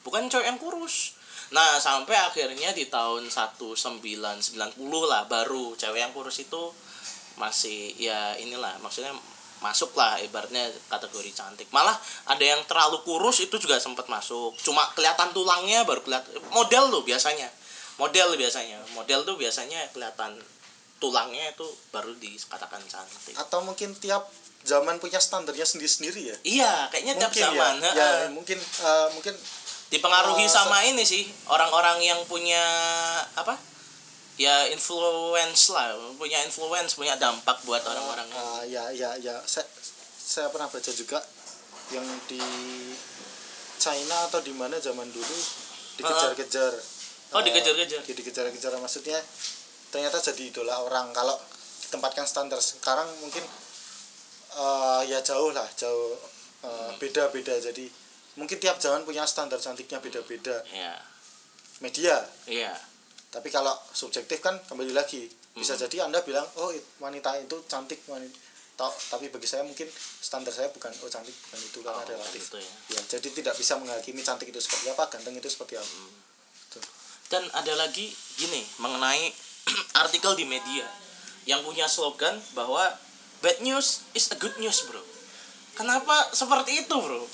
bukan 0.03 0.27
cewek 0.27 0.43
yang 0.43 0.59
kurus 0.59 1.15
nah 1.55 1.79
sampai 1.79 2.19
akhirnya 2.19 2.75
di 2.75 2.91
tahun 2.91 3.31
1990 3.31 4.75
lah 5.07 5.23
baru 5.31 5.79
cewek 5.79 6.03
yang 6.03 6.11
kurus 6.11 6.43
itu 6.43 6.75
masih 7.37 7.93
ya 8.01 8.37
inilah 8.41 8.81
maksudnya 8.81 9.13
masuk 9.65 9.97
lah 9.97 10.21
ibaratnya 10.21 10.69
kategori 10.89 11.33
cantik. 11.33 11.69
Malah 11.73 11.97
ada 12.29 12.45
yang 12.45 12.61
terlalu 12.69 13.01
kurus 13.03 13.41
itu 13.41 13.57
juga 13.57 13.81
sempat 13.81 14.05
masuk. 14.09 14.53
Cuma 14.61 14.85
kelihatan 14.93 15.33
tulangnya 15.33 15.85
baru 15.89 16.05
kelihatan 16.05 16.37
model 16.53 16.93
loh 16.93 17.03
biasanya. 17.03 17.49
Model 17.97 18.37
biasanya. 18.37 18.77
Model 18.93 19.25
tuh 19.25 19.41
biasanya 19.41 19.89
kelihatan 19.97 20.37
tulangnya 21.01 21.53
itu 21.53 21.65
baru 21.89 22.13
dikatakan 22.21 22.85
cantik. 22.85 23.33
Atau 23.37 23.65
mungkin 23.65 23.97
tiap 23.97 24.29
zaman 24.67 24.99
punya 24.99 25.23
standarnya 25.23 25.65
sendiri-sendiri 25.65 26.21
ya? 26.35 26.37
Iya 26.43 26.73
kayaknya 26.91 27.15
tiap 27.23 27.31
mungkin 27.31 27.45
zaman 27.47 27.75
ya, 27.81 27.93
ya 27.95 28.09
mungkin 28.35 28.59
eh, 28.59 29.09
mungkin 29.15 29.35
dipengaruhi 29.87 30.45
Eh, 30.45 30.51
sama 30.51 30.83
ini 30.83 31.07
sih 31.07 31.23
orang-orang 31.47 32.03
yang 32.03 32.19
punya 32.27 32.61
apa 33.39 33.55
ya 34.37 34.69
influence 34.69 35.73
lah. 35.73 35.97
Punya 36.15 36.45
influence 36.45 36.93
punya 36.93 37.17
dampak 37.17 37.57
buat 37.65 37.81
orang-orang. 37.83 38.29
Ah, 38.33 38.63
ya 38.65 38.93
ya 38.93 39.17
ya. 39.17 39.41
Saya 39.45 39.65
saya 40.17 40.53
pernah 40.53 40.69
baca 40.69 40.93
juga 40.93 41.25
yang 41.89 42.05
di 42.29 42.41
China 43.77 44.27
atau 44.27 44.41
di 44.41 44.53
mana 44.53 44.77
zaman 44.81 45.09
dulu 45.09 45.37
dikejar-kejar. 45.97 46.73
Oh, 47.33 47.41
eh, 47.41 47.45
dikejar-kejar. 47.45 48.01
di- 48.05 48.17
dikejar-kejar 48.17 48.73
maksudnya 48.77 49.19
ternyata 49.91 50.21
jadi 50.21 50.53
idola 50.53 50.83
orang 50.83 51.13
kalau 51.13 51.37
ditempatkan 51.89 52.29
standar. 52.29 52.61
Sekarang 52.61 53.09
mungkin 53.19 53.43
eh, 54.53 55.03
ya 55.09 55.19
jauh 55.21 55.53
lah 55.53 55.67
jauh 55.75 56.17
eh, 56.61 56.67
Hmm. 56.67 56.97
beda-beda. 56.99 57.57
Jadi 57.57 57.89
mungkin 58.37 58.61
tiap 58.61 58.77
zaman 58.77 59.01
punya 59.07 59.25
standar 59.25 59.57
cantiknya 59.63 59.97
beda-beda. 59.97 60.61
Ya. 60.69 61.01
Media. 61.81 62.25
Iya 62.45 62.96
tapi 63.37 63.53
kalau 63.53 63.77
subjektif 63.93 64.41
kan 64.41 64.57
kembali 64.65 64.97
lagi 64.97 65.29
bisa 65.53 65.77
Hmm. 65.77 65.85
jadi 65.85 65.97
anda 66.03 66.21
bilang 66.21 66.49
oh 66.57 66.73
it- 66.73 66.89
wanita 66.97 67.37
itu 67.37 67.61
cantik 67.67 68.01
wanita 68.07 68.33
Ta- 68.77 68.93
tapi 69.09 69.29
bagi 69.29 69.45
saya 69.45 69.61
mungkin 69.61 69.89
standar 70.19 70.53
saya 70.53 70.69
bukan 70.69 70.93
oh 71.01 71.09
cantik 71.09 71.33
bukan 71.39 71.61
itu 71.63 71.79
karena 71.81 71.97
Oh, 71.99 72.09
relatif 72.11 72.41
gitu 72.43 72.57
ya. 72.59 72.73
ya 72.93 73.01
jadi 73.11 73.29
tidak 73.31 73.55
bisa 73.55 73.73
menghakimi 73.75 74.21
cantik 74.21 74.49
itu 74.49 74.57
seperti 74.59 74.89
apa 74.89 75.05
ganteng 75.07 75.33
itu 75.33 75.49
seperti 75.49 75.77
apa 75.77 75.85
Hmm. 75.87 76.13
Tuh. 76.71 76.85
dan 77.27 77.45
ada 77.53 77.73
lagi 77.75 78.09
gini 78.35 78.65
mengenai 78.77 79.33
artikel 79.99 80.33
di 80.33 80.45
media 80.45 80.85
yang 81.45 81.61
punya 81.61 81.85
slogan 81.87 82.41
bahwa 82.53 82.97
bad 83.39 83.61
news 83.61 84.01
is 84.13 84.29
a 84.29 84.37
good 84.37 84.57
news 84.57 84.81
bro 84.83 85.01
kenapa 85.73 86.33
seperti 86.33 86.83
itu 86.83 86.95
bro 86.95 87.25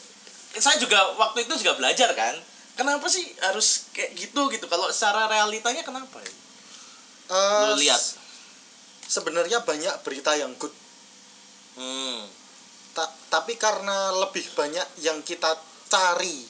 saya 0.54 0.78
juga 0.78 1.10
waktu 1.16 1.42
itu 1.42 1.58
juga 1.58 1.74
belajar 1.74 2.10
kan 2.12 2.38
kenapa 2.78 3.06
sih 3.08 3.24
harus 3.44 3.88
kayak 3.92 4.16
gitu 4.16 4.48
gitu 4.52 4.66
kalau 4.68 4.88
secara 4.90 5.28
realitanya 5.28 5.84
kenapa 5.84 6.20
ya? 6.22 6.32
Eh, 7.32 7.60
lu 7.72 7.80
lihat 7.80 8.02
sebenarnya 9.08 9.64
banyak 9.64 9.94
berita 10.04 10.36
yang 10.36 10.52
good 10.56 10.72
hmm. 11.76 12.28
Ta- 12.92 13.12
tapi 13.32 13.56
karena 13.56 14.12
lebih 14.12 14.44
banyak 14.52 14.84
yang 15.00 15.24
kita 15.24 15.56
cari 15.88 16.44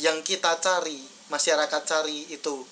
yang 0.00 0.22
kita 0.26 0.58
cari 0.58 0.98
masyarakat 1.30 1.82
cari 1.86 2.26
itu 2.30 2.66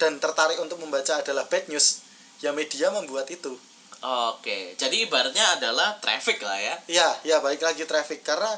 dan 0.00 0.16
tertarik 0.18 0.58
untuk 0.58 0.80
membaca 0.80 1.20
adalah 1.20 1.46
bad 1.46 1.68
news 1.70 2.00
ya 2.40 2.50
media 2.50 2.88
membuat 2.90 3.30
itu 3.30 3.54
Oke, 4.00 4.80
jadi 4.80 5.04
ibaratnya 5.04 5.60
adalah 5.60 6.00
traffic 6.00 6.40
lah 6.40 6.56
ya. 6.56 6.74
ya 6.88 7.08
ya 7.20 7.36
balik 7.36 7.60
lagi 7.60 7.84
traffic 7.84 8.24
karena 8.24 8.56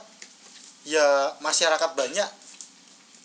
ya 0.87 1.35
masyarakat 1.43 1.91
banyak 1.99 2.31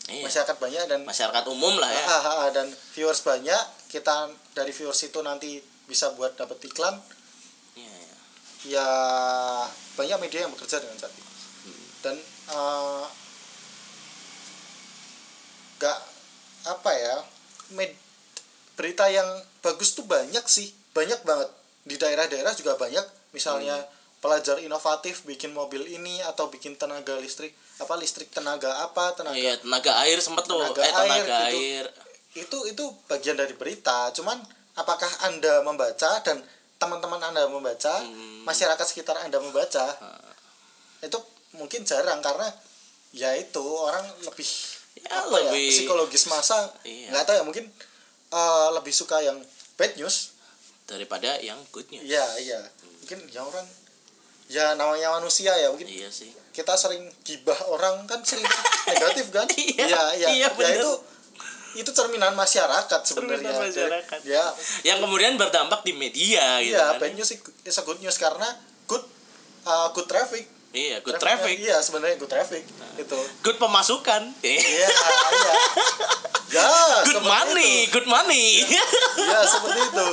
Iya. 0.08 0.24
masyarakat 0.24 0.56
banyak 0.56 0.84
dan 0.88 1.00
Masyarakat 1.04 1.44
umum 1.52 1.76
lah 1.76 1.92
ya. 1.92 2.04
Ah, 2.08 2.12
ah, 2.16 2.36
ah, 2.44 2.48
dan 2.48 2.72
viewers 2.96 3.20
banyak 3.20 3.60
kita 3.92 4.32
dari 4.56 4.72
viewers 4.72 5.00
itu 5.04 5.20
nanti 5.20 5.60
bisa 5.84 6.12
buat 6.16 6.36
dapat 6.36 6.60
iklan. 6.64 6.96
Iya, 7.76 7.92
iya. 7.92 8.16
ya 8.64 8.88
banyak 10.00 10.18
media 10.20 10.48
yang 10.48 10.52
bekerja 10.56 10.80
dengan 10.80 10.96
cantik 10.96 11.28
dan 12.02 12.16
eh, 12.48 13.04
gak 15.78 15.98
apa 16.66 16.90
ya 16.94 17.16
med, 17.74 17.94
berita 18.74 19.06
yang 19.10 19.26
bagus 19.62 19.94
tuh 19.94 20.06
banyak 20.06 20.42
sih. 20.46 20.74
Banyak 20.94 21.22
banget. 21.22 21.48
Di 21.86 21.96
daerah-daerah 21.98 22.52
juga 22.54 22.74
banyak. 22.78 23.04
Misalnya 23.34 23.84
pelajar 24.18 24.58
inovatif 24.58 25.22
bikin 25.22 25.50
mobil 25.50 25.86
ini 25.86 26.18
atau 26.20 26.46
bikin 26.46 26.74
tenaga 26.74 27.14
listrik 27.16 27.50
apa 27.78 27.94
listrik 27.94 28.28
tenaga 28.28 28.82
apa 28.82 29.14
tenaga 29.14 29.34
Iya, 29.34 29.54
tenaga 29.56 30.02
air 30.02 30.18
sempet 30.18 30.42
tuh. 30.44 30.58
Tenaga 30.58 30.80
eh, 30.80 30.90
tenaga 30.92 31.06
air 31.06 31.24
gitu. 31.24 31.58
air. 31.60 31.86
itu 32.36 32.58
itu 32.68 32.84
bagian 33.04 33.34
dari 33.34 33.52
berita 33.52 34.10
cuman 34.12 34.38
apakah 34.74 35.08
anda 35.22 35.58
membaca 35.60 36.18
dan 36.20 36.38
teman-teman 36.76 37.18
anda 37.20 37.46
membaca 37.46 37.98
Hmm. 38.00 38.42
masyarakat 38.44 38.84
sekitar 38.84 39.18
anda 39.18 39.38
membaca 39.38 39.94
itu 41.00 41.18
mungkin 41.52 41.82
jarang 41.82 42.18
karena 42.18 42.46
ya 43.10 43.34
itu 43.34 43.62
orang 43.62 44.02
lebih 44.22 44.46
Ya, 44.98 45.14
apa 45.16 45.30
ya, 45.36 45.50
lebih- 45.52 45.70
psikologis 45.72 46.26
masa 46.26 46.74
Iya. 46.82 47.10
nggak 47.12 47.24
tahu 47.24 47.36
ya 47.36 47.44
mungkin 47.44 47.64
eh, 48.28 48.68
lebih 48.72 48.90
suka 48.92 49.18
yang 49.20 49.38
bad 49.74 49.94
news 49.94 50.34
daripada 50.84 51.38
yang 51.38 51.58
good 51.70 51.86
news. 51.88 52.02
iya 52.02 52.26
iya 52.36 52.58
mungkin 53.00 53.18
ya 53.28 53.40
orang 53.40 53.62
ya 54.48 54.72
namanya 54.74 55.12
manusia 55.12 55.52
ya 55.52 55.68
mungkin 55.68 55.84
Iya 55.84 56.08
sih. 56.08 56.32
kita 56.50 56.74
sering 56.74 57.04
gibah 57.22 57.54
orang 57.68 58.02
kan 58.04 58.18
sering 58.20 58.42
negatif 58.84 59.28
kan 59.28 59.44
Iya, 59.54 59.86
iya 59.86 60.02
iya 60.16 60.28
iya, 60.28 60.28
ya 60.42 60.48
bener. 60.50 60.74
itu 60.74 60.90
itu 61.76 61.90
cerminan 61.92 62.32
masyarakat 62.32 63.00
sebenarnya 63.04 63.52
masyarakat. 63.54 64.18
ya 64.24 64.42
Yang 64.82 64.98
kemudian 65.04 65.36
berdampak 65.36 65.80
di 65.82 65.92
media 65.92 66.58
gitu 66.58 66.74
iya 66.74 66.90
kan. 66.90 66.98
bad 66.98 67.12
news 67.14 67.30
is 67.62 67.76
a 67.76 67.84
good 67.84 68.00
news 68.00 68.16
karena 68.16 68.48
good 68.84 69.04
uh, 69.62 69.92
good 69.92 70.04
traffic 70.06 70.48
Iya, 70.68 71.00
good 71.00 71.16
traffic. 71.16 71.56
iya 71.56 71.80
sebenarnya 71.80 72.16
good 72.16 72.28
traffic 72.28 72.60
itu 72.96 73.18
Good 73.40 73.56
pemasukan. 73.56 74.20
iya 74.42 74.84
iya 75.34 75.52
ya 76.50 76.68
good 77.04 77.20
money, 77.22 77.84
itu. 77.84 77.92
good 77.94 78.04
money. 78.06 78.64
ya 79.18 79.38
seperti 79.44 79.80
itu 79.82 80.06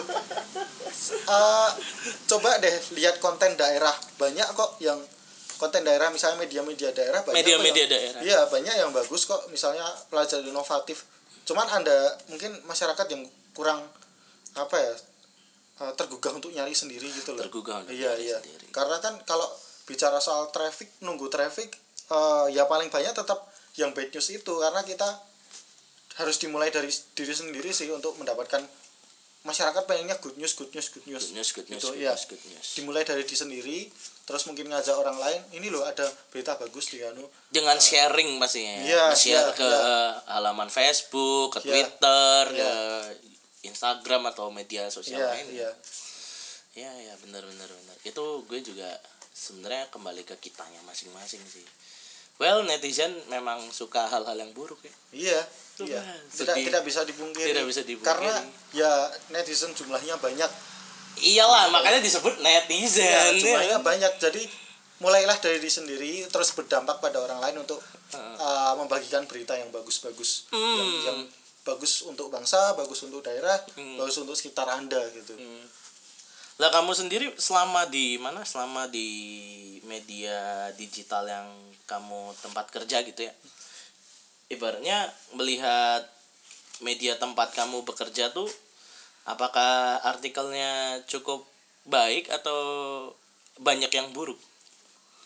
Eh, 1.12 1.70
coba 2.26 2.58
deh 2.58 2.74
lihat 2.94 3.20
konten 3.20 3.54
daerah. 3.54 3.94
Banyak 4.16 4.48
kok 4.52 4.78
yang 4.80 4.98
konten 5.56 5.82
daerah 5.82 6.10
misalnya 6.10 6.42
media-media 6.42 6.92
daerah 6.92 7.22
banyak 7.22 7.40
Media-media 7.40 7.84
yang- 7.86 7.92
daerah. 7.92 8.20
iya 8.22 8.40
banyak 8.46 8.76
yang 8.76 8.92
bagus 8.92 9.24
kok. 9.24 9.46
Misalnya 9.48 9.86
pelajar 10.08 10.42
inovatif. 10.42 11.06
Cuman 11.44 11.68
anda 11.70 11.94
mungkin 12.28 12.58
masyarakat 12.64 13.06
yang 13.10 13.24
kurang 13.52 13.86
apa 14.54 14.76
ya 14.76 14.94
eh, 15.76 15.94
tergugah 15.94 16.32
untuk 16.32 16.50
nyari 16.50 16.72
sendiri 16.72 17.08
gitu 17.08 17.36
loh. 17.36 17.42
Tergugah 17.42 17.84
untuk 17.84 17.92
iya 17.92 18.16
nyari 18.16 18.26
iya. 18.26 18.38
sendiri. 18.40 18.66
karena 18.72 18.98
kan 18.98 19.16
kalau 19.24 19.48
bicara 19.86 20.18
soal 20.18 20.50
traffic 20.50 20.90
nunggu 21.00 21.28
traffic 21.28 21.72
eh, 22.08 22.46
ya 22.52 22.66
paling 22.66 22.88
banyak 22.88 23.12
tetap 23.12 23.44
yang 23.76 23.92
bad 23.92 24.08
news 24.10 24.30
itu. 24.30 24.54
Karena 24.56 24.82
kita 24.82 25.08
harus 26.16 26.40
dimulai 26.40 26.72
dari 26.72 26.88
diri 27.12 27.34
sendiri 27.34 27.70
sih 27.70 27.92
untuk 27.92 28.16
mendapatkan 28.16 28.64
masyarakat 29.46 29.84
pengennya 29.86 30.18
good 30.18 30.36
news 30.42 30.58
good 30.58 30.74
news 30.74 30.90
good 30.90 31.06
news. 31.06 31.30
Good 31.30 31.36
news 31.38 31.50
good 31.54 31.68
news 31.70 31.82
Gitu, 31.86 31.90
good 31.94 32.02
iya. 32.02 32.12
news 32.18 32.26
good 32.26 32.44
news. 32.50 32.68
Dimulai 32.76 33.06
dari 33.06 33.22
diri 33.22 33.38
sendiri 33.38 33.80
terus 34.26 34.50
mungkin 34.50 34.74
ngajak 34.74 34.98
orang 34.98 35.22
lain. 35.22 35.42
Ini 35.54 35.70
loh 35.70 35.86
ada 35.86 36.10
berita 36.34 36.58
bagus 36.58 36.90
di 36.90 37.06
anu 37.06 37.22
dengan 37.54 37.78
sharing 37.78 38.42
pastinya 38.42 38.82
Iya, 38.82 39.04
ya 39.14 39.16
share 39.16 39.50
iya, 39.54 39.58
ke 39.58 39.70
halaman 40.34 40.68
Facebook 40.74 41.54
ke 41.56 41.60
Iya, 41.62 41.70
Twitter 41.70 42.42
iya. 42.52 42.58
ke 42.58 42.72
Instagram 43.70 44.34
atau 44.34 44.50
media 44.50 44.90
sosial 44.90 45.22
iya 45.22 45.30
lain 45.30 45.48
iya. 45.54 45.72
Ya 46.76 46.92
ya 46.92 47.14
benar 47.24 47.46
benar 47.46 47.70
benar. 47.70 47.98
Itu 48.04 48.44
gue 48.50 48.60
juga 48.66 48.90
sebenarnya 49.32 49.88
kembali 49.94 50.26
ke 50.26 50.36
kitanya 50.42 50.82
masing-masing 50.90 51.44
sih 51.46 51.64
well 52.38 52.62
netizen 52.62 53.12
memang 53.26 53.64
suka 53.70 54.06
hal-hal 54.06 54.36
yang 54.36 54.52
buruk 54.52 54.80
ya 54.82 54.94
iya 55.12 55.40
Tuh, 55.76 55.84
iya 55.84 56.00
tidak 56.30 56.56
sedih. 56.56 56.66
tidak 56.68 56.82
bisa 56.84 57.02
dipungkiri 57.04 57.52
Tidak 57.52 57.66
bisa 57.66 57.82
dipungkiri. 57.82 58.08
karena 58.10 58.34
ya 58.72 58.92
netizen 59.30 59.72
jumlahnya 59.72 60.16
banyak 60.18 60.48
iyalah 61.18 61.68
makanya 61.70 62.00
disebut 62.00 62.40
netizen 62.40 63.04
ya, 63.04 63.32
ya 63.32 63.36
jumlahnya 63.36 63.78
banyak 63.80 64.14
jadi 64.18 64.42
mulailah 64.98 65.36
dari 65.38 65.60
diri 65.60 65.68
sendiri 65.70 66.12
terus 66.26 66.52
berdampak 66.52 67.00
pada 67.00 67.20
orang 67.20 67.40
lain 67.40 67.60
untuk 67.60 67.80
Heeh. 68.08 68.36
uh, 68.38 68.74
membagikan 68.76 69.24
berita 69.26 69.52
yang 69.52 69.68
bagus-bagus 69.70 70.48
Hmm. 70.50 70.76
yang, 70.78 70.92
yang 71.06 71.20
bagus 71.66 72.04
untuk 72.04 72.30
bangsa 72.30 72.72
bagus 72.74 73.04
untuk 73.04 73.20
daerah 73.20 73.60
Hmm. 73.74 73.98
bagus 73.98 74.16
untuk 74.18 74.34
sekitar 74.34 74.68
anda 74.70 75.00
gitu 75.12 75.36
Hmm. 75.36 75.68
Lah 76.56 76.72
kamu 76.72 76.96
sendiri 76.96 77.28
selama 77.36 77.84
di 77.84 78.16
mana? 78.16 78.48
Selama 78.48 78.88
di 78.88 79.12
media 79.84 80.72
digital 80.72 81.28
yang 81.28 81.48
kamu 81.86 82.34
tempat 82.42 82.70
kerja 82.70 83.02
gitu 83.06 83.22
ya. 83.30 83.34
Ibaratnya 84.50 85.10
melihat 85.34 86.06
media 86.84 87.18
tempat 87.18 87.56
kamu 87.56 87.82
bekerja 87.88 88.30
tuh 88.30 88.50
apakah 89.26 90.02
artikelnya 90.06 91.02
cukup 91.10 91.46
baik 91.86 92.30
atau 92.30 92.60
banyak 93.58 93.90
yang 93.90 94.12
buruk? 94.14 94.38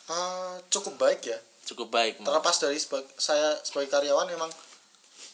Uh, 0.09 0.57
cukup 0.73 0.97
baik 0.97 1.21
ya 1.25 1.39
Cukup 1.69 1.93
baik. 1.93 2.17
Terlepas 2.17 2.57
dari 2.57 2.81
seba- 2.81 3.05
saya 3.21 3.59
sebagai 3.61 3.93
karyawan 3.93 4.25
memang 4.25 4.49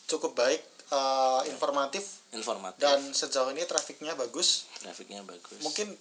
cukup 0.06 0.36
baik 0.36 0.62
uh, 0.94 1.42
informatif 1.50 2.04
informatif. 2.34 2.82
dan 2.82 3.00
sejauh 3.14 3.50
ini 3.56 3.66
trafiknya 3.66 4.14
bagus 4.14 4.70
grafiknya 4.84 5.26
bagus. 5.26 5.58
mungkin 5.66 5.96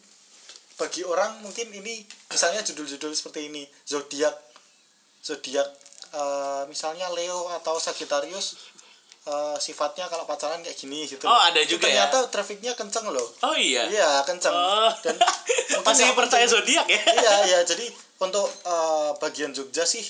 bagi 0.74 1.06
orang 1.06 1.38
mungkin 1.40 1.70
ini 1.70 2.02
misalnya 2.28 2.60
judul-judul 2.66 3.14
seperti 3.14 3.48
ini 3.48 3.64
zodiak 3.86 4.34
zodiak 5.24 5.68
eh, 6.12 6.62
misalnya 6.66 7.08
Leo 7.08 7.48
atau 7.50 7.80
Sagittarius 7.80 8.54
eh, 9.24 9.56
sifatnya 9.56 10.06
kalau 10.06 10.22
pacaran 10.22 10.60
kayak 10.60 10.76
gini 10.76 11.08
gitu 11.08 11.24
Oh, 11.24 11.40
ada 11.40 11.64
juga 11.64 11.88
ya? 11.88 12.04
ternyata 12.06 12.28
trafiknya 12.28 12.76
kenceng 12.76 13.08
loh 13.08 13.24
Oh 13.40 13.56
iya. 13.56 13.88
iya 13.88 14.20
kenceng 14.22 14.52
Oh. 14.52 14.92
dan 15.00 15.16
Masih 15.84 16.12
percaya 16.12 16.44
zodiak 16.44 16.84
ya? 16.86 17.00
iya 17.10 17.34
iya 17.48 17.58
jadi 17.64 17.88
untuk 18.20 18.46
eh, 18.62 19.10
bagian 19.16 19.50
Jogja 19.50 19.82
sih 19.82 20.04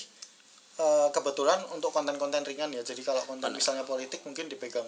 eh, 0.75 1.07
kebetulan 1.09 1.63
untuk 1.71 1.89
konten-konten 1.89 2.43
ringan 2.43 2.69
ya 2.69 2.83
jadi 2.83 2.99
kalau 3.01 3.23
konten 3.23 3.49
Benar. 3.49 3.55
misalnya 3.55 3.83
politik 3.83 4.19
mungkin 4.21 4.51
dipegang 4.51 4.85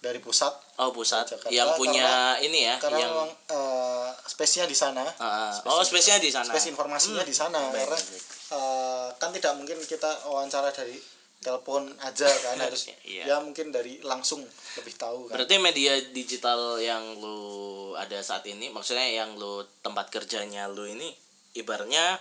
dari 0.00 0.16
pusat 0.18 0.50
Oh 0.76 0.88
pusat 0.90 1.28
Jakarta, 1.28 1.52
yang 1.52 1.76
punya 1.76 2.34
ini 2.40 2.64
ya 2.64 2.80
karena 2.80 2.98
yang 2.98 3.12
memang 3.12 3.30
eh, 3.52 4.08
spesinya 4.24 4.64
di 4.64 4.72
sana 4.72 5.04
Ah, 5.16 5.52
ah. 5.52 5.70
oh 5.70 5.84
spesialnya 5.84 6.24
di 6.24 6.32
sana. 6.32 6.48
spes 6.48 6.66
informasinya 6.66 7.20
Hmm. 7.20 7.28
di 7.28 7.36
sana 7.36 7.60
Baik, 7.68 7.84
karena 7.84 7.98
baik, 8.00 8.24
eh, 8.50 9.08
kan 9.14 9.30
tidak 9.30 9.52
mungkin 9.54 9.76
kita 9.78 10.10
wawancara 10.24 10.72
dari 10.72 10.96
telepon 11.38 11.88
aja 12.00 12.28
kan 12.28 12.56
harus 12.64 12.88
Iya. 13.00 13.24
ya 13.26 13.36
mungkin 13.38 13.68
dari 13.68 14.00
langsung 14.00 14.40
lebih 14.74 14.94
tahu 14.94 15.28
kan 15.28 15.36
Berarti 15.36 15.56
media 15.56 16.00
digital 16.10 16.76
yang 16.76 17.16
lu 17.16 17.40
ada 17.92 18.16
saat 18.20 18.44
ini, 18.46 18.68
maksudnya 18.68 19.04
yang 19.04 19.36
lu 19.36 19.60
tempat 19.80 20.08
kerjanya 20.08 20.64
lu 20.64 20.84
ini, 20.84 21.12
ibaratnya 21.52 22.16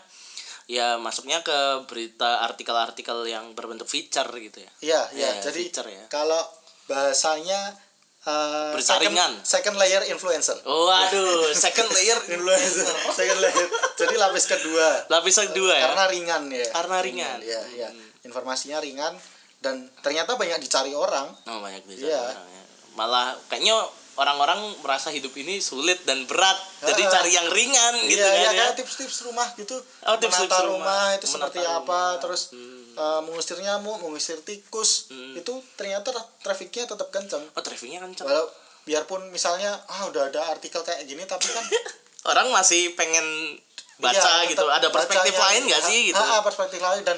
ya 0.65 0.95
masuknya 0.95 1.41
ke 1.41 1.57
berita 1.83 2.43
artikel-artikel 2.43 3.25
yang 3.25 3.55
berbentuk 3.55 3.87
feature 3.87 4.27
gitu 4.35 4.61
ya. 4.61 4.71
iya 4.81 5.01
iya 5.11 5.29
Ya, 5.33 5.41
jadi 5.41 5.59
feature 5.63 5.89
ya. 5.89 6.05
kalau 6.07 6.43
bahasanya 6.89 7.77
eh, 8.19 8.71
Berita 8.73 8.97
second, 8.97 9.05
ringan. 9.07 9.31
second 9.41 9.75
layer 9.77 10.03
influencer 10.07 10.57
Oh, 10.63 10.89
aduh, 10.89 11.53
second 11.65 11.87
layer 11.89 12.17
influencer 12.27 12.89
second 13.15 13.39
layer 13.39 13.67
jadi 13.95 14.15
lapis 14.17 14.45
kedua 14.45 15.05
lapisan 15.07 15.53
dua 15.53 15.71
ya. 15.71 15.85
karena 15.87 16.05
ringan 16.09 16.43
ya 16.49 16.65
Karena 16.69 16.97
ringan. 16.99 17.37
ya 17.39 17.61
ya 17.77 17.89
informasinya 18.21 18.77
ringan 18.79 19.13
dan 19.59 19.75
ternyata 19.99 20.33
banyak 20.33 20.57
dicari 20.57 20.91
orang 20.91 21.29
Oh, 21.45 21.59
banyak 21.59 21.83
bisa 21.85 22.07
Iya. 22.07 22.19
orang 22.19 22.47
ya. 22.49 22.63
Malah 22.91 23.27
kayaknya 23.47 23.75
orang-orang 24.15 24.59
merasa 24.79 25.07
hidup 25.09 25.31
ini 25.33 25.59
sulit 25.59 26.03
dan 26.03 26.23
berat. 26.25 26.55
Jadi 26.81 26.99
cari 27.05 27.31
yang 27.31 27.47
ringan 27.47 27.93
gitu 28.03 28.19
iya, 28.19 28.27
kan 28.27 28.51
iya, 28.51 28.51
ya. 28.61 28.75
tips-tips 28.75 29.23
rumah 29.23 29.47
gitu. 29.55 29.79
Oh, 30.03 30.15
tips-tips 30.15 30.51
Menata 30.51 30.67
rumah. 30.67 31.03
itu 31.15 31.23
seperti 31.25 31.59
Menata 31.59 31.75
apa, 31.77 31.87
rumah. 31.87 32.19
terus 32.19 32.41
Hmm. 32.51 32.88
Eh, 32.99 33.21
mengusir 33.23 33.57
nyamuk, 33.63 34.03
mengusir 34.03 34.43
tikus. 34.43 35.07
Hmm. 35.07 35.39
Itu 35.39 35.63
ternyata 35.79 36.11
tra- 36.11 36.29
trafiknya 36.43 36.83
tetap 36.83 37.07
kencang. 37.07 37.47
Oh, 37.55 37.63
trafiknya 37.63 38.03
kencang. 38.03 38.27
Walau 38.27 38.51
biarpun 38.83 39.29
misalnya 39.29 39.79
ah 39.87 40.07
udah 40.09 40.31
ada 40.31 40.49
artikel 40.49 40.81
kayak 40.81 41.05
gini 41.05 41.21
tapi 41.27 41.45
kan 41.51 41.61
Orang 42.29 42.49
masih 42.51 42.91
pengen 42.99 43.55
baca 43.99 44.43
iya, 44.43 44.49
gitu. 44.51 44.65
Ada 44.67 44.91
perspektif 44.91 45.35
bacanya. 45.35 45.45
lain 45.47 45.61
nggak 45.71 45.83
sih 45.87 45.99
gitu? 46.11 46.19
Ah, 46.19 46.39
ah, 46.39 46.41
perspektif 46.43 46.79
lain 46.79 47.03
dan 47.03 47.17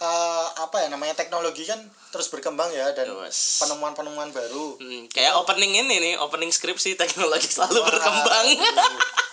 eh, 0.00 0.46
apa 0.56 0.84
ya 0.84 0.88
namanya 0.88 1.12
teknologi 1.16 1.68
kan 1.68 1.84
terus 2.08 2.32
berkembang 2.32 2.72
ya 2.72 2.96
dan 2.96 3.12
penemuan-penemuan 3.60 4.32
baru. 4.32 4.80
Hmm, 4.80 5.04
kayak 5.12 5.36
opening 5.36 5.84
ini 5.84 5.94
nih, 6.00 6.14
opening 6.16 6.48
skripsi 6.48 6.96
teknologi 6.96 7.48
selalu 7.52 7.84
Wah, 7.84 7.88
berkembang. 7.92 8.46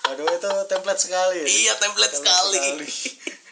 Waduh 0.06 0.28
itu 0.38 0.52
template 0.70 1.02
sekali. 1.02 1.42
ya. 1.44 1.48
iya, 1.48 1.74
template 1.80 2.16
sekali. 2.20 2.60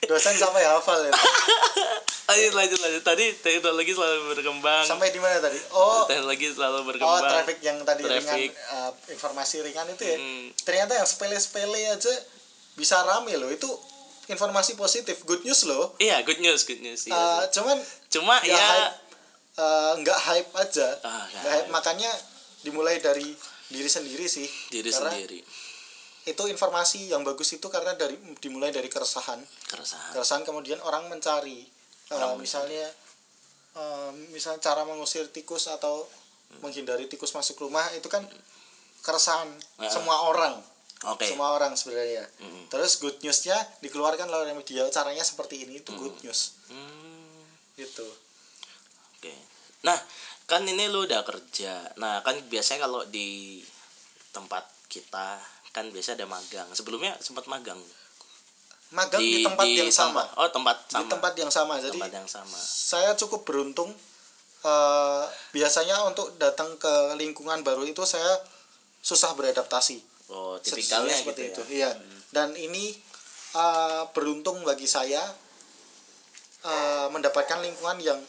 Dosen 0.03 0.35
sampai 0.35 0.67
hafal 0.67 1.07
ya. 1.07 1.11
lanjut, 2.25 2.53
lanjut, 2.53 2.79
lanjut. 2.79 3.03
Tadi 3.03 3.25
teknologi 3.35 3.91
selalu 3.91 4.19
berkembang. 4.31 4.83
Sampai 4.83 5.09
di 5.09 5.19
mana 5.19 5.37
tadi? 5.37 5.59
Oh, 5.69 6.03
teknologi 6.03 6.47
selalu 6.49 6.77
Oh, 6.77 6.85
berkembang. 6.85 7.31
traffic 7.31 7.57
yang 7.59 7.77
tadi 7.81 8.01
Traffic. 8.01 8.49
ringan, 8.49 8.71
uh, 8.73 8.91
informasi 9.07 9.55
ringan 9.61 9.87
itu 9.89 10.03
ya. 10.03 10.17
Hmm. 10.17 10.45
Ternyata 10.57 10.93
yang 10.95 11.05
sepele-sepele 11.05 11.81
aja 11.89 12.13
bisa 12.73 13.03
rame 13.03 13.35
loh. 13.35 13.47
Itu 13.47 13.67
informasi 14.25 14.73
positif, 14.73 15.19
good 15.23 15.43
news 15.43 15.63
loh. 15.63 15.93
Iya, 15.97 16.23
good 16.23 16.39
news, 16.39 16.63
good 16.63 16.79
news. 16.79 17.05
Iya 17.05 17.13
Uh, 17.13 17.43
sih. 17.43 17.59
cuman 17.59 17.77
Cuma 18.09 18.35
ya, 18.39 18.51
ya, 18.51 18.63
hype, 18.63 18.95
uh, 19.57 19.91
nggak 19.99 20.19
hype 20.21 20.51
aja. 20.55 20.87
Ah, 21.01 21.27
nggak 21.27 21.31
Nggak 21.33 21.43
hype. 21.43 21.59
hype. 21.59 21.69
Makanya 21.69 22.11
dimulai 22.61 22.97
dari 22.97 23.35
diri 23.67 23.89
sendiri 23.89 24.23
sih. 24.25 24.47
diri 24.69 24.87
Karena 24.87 25.11
sendiri 25.11 25.39
Itu 26.23 26.47
informasi 26.47 27.11
yang 27.11 27.19
bagus 27.21 27.51
itu 27.51 27.67
karena 27.67 27.91
dari 27.93 28.15
dimulai 28.39 28.71
dari 28.71 28.87
keresahan. 28.87 29.43
keresahan. 29.67 30.15
Keresahan 30.15 30.43
kemudian 30.43 30.79
orang 30.79 31.11
mencari 31.11 31.67
uh, 32.15 32.35
misalnya 32.37 32.85
uh, 33.73 34.11
misalnya 34.29 34.59
cara 34.59 34.83
mengusir 34.83 35.27
tikus 35.29 35.65
atau 35.67 36.05
menghindari 36.61 37.09
tikus 37.09 37.33
masuk 37.33 37.57
rumah 37.59 37.83
itu 37.93 38.05
kan 38.05 38.21
keresahan 39.01 39.49
Ah. 39.81 39.89
semua 39.89 40.29
orang 40.29 40.55
Oke. 41.03 41.27
semua 41.27 41.51
orang 41.51 41.73
sebenarnya 41.73 42.23
Mm. 42.39 42.69
terus 42.69 42.95
good 42.97 43.17
newsnya 43.19 43.57
dikeluarkan 43.81 44.29
oleh 44.29 44.53
media 44.53 44.85
caranya 44.87 45.25
seperti 45.25 45.65
ini 45.65 45.81
itu 45.81 45.91
good 45.93 46.15
news 46.21 46.55
Hmm, 46.69 47.43
gitu 47.75 48.05
Oke. 49.17 49.33
Nah, 49.83 49.95
kan 50.43 50.63
ini 50.63 50.91
lu 50.91 51.07
udah 51.07 51.23
kerja. 51.23 51.79
Nah, 51.95 52.19
kan 52.19 52.35
biasanya 52.47 52.87
kalau 52.87 53.07
di 53.07 53.63
tempat 54.31 54.67
kita 54.91 55.39
kan 55.71 55.87
biasa 55.87 56.19
ada 56.19 56.27
magang. 56.27 56.67
Sebelumnya 56.71 57.15
sempat 57.19 57.47
magang 57.47 57.79
magang 58.93 59.19
di, 59.19 59.41
tempat 59.41 59.65
yang 59.65 59.89
sama 59.89 60.21
tempat- 60.21 60.37
oh, 60.37 60.49
tempat 60.49 60.77
sama. 60.83 60.93
di 60.93 61.03
tempat 61.09 61.33
yang 61.35 61.51
sama 61.51 61.73
jadi 61.79 61.97
Tempat 61.97 62.13
yang 62.13 62.29
sama. 62.29 62.59
saya 62.61 63.11
cukup 63.13 63.41
beruntung 63.41 63.89
eh, 64.61 65.23
biasanya 65.51 66.05
untuk 66.05 66.37
datang 66.37 66.77
ke 66.77 66.93
lingkungan 67.15 67.59
baru 67.59 67.83
itu 67.83 68.05
saya 68.05 68.37
susah 68.99 69.33
beradaptasi 69.33 69.99
Oh, 70.25 70.55
tipikalnya 70.57 71.11
seperti 71.11 71.51
gitu 71.51 71.61
itu 71.61 71.75
ya. 71.75 71.91
iya 71.91 71.91
dan 72.31 72.55
ini 72.55 72.95
uh, 73.53 74.07
beruntung 74.09 74.63
bagi 74.63 74.87
saya 74.87 75.19
uh, 76.63 77.07
mendapatkan 77.09 77.59
lingkungan 77.59 77.99
yang 77.99 78.19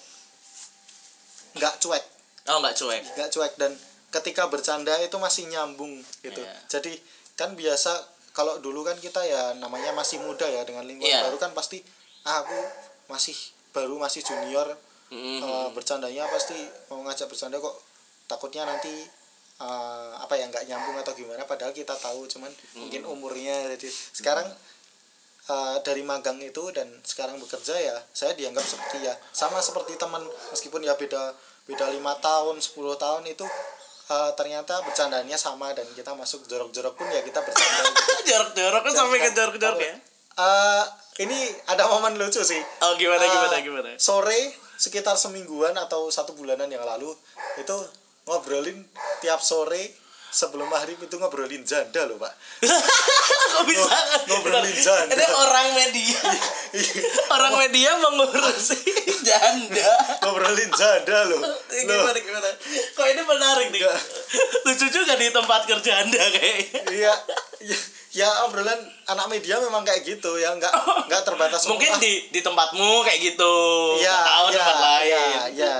nggak 1.55 1.79
cuek 1.79 2.05
Oh, 2.45 2.59
nggak 2.59 2.77
cuek. 2.77 3.03
nggak 3.15 3.31
cuek 3.31 3.53
dan 3.57 3.73
ketika 4.11 4.45
bercanda 4.47 4.99
itu 4.99 5.17
masih 5.17 5.47
nyambung 5.47 5.97
gitu 6.21 6.39
Iya. 6.39 6.53
jadi 6.69 6.93
kan 7.35 7.55
biasa 7.55 8.05
kalau 8.35 8.59
dulu 8.59 8.83
kan 8.83 8.99
kita 8.99 9.23
ya 9.23 9.55
namanya 9.55 9.95
masih 9.95 10.19
muda 10.19 10.45
ya 10.45 10.63
dengan 10.63 10.83
lingkungan 10.83 11.07
Iya. 11.09 11.23
baru 11.25 11.39
kan 11.39 11.55
pasti 11.55 11.79
ah, 12.23 12.43
aku 12.43 12.59
masih 13.07 13.37
baru 13.71 13.95
masih 13.97 14.21
junior 14.21 14.67
Mm-mm. 15.09 15.39
eh, 15.41 15.69
bercandanya 15.71 16.27
pasti 16.27 16.57
mau 16.89 17.01
ngajak 17.01 17.27
bercanda 17.27 17.57
kok 17.57 17.77
takutnya 18.27 18.65
nanti 18.65 18.91
eh, 19.57 20.13
apa 20.17 20.35
ya 20.35 20.47
nggak 20.47 20.67
nyambung 20.67 20.99
atau 20.99 21.13
gimana 21.13 21.45
padahal 21.45 21.71
kita 21.71 21.95
tahu 21.95 22.27
cuman 22.27 22.51
mungkin 22.75 23.05
umurnya 23.05 23.71
jadi 23.73 23.87
sekarang 24.13 24.49
eh, 25.47 25.77
dari 25.81 26.03
magang 26.03 26.41
itu 26.41 26.65
dan 26.71 26.89
sekarang 27.03 27.37
bekerja 27.37 27.77
ya 27.77 27.97
saya 28.11 28.33
dianggap 28.33 28.65
seperti 28.65 29.05
ya 29.05 29.15
sama 29.31 29.61
seperti 29.61 29.95
teman 29.95 30.23
meskipun 30.51 30.83
ya 30.83 30.97
beda 30.97 31.37
beda 31.65 31.87
lima 31.89 32.13
tahun 32.19 32.59
10 32.59 32.73
tahun 32.95 33.23
itu 33.27 33.47
eh, 34.11 34.31
ternyata 34.37 34.81
bercandanya 34.85 35.37
sama 35.39 35.73
dan 35.73 35.87
kita 35.97 36.13
masuk 36.13 36.45
jorok-jorok 36.45 36.95
pun 36.99 37.07
ya 37.09 37.25
kita 37.25 37.41
bercanda. 37.41 37.81
Gitu. 37.85 38.13
jorok-jorok 38.33 38.81
kan 38.85 38.93
sampai 38.93 39.19
ke 39.23 39.31
jorok-jorok 39.33 39.81
ya? 39.81 39.95
Eh, 40.35 40.85
ini 41.25 41.39
ada 41.71 41.87
momen 41.87 42.19
lucu 42.19 42.43
sih. 42.43 42.59
Oh 42.83 42.99
gimana 42.99 43.23
Eh, 43.23 43.31
gimana 43.31 43.57
gimana? 43.63 43.91
sore 44.03 44.51
sekitar 44.75 45.15
semingguan 45.15 45.79
atau 45.79 46.11
satu 46.11 46.35
bulanan 46.35 46.67
yang 46.67 46.83
lalu 46.83 47.15
itu 47.55 47.77
ngobrolin 48.27 48.83
tiap 49.23 49.39
sore 49.39 49.95
sebelum 50.35 50.67
maghrib 50.67 50.99
itu 50.99 51.15
ngobrolin 51.15 51.63
janda 51.63 52.11
loh 52.11 52.19
pak. 52.19 52.35
Kok 53.55 53.65
bisa? 53.71 53.99
Ngobrolin 54.27 54.75
janda. 54.75 55.15
ini 55.15 55.27
orang 55.31 55.69
media. 55.79 56.21
Orang 57.35 57.55
media 57.55 57.95
mengurusi 58.03 58.75
janda. 59.29 59.91
Ngobrolin 60.27 60.71
janda 60.75 61.19
loh. 61.31 61.39
Gimana 61.71 62.19
gimana? 62.19 62.51
Kok 62.99 63.07
ini 63.07 63.23
menarik 63.23 63.67
nih? 63.71 63.81
Lucu 64.67 64.87
juga 64.91 65.15
di 65.15 65.31
tempat 65.31 65.71
kerja 65.71 66.03
anda 66.03 66.19
kayaknya. 66.35 66.81
Iya 66.91 67.15
ya, 67.63 67.79
ya 68.11 68.29
obrolan 68.51 68.77
anak 69.07 69.31
media 69.31 69.63
memang 69.63 69.87
kayak 69.87 70.03
gitu 70.03 70.35
ya. 70.35 70.51
Nggak 70.59 70.75
nggak 71.07 71.23
terbatas 71.23 71.63
mungkin 71.71 71.95
di 72.03 72.27
di 72.35 72.43
tempatmu 72.43 73.07
kayak 73.07 73.23
gitu. 73.23 73.55
Iya, 74.03 74.11
Nggak 74.11 74.27
tahu 74.27 74.47
iya, 74.51 74.59
tempat 74.59 74.79
lain. 74.83 75.07
iya, 75.07 75.43
iya. 75.55 75.75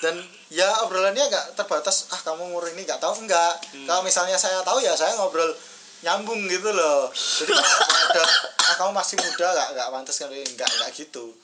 Dan 0.00 0.14
ya 0.48 0.80
obrolannya 0.84 1.28
nggak 1.28 1.46
terbatas 1.54 2.08
ah 2.08 2.20
kamu 2.24 2.48
umur 2.48 2.72
ini 2.72 2.88
nggak 2.88 3.00
tahu 3.00 3.20
enggak. 3.20 3.54
Hmm. 3.72 3.84
Kalau 3.84 4.00
misalnya 4.00 4.40
saya 4.40 4.64
tahu 4.64 4.80
ya 4.80 4.96
saya 4.96 5.12
ngobrol 5.16 5.52
nyambung 6.00 6.46
gitu 6.48 6.70
loh. 6.72 7.10
Jadi 7.12 7.52
ada 7.52 8.22
ah 8.64 8.74
kamu 8.78 8.92
masih 8.96 9.16
muda 9.20 9.46
nggak 9.52 9.68
nggak 9.76 9.88
pantas 9.92 10.16
kan 10.16 10.30
nggak 10.32 10.70
nggak 10.78 10.90
gitu. 10.96 11.36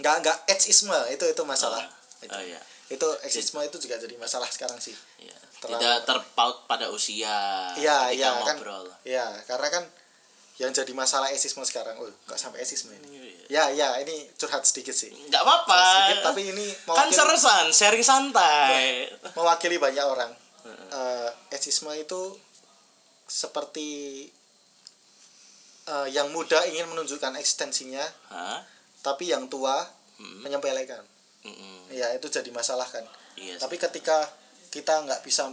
Nggak 0.00 0.14
nggak 0.24 0.36
ageisme 0.48 0.96
itu 1.12 1.24
itu 1.28 1.42
masalah. 1.44 1.84
itu. 2.22 2.30
oh 2.32 2.40
iya 2.40 2.60
Itu 2.86 3.08
ageisme 3.20 3.60
itu 3.60 3.76
juga 3.82 3.98
jadi 3.98 4.14
masalah 4.16 4.48
sekarang 4.48 4.78
sih. 4.78 4.94
Iya. 5.20 5.36
Terlalu- 5.58 5.78
tidak 5.78 5.98
terpaut 6.06 6.56
pada 6.66 6.90
usia 6.90 7.70
Iya 7.78 8.10
iya 8.10 8.34
kan. 8.42 8.56
ngobrol 8.58 8.88
Iya 9.04 9.42
karena 9.46 9.68
kan 9.68 9.84
yang 10.60 10.70
jadi 10.70 10.92
masalah 10.94 11.28
ageisme 11.28 11.60
sekarang. 11.66 11.98
Oh 11.98 12.08
nggak 12.08 12.38
sampai 12.40 12.62
ageisme 12.62 12.94
ini. 12.94 13.31
Iya. 13.46 13.70
Ya 13.72 13.94
ya 13.94 14.00
ini 14.00 14.28
curhat 14.34 14.62
sedikit 14.62 14.92
sih. 14.92 15.10
nggak 15.10 15.42
apa-apa 15.42 15.80
Sedikit, 15.80 16.22
tapi 16.22 16.40
ini 16.48 16.66
kan 16.84 17.08
mewakili- 17.08 17.16
seresan 17.16 17.66
sharing 17.70 18.04
santai 18.04 19.08
mewakili 19.32 19.76
banyak 19.76 20.04
orang. 20.04 20.30
Eh 20.88 21.28
ageisme 21.50 21.90
itu 21.94 22.38
seperti 23.26 24.28
eh, 25.82 26.08
yang 26.10 26.30
muda 26.30 26.62
ingin 26.62 26.86
menunjukkan 26.86 27.34
ekstensinya, 27.34 28.06
Hah? 28.28 28.62
tapi 29.00 29.28
yang 29.28 29.48
tua 29.48 29.90
Mm-mm. 30.16 30.46
menyepelekan. 30.46 31.02
Mm-mm. 31.42 31.90
Ya 31.90 32.14
itu 32.14 32.28
jadi 32.28 32.46
masalah 32.48 32.86
kan. 32.86 33.02
iya 33.34 33.58
sih. 33.58 33.60
Tapi 33.60 33.74
ketika 33.76 34.30
kita 34.70 35.02
nggak 35.02 35.26
bisa 35.26 35.50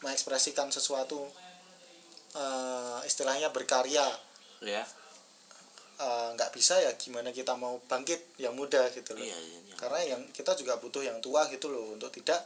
mengekspresikan 0.00 0.68
sesuatu, 0.68 1.32
eh, 2.32 2.98
istilahnya 3.02 3.48
berkarya, 3.48 4.04
ya 4.60 4.84
eh, 6.00 6.28
nggak 6.32 6.50
bisa 6.50 6.74
ya 6.76 6.90
gimana 6.94 7.28
kita 7.30 7.52
mau 7.54 7.76
bangkit 7.82 8.20
yang 8.36 8.52
muda 8.52 8.88
gitu 8.88 9.12
loh. 9.12 9.20
iya, 9.20 9.36
iya, 9.36 9.58
iya. 9.62 9.74
karena 9.76 10.00
yang 10.06 10.22
kita 10.30 10.52
juga 10.54 10.76
butuh 10.76 11.00
yang 11.00 11.20
tua 11.20 11.44
gitu 11.46 11.68
loh 11.68 11.92
untuk 11.92 12.08
tidak 12.10 12.40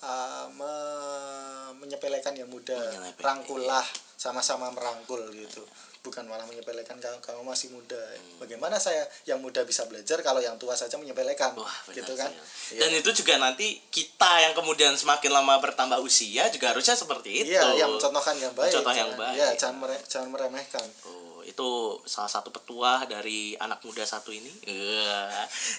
uh, 0.00 0.46
me- 0.50 1.48
menyepelekan 1.78 2.34
yang 2.34 2.46
muda 2.46 2.76
Menyepelekan, 2.76 3.16
rangkullah 3.18 3.86
sama-sama 4.14 4.68
merangkul 4.68 5.20
gitu 5.32 5.64
bukan 6.00 6.24
malah 6.24 6.44
menyepelekan 6.46 6.96
kalau 6.96 7.20
kamu 7.20 7.44
masih 7.46 7.68
muda 7.70 7.96
Hmm. 7.96 8.40
bagaimana 8.40 8.76
saya 8.76 9.04
yang 9.24 9.36
muda 9.36 9.60
bisa 9.62 9.84
belajar 9.84 10.16
kalau 10.20 10.40
yang 10.40 10.56
tua 10.56 10.72
saja 10.72 10.96
menyepelekan 10.96 11.52
Wah, 11.52 11.68
benar 11.84 11.92
gitu 11.94 12.12
sih, 12.14 12.18
kan 12.18 12.30
ya. 12.30 12.40
Iya. 12.70 12.80
Dan 12.80 12.90
itu 12.96 13.10
juga 13.14 13.36
nanti 13.36 13.66
kita 13.86 14.40
yang 14.40 14.54
kemudian 14.54 14.92
semakin 14.94 15.28
lama 15.30 15.56
bertambah 15.58 16.00
usia 16.00 16.48
juga 16.48 16.72
harusnya 16.72 16.92
seperti 16.94 17.44
itu. 17.44 17.52
iya 17.52 17.76
yang 17.76 17.92
mencontohkan 17.92 18.32
yang 18.34 18.52
baik 18.54 18.72
Mencontoh 18.72 18.94
yang 18.94 19.12
jangan- 19.12 19.20
baik. 19.22 19.36
ya 19.36 19.48
jangan 19.54 19.76
mere- 19.78 20.04
jangan 20.06 20.28
meremehkan 20.30 20.86
Oh, 21.04 21.29
itu 21.50 21.98
salah 22.06 22.30
satu 22.30 22.54
petuah 22.54 23.04
dari 23.10 23.58
anak 23.58 23.82
muda 23.82 24.06
satu 24.06 24.30
ini. 24.30 24.50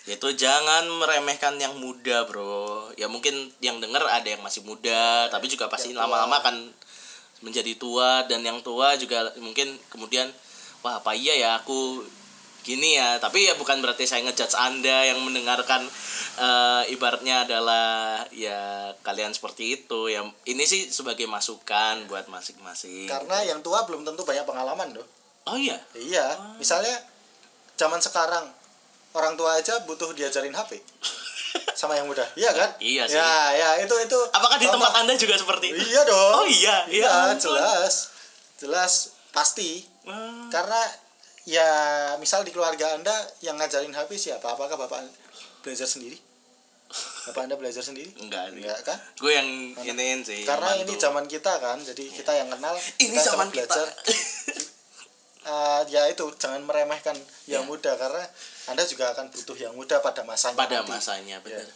Yaitu 0.06 0.28
jangan 0.36 0.86
meremehkan 1.00 1.56
yang 1.58 1.80
muda, 1.80 2.28
Bro. 2.28 2.92
Ya 3.00 3.08
mungkin 3.08 3.50
yang 3.64 3.80
denger 3.80 4.04
ada 4.04 4.28
yang 4.28 4.44
masih 4.44 4.62
muda, 4.68 5.32
tapi 5.32 5.48
juga 5.48 5.72
pasti 5.72 5.96
lama-lama 5.96 6.44
akan 6.44 6.56
menjadi 7.42 7.74
tua. 7.80 8.28
Dan 8.28 8.44
yang 8.44 8.60
tua 8.60 9.00
juga 9.00 9.32
mungkin 9.40 9.80
kemudian 9.88 10.28
wah 10.84 11.00
apa 11.00 11.16
iya 11.16 11.40
ya 11.40 11.50
aku 11.64 12.04
gini 12.62 13.00
ya? 13.00 13.18
Tapi 13.18 13.48
ya 13.48 13.56
bukan 13.56 13.80
berarti 13.80 14.04
saya 14.04 14.28
ngejudge 14.28 14.60
anda 14.60 15.08
yang 15.08 15.24
mendengarkan 15.24 15.88
eh, 16.38 16.84
ibaratnya 16.94 17.48
adalah 17.48 18.22
ya 18.36 18.92
kalian 19.02 19.32
seperti 19.32 19.80
itu. 19.80 20.12
Ya 20.12 20.28
ini 20.46 20.68
sih 20.68 20.92
sebagai 20.92 21.26
masukan 21.26 22.06
buat 22.12 22.28
masing-masing. 22.28 23.08
Karena 23.08 23.42
yang 23.48 23.64
tua 23.64 23.88
belum 23.88 24.04
tentu 24.04 24.28
banyak 24.28 24.44
pengalaman 24.44 24.92
loh 25.00 25.21
oh 25.44 25.58
iya? 25.58 25.78
Iya 25.94 26.26
misalnya 26.58 26.94
zaman 27.76 27.98
sekarang 27.98 28.46
orang 29.12 29.34
tua 29.34 29.58
aja 29.58 29.82
butuh 29.84 30.12
diajarin 30.12 30.54
HP 30.54 30.78
sama 31.80 31.96
yang 31.96 32.06
muda 32.06 32.24
iya 32.34 32.52
kan? 32.52 32.70
Iya 32.78 33.04
sih. 33.06 33.18
ya 33.18 33.34
ya 33.52 33.70
itu 33.82 33.96
itu 33.98 34.20
Apakah 34.32 34.56
di 34.56 34.68
tempat 34.68 34.92
Anda 34.98 35.14
juga 35.16 35.36
seperti 35.36 35.72
itu? 35.72 35.82
iya 35.90 36.02
dong. 36.04 36.34
Oh 36.36 36.46
iya, 36.46 36.76
iya. 36.88 37.04
Ya 37.04 37.10
ampun. 37.34 37.42
jelas. 37.42 38.14
Jelas 38.58 38.94
pasti. 39.32 39.84
Wah. 40.02 40.50
karena 40.50 40.82
ya 41.44 41.70
misal 42.18 42.42
di 42.42 42.50
keluarga 42.50 42.94
anda 42.94 43.14
yang 43.42 43.58
ngajarin 43.58 43.92
HP 43.92 44.14
siapa? 44.16 44.46
Apakah 44.48 44.78
bapak 44.78 45.06
belajar 45.62 45.86
sendiri? 45.86 46.18
Bapak 47.22 47.46
anda 47.46 47.56
belajar 47.56 47.80
sendiri? 47.80 48.12
Enggak 48.18 48.52
enggak 48.52 48.76
kan 48.84 48.98
Gue 49.16 49.32
yang 49.32 49.48
iniin 49.80 50.26
sih. 50.26 50.42
karena 50.44 50.74
yang 50.76 50.84
ini 50.84 50.98
zaman 50.98 51.24
kita 51.24 51.56
kan 51.58 51.80
jadi 51.80 52.04
kita 52.04 52.34
yang 52.36 52.50
kenal 52.50 52.74
ini 53.00 53.14
kita 53.14 53.24
zaman 53.32 53.48
kita. 53.56 53.80
Eh, 55.42 55.82
ya 55.90 56.06
itu 56.06 56.22
jangan 56.38 56.62
meremehkan 56.62 57.18
yang 57.50 57.66
Ya. 57.66 57.68
muda 57.68 57.98
karena 57.98 58.22
anda 58.70 58.86
juga 58.86 59.10
akan 59.10 59.34
butuh 59.34 59.58
yang 59.58 59.74
muda 59.74 59.98
pada 59.98 60.22
masanya 60.22 60.54
Pada 60.54 60.86
nanti. 60.86 60.92
masanya 60.94 61.38
benar. 61.42 61.66
Ya. 61.66 61.74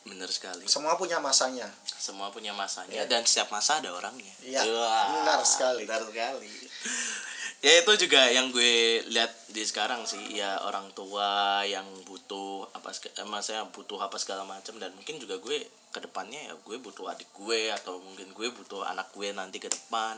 Benar 0.00 0.28
sekali. 0.28 0.64
semua 0.64 0.96
punya 0.96 1.16
masanya 1.16 1.68
Semua 1.96 2.28
punya 2.28 2.52
masanya 2.52 2.92
Ya. 2.92 3.04
dan 3.08 3.24
setiap 3.24 3.48
masa 3.48 3.80
ada 3.80 3.92
orangnya. 3.92 4.32
Iya, 4.40 4.64
Wah, 4.64 5.04
benar 5.16 5.40
sekali. 5.44 5.84
Benar 5.84 6.04
sekali. 6.08 6.48
ya 7.64 7.72
itu 7.80 7.92
juga 8.04 8.24
yang 8.26 8.48
gue 8.48 9.04
lihat 9.08 9.32
di 9.48 9.60
sekarang 9.64 10.04
sih 10.04 10.32
ya 10.32 10.60
orang 10.64 10.88
tua 10.92 11.60
yang 11.64 11.84
butuh 12.04 12.64
apa 12.72 12.88
eh, 12.92 13.24
maksudnya 13.24 13.68
butuh 13.68 14.00
apa 14.00 14.16
segala 14.16 14.44
macam 14.44 14.76
dan 14.76 14.92
mungkin 14.92 15.20
juga 15.20 15.36
gue 15.36 15.64
ke 15.88 16.00
depannya 16.00 16.40
ya 16.48 16.54
gue 16.56 16.76
butuh 16.80 17.12
adik 17.12 17.28
gue 17.32 17.68
atau 17.68 18.00
mungkin 18.00 18.32
gue 18.32 18.48
butuh 18.48 18.84
anak 18.84 19.12
gue 19.12 19.28
nanti 19.32 19.60
ke 19.60 19.68
depan 19.68 20.16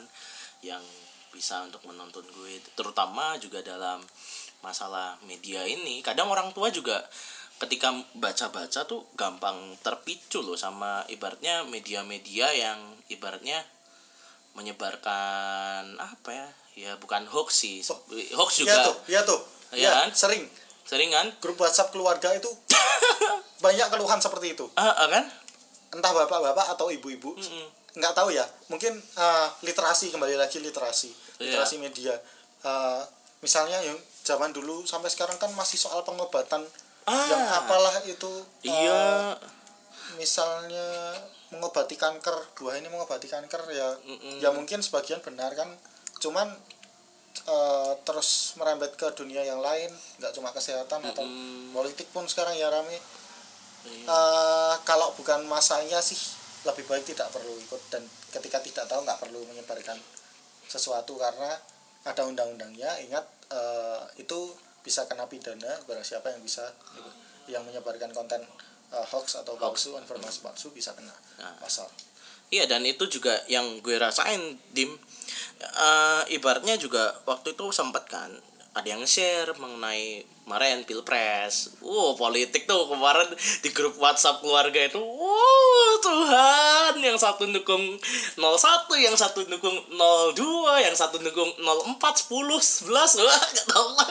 yang 0.63 0.83
bisa 1.33 1.65
untuk 1.65 1.83
menonton 1.89 2.23
gue 2.29 2.61
terutama 2.77 3.35
juga 3.41 3.65
dalam 3.65 3.99
masalah 4.63 5.19
media 5.27 5.67
ini. 5.67 6.05
Kadang 6.05 6.31
orang 6.31 6.55
tua 6.55 6.71
juga 6.71 7.03
ketika 7.59 7.95
baca-baca 8.15 8.87
tuh 8.87 9.07
gampang 9.19 9.75
terpicu 9.83 10.43
loh 10.43 10.59
sama 10.59 11.03
ibaratnya 11.11 11.67
media-media 11.67 12.53
yang 12.55 12.79
ibaratnya 13.11 13.65
menyebarkan 14.55 15.97
apa 15.99 16.31
ya? 16.31 16.49
Ya 16.73 16.93
bukan 16.97 17.29
hoax 17.29 17.65
sih. 17.65 17.83
Hoax 18.37 18.63
Iya 18.63 18.65
juga. 18.65 18.83
tuh 18.87 18.97
iya 19.09 19.21
tuh. 19.25 19.41
Iya, 19.73 19.91
kan? 20.05 20.09
sering. 20.13 20.45
Sering 20.85 21.09
kan? 21.09 21.33
Grup 21.41 21.57
WhatsApp 21.57 21.93
keluarga 21.93 22.29
itu 22.37 22.49
banyak 23.65 23.89
keluhan 23.89 24.21
seperti 24.21 24.53
itu. 24.53 24.69
Ah 24.77 24.93
ah, 24.93 25.09
kan? 25.09 25.25
Entah 25.93 26.13
bapak-bapak 26.13 26.77
atau 26.77 26.93
ibu-ibu. 26.93 27.37
Mm-mm. 27.37 27.82
Nggak 27.93 28.15
tahu 28.15 28.33
ya 28.33 28.45
mungkin 28.67 28.97
eh, 28.97 29.49
literasi 29.63 30.09
kembali 30.09 30.35
lagi 30.35 30.57
literasi 30.59 31.11
Iya. 31.39 31.49
literasi 31.49 31.77
media 31.77 32.15
Eh, 32.63 33.03
misalnya 33.39 33.83
yang 33.83 33.99
zaman 34.23 34.55
dulu 34.55 34.87
sampai 34.87 35.11
sekarang 35.11 35.35
kan 35.35 35.51
masih 35.51 35.75
soal 35.77 36.01
pengobatan 36.01 36.63
Ah. 37.03 37.27
yang 37.27 37.43
apalah 37.59 37.99
itu 38.07 38.31
eh, 38.63 38.71
iya 38.71 39.35
misalnya 40.15 41.19
mengobati 41.51 41.95
kanker 41.95 42.55
buah 42.55 42.79
ini 42.79 42.87
mengobati 42.87 43.27
kanker 43.27 43.67
ya 43.69 43.99
Mm-mm. 43.99 44.39
ya 44.39 44.49
mungkin 44.49 44.79
sebagian 44.79 45.19
benar 45.19 45.53
kan 45.53 45.75
cuman 46.19 46.55
eh, 47.43 47.93
terus 48.07 48.55
merembet 48.55 48.95
ke 48.95 49.11
dunia 49.11 49.43
yang 49.43 49.59
lain 49.59 49.91
nggak 50.17 50.31
cuma 50.31 50.55
kesehatan 50.55 51.03
atau 51.03 51.27
Mm-mm. 51.27 51.73
politik 51.73 52.07
pun 52.09 52.25
sekarang 52.25 52.55
ya 52.55 52.71
rame. 52.71 52.95
Eh, 53.83 54.75
kalau 54.83 55.11
bukan 55.13 55.43
masanya 55.43 55.99
sih 55.99 56.19
lebih 56.63 56.85
baik 56.87 57.05
tidak 57.07 57.29
perlu 57.35 57.59
ikut 57.59 57.83
dan 57.91 58.03
ketika 58.31 58.63
tidak 58.63 58.85
tahu 58.87 59.03
nggak 59.03 59.19
perlu 59.19 59.43
menyebarkan 59.51 59.99
sesuatu 60.71 61.19
karena 61.19 61.59
ada 62.07 62.23
undang-undangnya. 62.27 62.91
Ingat 63.03 63.25
eh, 63.51 64.03
itu 64.23 64.55
bisa 64.83 65.07
kena 65.07 65.31
pidana 65.31 65.79
barang 65.87 66.03
siapa 66.03 66.35
yang 66.35 66.43
bisa 66.43 66.67
yang 67.47 67.63
menyebarkan 67.67 68.11
konten 68.15 68.43
uh, 68.91 69.07
hoax 69.15 69.39
atau 69.39 69.55
palsu 69.59 69.95
informasi 69.99 70.43
palsu 70.43 70.71
bisa 70.75 70.95
kena 70.95 71.15
Nah. 71.39 71.55
pasal. 71.59 71.87
Iya 72.53 72.69
dan 72.69 72.85
itu 72.85 73.09
juga 73.09 73.41
yang 73.49 73.81
gue 73.81 73.97
rasain 73.97 74.61
dim. 74.77 74.93
Eh, 75.63 76.23
ibaratnya 76.37 76.77
juga 76.77 77.17
waktu 77.25 77.57
itu 77.57 77.73
sempat 77.73 78.05
kan 78.11 78.29
ada 78.73 78.89
yang 78.89 79.05
share 79.05 79.53
mengenai 79.61 80.25
kemarin 80.43 80.83
pilpres. 80.89 81.77
Wow 81.85 82.17
politik 82.17 82.65
tuh 82.65 82.89
kemarin 82.89 83.29
di 83.61 83.69
grup 83.71 84.01
WhatsApp 84.01 84.41
keluarga 84.41 84.81
itu. 84.89 84.99
Wow 84.99 85.91
Tuhan 86.03 86.95
yang 87.05 87.21
satu 87.21 87.47
dukung 87.53 88.01
01, 88.37 88.41
yang 88.97 89.17
satu 89.17 89.45
dukung 89.47 89.77
02, 89.93 90.89
yang 90.89 90.97
satu 90.97 91.21
dukung 91.21 91.53
04, 91.61 92.01
10, 92.01 92.89
11 92.89 93.23
Wah 93.29 93.43
gak 93.53 93.67
tau 93.69 93.89
lah. 93.93 94.11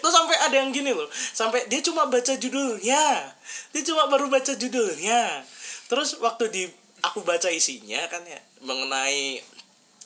Itu 0.00 0.08
sampai 0.12 0.36
ada 0.44 0.54
yang 0.60 0.70
gini 0.70 0.92
loh. 0.92 1.08
Sampai 1.12 1.64
dia 1.66 1.80
cuma 1.80 2.06
baca 2.06 2.32
judulnya. 2.36 3.32
Dia 3.72 3.82
cuma 3.82 4.06
baru 4.12 4.28
baca 4.28 4.52
judulnya. 4.52 5.42
Terus 5.88 6.20
waktu 6.20 6.44
di 6.52 6.62
aku 7.00 7.24
baca 7.24 7.48
isinya 7.48 8.00
kan 8.08 8.24
ya 8.24 8.40
mengenai 8.64 9.40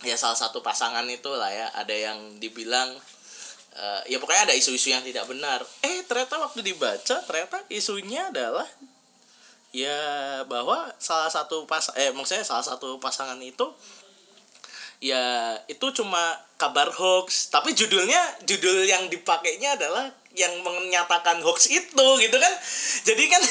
ya 0.04 0.16
salah 0.16 0.36
satu 0.36 0.64
pasangan 0.64 1.04
itu 1.08 1.28
lah 1.32 1.52
ya 1.52 1.66
ada 1.76 1.92
yang 1.92 2.40
dibilang 2.40 2.88
eh, 3.74 4.02
ya 4.10 4.18
pokoknya 4.18 4.50
ada 4.50 4.54
isu-isu 4.56 4.90
yang 4.90 5.02
tidak 5.02 5.26
benar 5.26 5.62
eh 5.82 6.02
ternyata 6.06 6.38
waktu 6.40 6.60
dibaca 6.62 7.16
ternyata 7.22 7.62
isunya 7.70 8.28
adalah 8.28 8.66
ya 9.70 9.94
bahwa 10.50 10.90
salah 10.98 11.30
satu 11.30 11.62
pas 11.64 11.94
eh 11.94 12.10
maksudnya 12.10 12.42
salah 12.42 12.66
satu 12.66 12.98
pasangan 12.98 13.38
itu 13.38 13.70
ya 15.00 15.54
itu 15.64 15.86
cuma 15.96 16.36
kabar 16.60 16.90
hoax 16.92 17.48
tapi 17.48 17.72
judulnya 17.72 18.20
judul 18.44 18.84
yang 18.84 19.08
dipakainya 19.08 19.78
adalah 19.78 20.12
yang 20.36 20.52
menyatakan 20.60 21.40
hoax 21.40 21.70
itu 21.70 22.06
gitu 22.20 22.36
kan 22.36 22.54
jadi 23.06 23.24
kan 23.30 23.42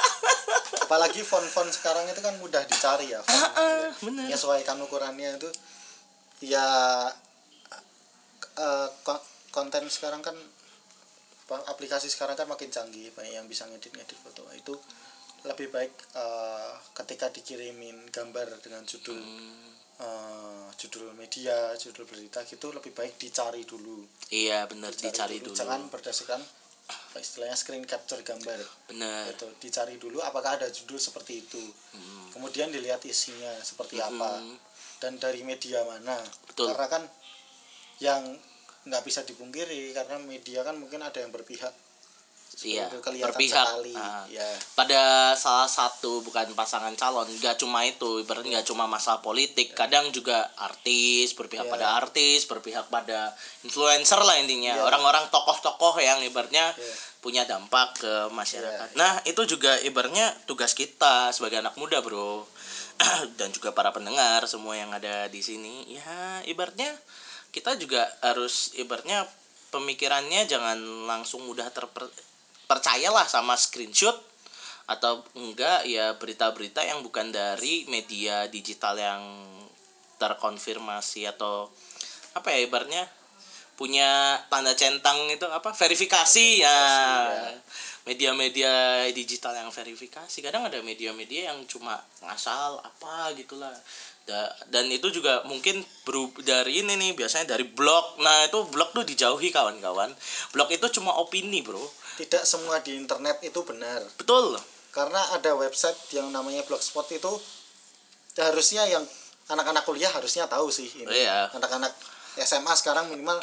apalagi 0.84 1.22
font-font 1.22 1.70
sekarang 1.70 2.08
itu 2.08 2.20
kan 2.20 2.34
mudah 2.40 2.60
dicari 2.66 3.12
ya 3.12 3.20
font, 3.22 3.38
Ah, 3.54 3.88
gitu. 3.92 4.10
bener. 4.10 4.26
menyesuaikan 4.28 4.80
ukurannya 4.82 5.36
itu 5.38 5.48
ya 6.42 6.64
ko- 9.00 9.24
konten 9.54 9.86
sekarang 9.86 10.18
kan 10.18 10.34
apa, 11.44 11.56
aplikasi 11.70 12.10
sekarang 12.10 12.34
kan 12.34 12.50
makin 12.50 12.74
canggih 12.74 13.14
banyak 13.14 13.38
yang 13.38 13.46
bisa 13.46 13.70
ngedit-ngedit 13.70 14.18
foto. 14.18 14.42
Itu 14.50 14.74
lebih 15.46 15.70
baik 15.70 15.92
eh, 16.18 16.72
ketika 16.96 17.30
dikirimin 17.30 18.10
gambar 18.10 18.58
dengan 18.58 18.82
judul 18.82 19.20
eh, 20.02 20.66
judul 20.74 21.14
media 21.14 21.70
judul 21.78 22.08
berita 22.10 22.42
gitu 22.42 22.74
lebih 22.74 22.90
baik 22.90 23.14
dicari 23.20 23.62
dulu. 23.62 24.02
Iya 24.34 24.66
bener 24.66 24.90
dicari 24.90 25.38
dulu. 25.38 25.54
jangan 25.54 25.86
berdasarkan 25.86 26.42
apa 26.84 27.16
istilahnya 27.20 27.54
screen 27.54 27.86
capture 27.86 28.24
gambar. 28.24 28.60
Bener. 28.90 29.30
Itu 29.30 29.52
dicari 29.62 30.00
dulu 30.00 30.18
apakah 30.24 30.58
ada 30.58 30.68
judul 30.72 30.98
seperti 30.98 31.46
itu. 31.46 31.62
Kemudian 32.34 32.74
dilihat 32.74 33.04
isinya 33.06 33.54
seperti 33.62 34.02
apa. 34.02 34.42
Hmm. 34.42 34.58
dan 35.02 35.20
dari 35.20 35.44
media 35.44 35.84
mana. 35.84 36.16
Betul. 36.48 36.72
karena 36.72 36.86
kan 36.88 37.02
yang 38.00 38.24
nggak 38.84 39.02
bisa 39.02 39.24
dipungkiri 39.24 39.92
karena 39.92 40.20
media 40.20 40.60
kan 40.60 40.76
mungkin 40.76 41.00
ada 41.00 41.16
yang 41.20 41.32
berpihak 41.32 41.72
iya 42.62 42.86
berpihak 43.02 43.66
sekali 43.66 43.98
Ah. 43.98 44.22
ya 44.30 44.46
pada 44.78 45.34
salah 45.34 45.66
satu 45.66 46.22
bukan 46.22 46.54
pasangan 46.54 46.94
calon 46.94 47.26
nggak 47.26 47.58
cuma 47.58 47.82
itu 47.82 48.22
ibaratnya 48.22 48.60
nggak 48.60 48.68
cuma 48.70 48.86
masalah 48.86 49.18
politik 49.18 49.74
kadang 49.74 50.14
juga 50.14 50.54
artis 50.54 51.34
berpihak 51.34 51.66
Iya. 51.66 51.72
pada 51.74 51.86
artis 51.98 52.46
berpihak 52.46 52.86
pada 52.86 53.34
influencer 53.66 54.22
lah 54.22 54.38
intinya 54.38 54.78
Iya. 54.78 54.86
orang-orang 54.86 55.26
tokoh-tokoh 55.34 55.98
yang 55.98 56.22
ibaratnya 56.22 56.70
Iya. 56.78 56.94
punya 57.18 57.42
dampak 57.42 57.98
ke 57.98 58.12
masyarakat 58.30 58.88
Iya. 58.94 58.98
nah 59.00 59.18
itu 59.26 59.42
juga 59.50 59.74
ibaratnya 59.82 60.30
tugas 60.46 60.78
kita 60.78 61.34
sebagai 61.34 61.58
anak 61.58 61.74
muda 61.74 61.98
bro 62.06 62.46
dan 63.40 63.50
juga 63.50 63.74
para 63.74 63.90
pendengar 63.90 64.46
semua 64.46 64.78
yang 64.78 64.94
ada 64.94 65.26
di 65.26 65.42
sini 65.42 65.90
ya 65.90 66.38
ibaratnya 66.46 66.94
kita 67.54 67.78
juga 67.78 68.02
harus 68.18 68.74
ibaratnya 68.74 69.30
pemikirannya 69.70 70.50
jangan 70.50 70.78
langsung 71.06 71.46
mudah 71.46 71.70
terper 71.70 72.10
percayalah 72.66 73.30
sama 73.30 73.54
screenshot 73.54 74.18
atau 74.90 75.22
enggak 75.38 75.86
ya 75.86 76.18
berita-berita 76.18 76.82
yang 76.82 77.06
bukan 77.06 77.30
dari 77.30 77.86
media 77.86 78.50
digital 78.50 78.98
yang 78.98 79.22
terkonfirmasi 80.18 81.30
atau 81.30 81.70
apa 82.34 82.50
ya 82.50 82.66
ibaratnya 82.66 83.06
punya 83.74 84.38
tanda 84.46 84.74
centang 84.74 85.26
itu 85.30 85.46
apa 85.50 85.74
verifikasi 85.74 86.62
ya. 86.62 86.78
Media-media 88.04 89.08
digital 89.16 89.56
yang 89.56 89.72
verifikasi 89.72 90.36
kadang 90.44 90.68
ada 90.68 90.78
media-media 90.84 91.50
yang 91.50 91.64
cuma 91.64 91.96
ngasal 92.20 92.76
apa 92.84 93.32
gitulah 93.32 93.72
Da- 94.24 94.56
dan 94.66 94.88
itu 94.88 95.12
juga 95.12 95.44
mungkin 95.44 95.84
dari 96.40 96.80
ini 96.80 96.96
nih 96.96 97.12
biasanya 97.12 97.52
dari 97.52 97.68
blog 97.68 98.16
nah 98.18 98.40
itu 98.42 98.64
blog 98.66 98.88
tuh 98.90 99.04
dijauhi 99.04 99.52
kawan-kawan 99.52 100.08
blog 100.48 100.68
itu 100.70 100.88
cuma 100.90 101.12
opini 101.14 101.60
bro 101.60 101.84
tidak 102.16 102.48
semua 102.48 102.80
di 102.80 102.96
internet 102.96 103.36
itu 103.42 103.60
benar 103.60 104.00
betul 104.16 104.56
karena 104.90 105.20
ada 105.28 105.52
website 105.52 105.98
yang 106.10 106.32
namanya 106.32 106.64
blogspot 106.64 107.04
itu 107.10 107.36
harusnya 108.34 108.88
yang 108.88 109.04
anak-anak 109.46 109.84
kuliah 109.84 110.08
harusnya 110.08 110.48
tahu 110.48 110.72
sih 110.72 110.88
ini 110.94 111.20
Iya. 111.20 111.52
anak-anak 111.52 111.92
SMA 112.40 112.72
sekarang 112.74 113.06
minimal 113.06 113.38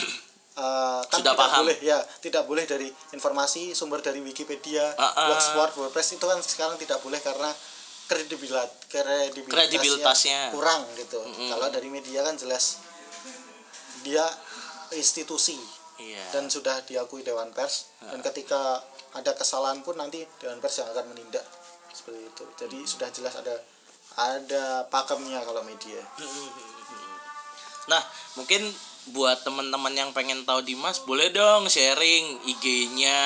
eh, 0.52 1.02
kan 1.06 1.22
Sudah 1.22 1.32
tidak 1.32 1.38
paham. 1.38 1.62
boleh 1.62 1.78
ya 1.80 2.00
tidak 2.20 2.44
boleh 2.44 2.66
dari 2.66 2.90
informasi 3.12 3.72
sumber 3.72 4.02
dari 4.02 4.20
Wikipedia 4.20 4.98
Ah, 4.98 5.08
ah. 5.08 5.28
blogspot 5.30 5.78
WordPress 5.78 6.18
itu 6.18 6.26
kan 6.26 6.42
sekarang 6.42 6.76
tidak 6.76 6.98
boleh 7.00 7.22
karena 7.22 7.54
kredibilat 8.12 8.70
kredibilitasnya, 8.92 9.56
Kredibilitasnya. 9.56 10.40
kurang 10.52 10.84
gitu. 11.00 11.24
Mm-mm. 11.24 11.48
kalau 11.48 11.72
dari 11.72 11.88
media 11.88 12.28
kan 12.28 12.36
jelas 12.36 12.84
dia 14.04 14.28
institusi 14.92 15.56
iya. 15.96 16.20
dan 16.36 16.52
sudah 16.52 16.84
diakui 16.84 17.24
Dewan 17.24 17.56
Pers. 17.56 17.88
Dan 18.04 18.20
ketika 18.20 18.84
ada 19.16 19.32
kesalahan 19.32 19.80
pun 19.86 19.96
nanti 19.96 20.28
Dewan 20.42 20.60
Pers 20.60 20.84
yang 20.84 20.90
akan 20.92 21.16
menindak 21.16 21.46
seperti 21.96 22.28
itu. 22.28 22.44
Jadi 22.60 22.80
sudah 22.84 23.10
jelas 23.14 23.34
ada 23.40 23.56
ada 24.20 24.84
pakemnya 24.92 25.40
kalau 25.48 25.64
media. 25.64 26.04
Nah, 27.88 28.02
mungkin 28.36 28.68
buat 29.10 29.42
teman-teman 29.42 29.98
yang 29.98 30.14
pengen 30.14 30.46
tahu 30.46 30.62
Dimas, 30.62 31.02
boleh 31.02 31.34
dong 31.34 31.66
sharing 31.66 32.38
IG-nya 32.46 33.20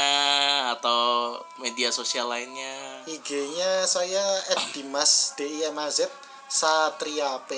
atau 0.71 1.36
media 1.59 1.91
sosial 1.91 2.32
lainnya. 2.32 3.03
IG-nya 3.05 3.84
saya 3.84 4.23
@dimas 4.71 5.36
d 5.36 5.43
i 5.43 5.67
m 5.67 5.76
a 5.76 5.91
z 5.91 6.07
satria 6.47 7.41
p 7.43 7.57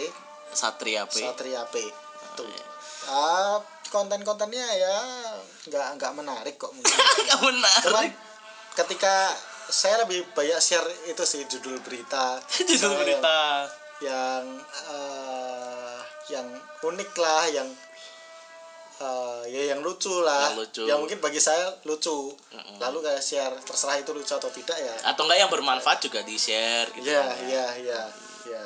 Satria 0.55 1.03
P. 1.05 1.20
satria 1.20 1.61
p 1.68 1.76
tuh 2.34 2.47
ah 3.11 3.59
konten-kontennya 3.91 4.68
ya 4.80 4.97
nggak 5.68 5.88
nggak 5.99 6.13
menarik 6.15 6.55
kok 6.55 6.72
mungkin 6.72 6.91
Nggak 7.28 7.39
benar. 7.43 7.80
cuman 7.84 8.07
ketika 8.76 9.15
saya 9.68 10.07
lebih 10.07 10.24
banyak 10.32 10.59
share 10.59 10.88
itu 11.07 11.24
sih 11.28 11.43
judul 11.51 11.80
berita 11.84 12.39
Judul 12.72 12.95
berita. 12.99 13.68
yang 13.99 14.43
eh, 14.91 15.97
yang 16.32 16.47
unik 16.84 17.11
lah 17.18 17.43
yang 17.51 17.68
eh, 18.98 19.41
ya 19.48 19.62
yang 19.72 19.82
lucu 19.82 20.10
lah 20.22 20.50
Yang 20.50 20.58
lucu. 20.58 20.84
mungkin 20.98 21.18
bagi 21.20 21.38
saya 21.38 21.70
lucu 21.84 22.34
lalu 22.78 22.98
kayak 23.02 23.22
share 23.22 23.56
terserah 23.62 23.98
itu 23.98 24.10
lucu 24.12 24.30
atau 24.30 24.50
tidak 24.50 24.74
ya 24.74 24.95
Atau 25.06 25.26
enggak 25.26 25.39
yang 25.39 25.52
bermanfaat 25.52 26.00
juga 26.00 26.22
di-share 26.22 26.89
gitu. 26.93 27.10
Iya, 27.10 27.26
iya, 27.45 27.66
iya, 27.78 28.02
iya. 28.45 28.64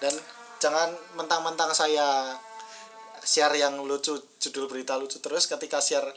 Dan 0.00 0.12
jangan 0.56 0.88
mentang-mentang 1.14 1.72
saya 1.72 2.36
share 3.20 3.52
yang 3.54 3.80
lucu, 3.80 4.16
judul 4.36 4.68
berita 4.68 4.96
lucu 4.96 5.16
terus 5.16 5.44
ketika 5.44 5.80
share 5.80 6.08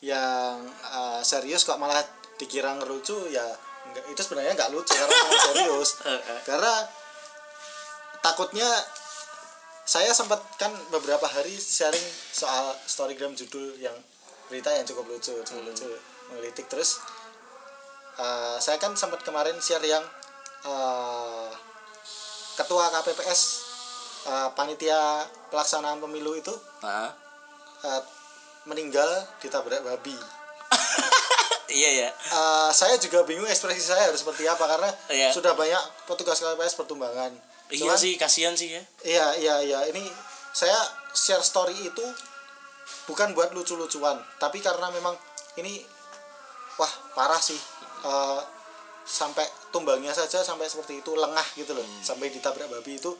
yang 0.00 0.60
eh, 0.68 1.20
serius 1.20 1.64
kok 1.64 1.76
malah 1.76 2.00
dikira 2.36 2.76
ngelucu 2.76 3.28
ya 3.28 3.44
enggak, 3.88 4.04
itu 4.08 4.20
sebenarnya 4.20 4.52
nggak 4.52 4.72
lucu 4.72 4.92
karena 4.92 5.16
serius. 5.48 5.90
Karena 6.44 6.72
takutnya 8.20 8.68
saya 9.86 10.10
sempat 10.10 10.42
kan 10.56 10.68
beberapa 10.90 11.24
hari 11.24 11.54
sharing 11.54 12.02
soal 12.28 12.74
storygram 12.84 13.32
judul 13.32 13.78
yang 13.78 13.94
berita 14.46 14.68
yang 14.68 14.82
cukup 14.82 15.06
lucu, 15.08 15.30
cukup 15.32 15.62
lucu, 15.64 15.86
menggelitik 16.28 16.66
terus 16.66 16.98
eh, 18.16 18.56
saya 18.58 18.76
kan 18.76 18.94
sempat 18.94 19.22
kemarin 19.22 19.54
share 19.58 19.82
yang 19.82 20.02
eh, 20.64 21.50
ketua 22.56 22.90
KPPS 22.90 23.40
eh, 24.26 24.48
panitia 24.52 25.22
pelaksanaan 25.48 25.98
pemilu 25.98 26.34
itu 26.34 26.54
Nah, 26.82 27.14
eh, 27.80 28.02
meninggal 28.66 29.06
ditabrak 29.38 29.78
babi. 29.80 30.18
iya 31.70 31.90
ya. 32.02 32.10
Eh, 32.10 32.70
saya 32.72 32.98
juga 32.98 33.22
bingung 33.22 33.46
ekspresi 33.46 33.82
saya 33.82 34.10
harus 34.10 34.18
seperti 34.18 34.50
apa 34.50 34.66
karena 34.66 34.90
Iya. 35.06 35.30
sudah 35.30 35.54
banyak 35.54 35.78
petugas 36.10 36.42
KPPS 36.42 36.74
Iya 37.70 37.82
Cuman- 37.82 37.98
sih, 37.98 38.12
kasihan 38.14 38.54
sih 38.54 38.78
ya. 38.78 38.82
Iya, 39.02 39.26
iya, 39.42 39.54
iya. 39.66 39.78
Ini 39.90 40.06
saya 40.54 40.76
share 41.10 41.42
story 41.42 41.74
itu 41.74 42.06
bukan 43.10 43.34
buat 43.34 43.50
lucu-lucuan, 43.50 44.22
tapi 44.38 44.62
karena 44.62 44.86
memang 44.94 45.18
ini 45.58 45.82
wah 46.78 46.92
parah 47.14 47.42
sih. 47.42 47.58
Eh, 48.06 48.40
sampai 49.06 49.46
tumbangnya 49.70 50.10
saja 50.10 50.42
sampai 50.42 50.66
seperti 50.66 50.98
itu 50.98 51.14
lengah 51.14 51.46
gitu 51.54 51.72
loh. 51.78 51.86
Hmm. 51.86 52.02
sampai 52.02 52.26
ditabrak 52.26 52.66
babi 52.66 52.98
itu 52.98 53.14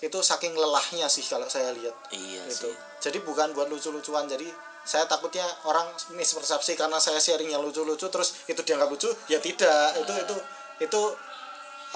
itu 0.00 0.18
saking 0.20 0.56
lelahnya 0.56 1.08
sih 1.08 1.24
kalau 1.24 1.48
saya 1.48 1.72
lihat. 1.72 1.92
Iya 2.12 2.48
itu 2.48 2.68
sih. 2.68 2.74
Jadi 3.08 3.20
bukan 3.24 3.52
buat 3.56 3.68
lucu-lucuan. 3.68 4.28
Jadi 4.28 4.48
saya 4.84 5.08
takutnya 5.08 5.44
orang 5.64 5.88
mispersepsi 6.16 6.76
karena 6.76 7.00
saya 7.00 7.20
sharing 7.20 7.48
yang 7.52 7.60
lucu-lucu 7.64 8.08
terus 8.08 8.36
itu 8.48 8.60
dianggap 8.60 8.88
lucu 8.92 9.08
ya 9.28 9.40
tidak. 9.40 9.96
Itu 10.00 10.12
itu 10.16 10.36
itu 10.84 11.00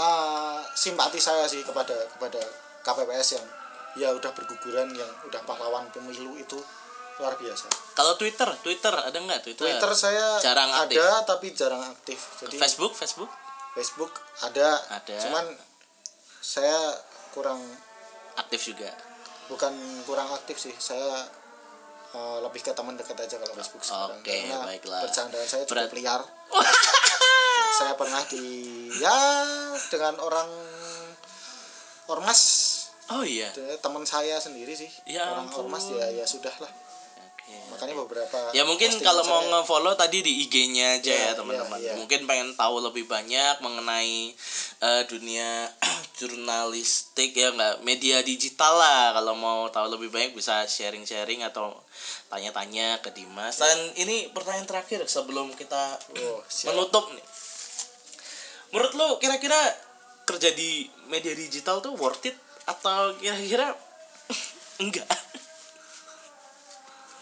uh, 0.00 0.64
simpati 0.72 1.20
saya 1.20 1.44
sih 1.44 1.60
kepada 1.60 1.92
kepada 2.16 2.40
KPPS 2.80 3.36
yang 3.36 3.46
ya 3.98 4.08
udah 4.16 4.32
berguguran 4.32 4.88
yang 4.96 5.10
udah 5.28 5.42
pahlawan 5.44 5.84
pemilu 5.92 6.38
itu 6.40 6.56
luar 7.20 7.36
biasa. 7.36 7.68
Kalau 7.92 8.16
Twitter 8.16 8.48
Twitter 8.64 8.94
ada 8.96 9.12
nggak 9.12 9.44
Twitter, 9.44 9.68
Twitter 9.68 9.92
saya 9.92 10.40
Jarang 10.40 10.72
aktif. 10.72 10.96
ada 10.96 11.20
tapi 11.28 11.52
jarang 11.52 11.84
aktif. 11.84 12.16
Jadi 12.40 12.56
Facebook 12.56 12.96
Facebook? 12.96 13.28
Facebook 13.76 14.12
ada. 14.40 14.80
Ada. 14.88 15.16
cuman 15.28 15.44
saya 16.40 16.96
kurang 17.36 17.60
aktif 18.40 18.72
juga? 18.72 18.88
Bukan 19.52 19.74
kurang 20.08 20.32
aktif 20.32 20.56
sih 20.56 20.72
saya 20.80 21.28
uh, 22.16 22.38
lebih 22.40 22.64
ke 22.64 22.72
teman 22.72 22.96
dekat 22.96 23.18
aja 23.20 23.36
kalau 23.36 23.52
Facebook 23.52 23.84
sekarang. 23.84 24.16
Oke, 24.22 24.32
karena 24.32 24.58
baiklah. 24.64 25.00
bercandaan 25.04 25.46
saya 25.46 25.62
cukup 25.68 25.76
Berat- 25.76 25.94
liar 25.94 26.22
saya 27.80 27.96
pernah 27.96 28.20
di 28.26 28.44
ya 28.94 29.16
dengan 29.88 30.20
orang 30.20 30.48
ormas 32.06 32.40
oh 33.08 33.24
iya 33.24 33.48
teman 33.78 34.04
saya 34.04 34.36
sendiri 34.36 34.74
sih 34.74 34.90
Ya 35.06 35.24
orang 35.26 35.48
ampun. 35.48 35.64
ormas 35.64 35.88
ya 35.88 36.06
ya 36.10 36.24
sudah 36.24 36.52
lah 36.58 36.68
Oke. 37.16 37.56
makanya 37.72 37.94
beberapa 37.96 38.38
Ya 38.52 38.62
mungkin 38.62 38.92
kalau 39.00 39.24
mau 39.24 39.40
nge-follow 39.42 39.94
tadi 39.94 40.20
di 40.20 40.44
IG-nya 40.44 41.00
aja 41.00 41.08
Iya, 41.08 41.24
ya 41.24 41.32
teman-teman. 41.34 41.78
iya, 41.78 41.86
iya. 41.88 41.92
Mungkin 41.96 42.20
pengen 42.24 42.52
tahu 42.52 42.78
lebih 42.80 43.06
banyak 43.06 43.58
mengenai 43.58 44.34
eh, 44.78 45.02
dunia 45.06 45.70
jurnalistik 46.20 47.32
ya 47.32 47.50
nggak 47.50 47.80
media 47.80 48.20
digital 48.20 48.76
lah. 48.76 49.10
Kalau 49.12 49.34
mau 49.34 49.66
tahu 49.66 49.86
lebih 49.88 50.10
banyak 50.10 50.30
bisa 50.30 50.62
sharing-sharing 50.64 51.42
atau 51.42 51.74
tanya-tanya 52.28 53.00
ke 53.00 53.10
Dimas. 53.10 53.56
Dan 53.56 53.78
ini 53.96 54.28
pertanyaan 54.28 54.68
terakhir 54.68 55.06
sebelum 55.06 55.50
kita 55.52 55.98
Oh, 56.20 56.42
siap. 56.46 56.70
menutup 56.70 57.10
nih. 57.10 57.24
Menurut 58.70 58.92
lu 58.94 59.08
kira-kira 59.18 59.58
kerja 60.26 60.54
di 60.54 60.86
media 61.10 61.34
digital 61.34 61.82
tuh 61.82 61.94
worth 61.98 62.22
it? 62.26 62.36
Atau 62.66 63.18
kira-kira 63.18 63.74
enggak? 64.82 65.06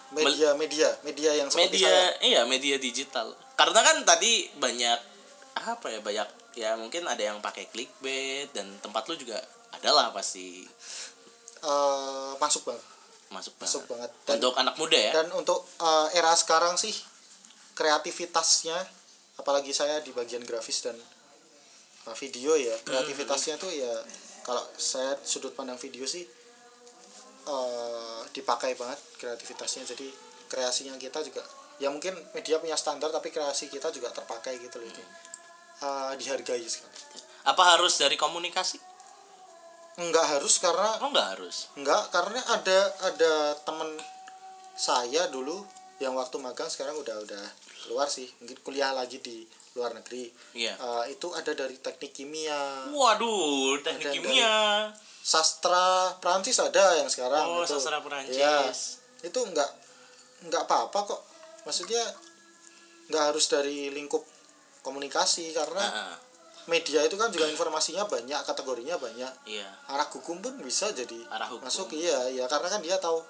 media 0.08 0.56
media 0.56 0.88
media 1.04 1.30
yang 1.36 1.48
seperti 1.52 1.84
media 1.84 1.92
saya. 1.92 2.08
iya 2.24 2.40
media 2.48 2.76
digital. 2.80 3.36
Karena 3.60 3.80
kan 3.84 3.96
tadi 4.08 4.48
banyak 4.56 5.00
apa 5.58 5.86
ya 5.90 6.00
banyak 6.00 6.28
ya 6.56 6.70
mungkin 6.80 7.04
ada 7.04 7.20
yang 7.20 7.44
pakai 7.44 7.68
clickbait 7.68 8.48
dan 8.56 8.66
tempat 8.80 9.04
lu 9.10 9.20
juga 9.20 9.36
adalah 9.76 10.08
pasti 10.16 10.64
eh, 11.60 12.32
masuk 12.40 12.72
banget. 12.72 12.84
Masuk 13.28 13.52
masuk 13.60 13.82
banget. 13.84 14.10
banget. 14.16 14.24
Dan 14.24 14.34
untuk 14.40 14.54
anak 14.56 14.74
muda 14.80 14.98
ya? 14.98 15.12
dan 15.12 15.28
untuk 15.36 15.60
eh, 15.76 16.08
era 16.16 16.32
sekarang 16.32 16.80
sih 16.80 16.94
kreativitasnya 17.76 18.78
apalagi 19.38 19.70
saya 19.70 20.02
di 20.02 20.10
bagian 20.10 20.42
grafis 20.42 20.82
dan 20.82 20.96
video 22.16 22.56
ya 22.56 22.74
kreativitasnya 22.84 23.58
tuh 23.60 23.72
ya 23.72 23.92
kalau 24.46 24.64
saya 24.76 25.16
sudut 25.24 25.52
pandang 25.52 25.76
video 25.76 26.08
sih 26.08 26.24
eh, 27.48 28.20
dipakai 28.32 28.76
banget 28.76 29.00
kreativitasnya. 29.20 29.84
Jadi 29.84 30.08
kreasinya 30.48 30.96
kita 30.96 31.20
juga 31.20 31.44
ya 31.78 31.92
mungkin 31.92 32.16
media 32.32 32.58
punya 32.58 32.74
standar 32.74 33.12
tapi 33.12 33.28
kreasi 33.28 33.68
kita 33.68 33.92
juga 33.92 34.08
terpakai 34.12 34.56
gitu 34.60 34.80
loh 34.80 34.92
Eh, 35.78 36.12
dihargai 36.18 36.66
sekali 36.66 36.98
apa 37.48 37.62
harus 37.64 37.96
dari 37.96 38.20
komunikasi? 38.20 38.76
Enggak 39.98 40.26
harus 40.36 40.60
karena 40.60 41.00
oh 41.00 41.08
nggak 41.08 41.28
harus? 41.38 41.72
Enggak, 41.80 42.12
karena 42.12 42.40
ada 42.52 42.78
ada 43.08 43.32
temen 43.64 43.96
saya 44.76 45.26
dulu 45.32 45.64
yang 45.98 46.12
waktu 46.14 46.36
magang 46.38 46.68
sekarang 46.70 46.94
udah 47.00 47.16
udah 47.24 47.44
keluar 47.82 48.06
sih, 48.06 48.28
mungkin 48.38 48.58
kuliah 48.62 48.92
lagi 48.92 49.18
di 49.18 49.48
luar 49.78 49.94
negeri. 49.94 50.26
iya 50.52 50.74
Eh, 50.74 51.14
itu 51.14 51.30
ada 51.30 51.54
dari 51.54 51.78
teknik 51.78 52.10
kimia, 52.12 52.90
waduh 52.90 53.78
teknik 53.78 54.02
Ada 54.04 54.12
kimia 54.12 54.56
sastra 55.22 56.18
Prancis 56.18 56.58
ada 56.58 56.96
yang 56.96 57.06
sekarang. 57.06 57.46
oh 57.46 57.62
itu. 57.62 57.72
sastra 57.72 58.02
Iya, 58.26 58.74
itu 59.22 59.38
enggak 59.38 59.70
enggak 60.40 60.64
apa-apa 60.64 60.98
kok. 61.06 61.20
Maksudnya 61.62 62.02
enggak 63.06 63.24
harus 63.28 63.46
dari 63.46 63.88
lingkup 63.88 64.24
komunikasi 64.80 65.52
karena 65.52 65.84
Ah, 65.84 66.16
media 66.64 67.00
itu 67.00 67.14
kan 67.14 67.28
juga 67.28 67.44
informasinya 67.46 68.04
banyak, 68.04 68.40
kategorinya 68.42 68.96
banyak. 68.96 69.32
iya 69.46 69.68
arah 69.86 70.04
hukum 70.06 70.38
pun 70.38 70.52
bisa 70.58 70.88
jadi 70.90 71.16
Arah 71.28 71.46
hukum. 71.46 71.64
masuk 71.64 71.88
iya 71.92 72.28
iya 72.28 72.44
karena 72.44 72.68
kan 72.68 72.80
dia 72.80 72.96
tahu 72.96 73.20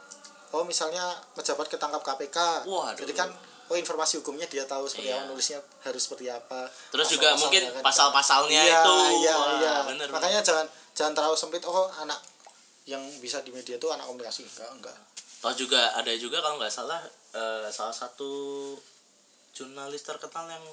oh 0.49 0.64
misalnya 0.64 1.03
pejabat 1.34 1.66
ketangkap 1.66 2.01
KPK 2.01 2.64
Waduh. 2.64 2.99
jadi 2.99 3.12
kan 3.14 3.28
oh 3.68 3.76
informasi 3.76 4.18
hukumnya 4.18 4.44
dia 4.44 4.64
tahu 4.64 4.84
seperti 4.84 5.08
Iya. 5.08 5.20
apa 5.20 5.28
nulisnya 5.28 5.58
harus 5.82 6.02
seperti 6.02 6.26
apa 6.26 6.60
terus 6.88 7.06
juga 7.06 7.28
Pasal-pasalnya 7.28 7.42
mungkin 7.44 7.62
kan. 7.70 7.82
pasal-pasalnya 7.84 8.62
iya, 8.62 8.80
itu. 8.80 8.94
iya 9.18 9.34
Wah, 9.34 9.48
iya. 9.54 9.74
bener, 9.86 10.08
makanya 10.08 10.40
jangan 10.40 10.66
jangan 10.92 11.12
terlalu 11.14 11.36
sempit. 11.36 11.62
Oh 11.62 11.86
anak 11.94 12.18
yang 12.84 13.00
bisa 13.20 13.38
di 13.40 13.52
media 13.52 13.76
itu 13.76 13.86
anak 13.86 14.04
komunikasi. 14.04 14.42
Enggak 14.42 14.70
enggak. 14.72 14.96
Toh 15.38 15.54
juga 15.54 15.92
ada 15.92 16.10
juga 16.14 16.40
kalau 16.40 16.56
nggak 16.56 16.72
salah 16.72 16.98
eh, 17.30 17.68
salah 17.68 17.92
satu 17.92 18.32
jurnalis 19.52 20.02
terkenal 20.02 20.48
yang 20.48 20.64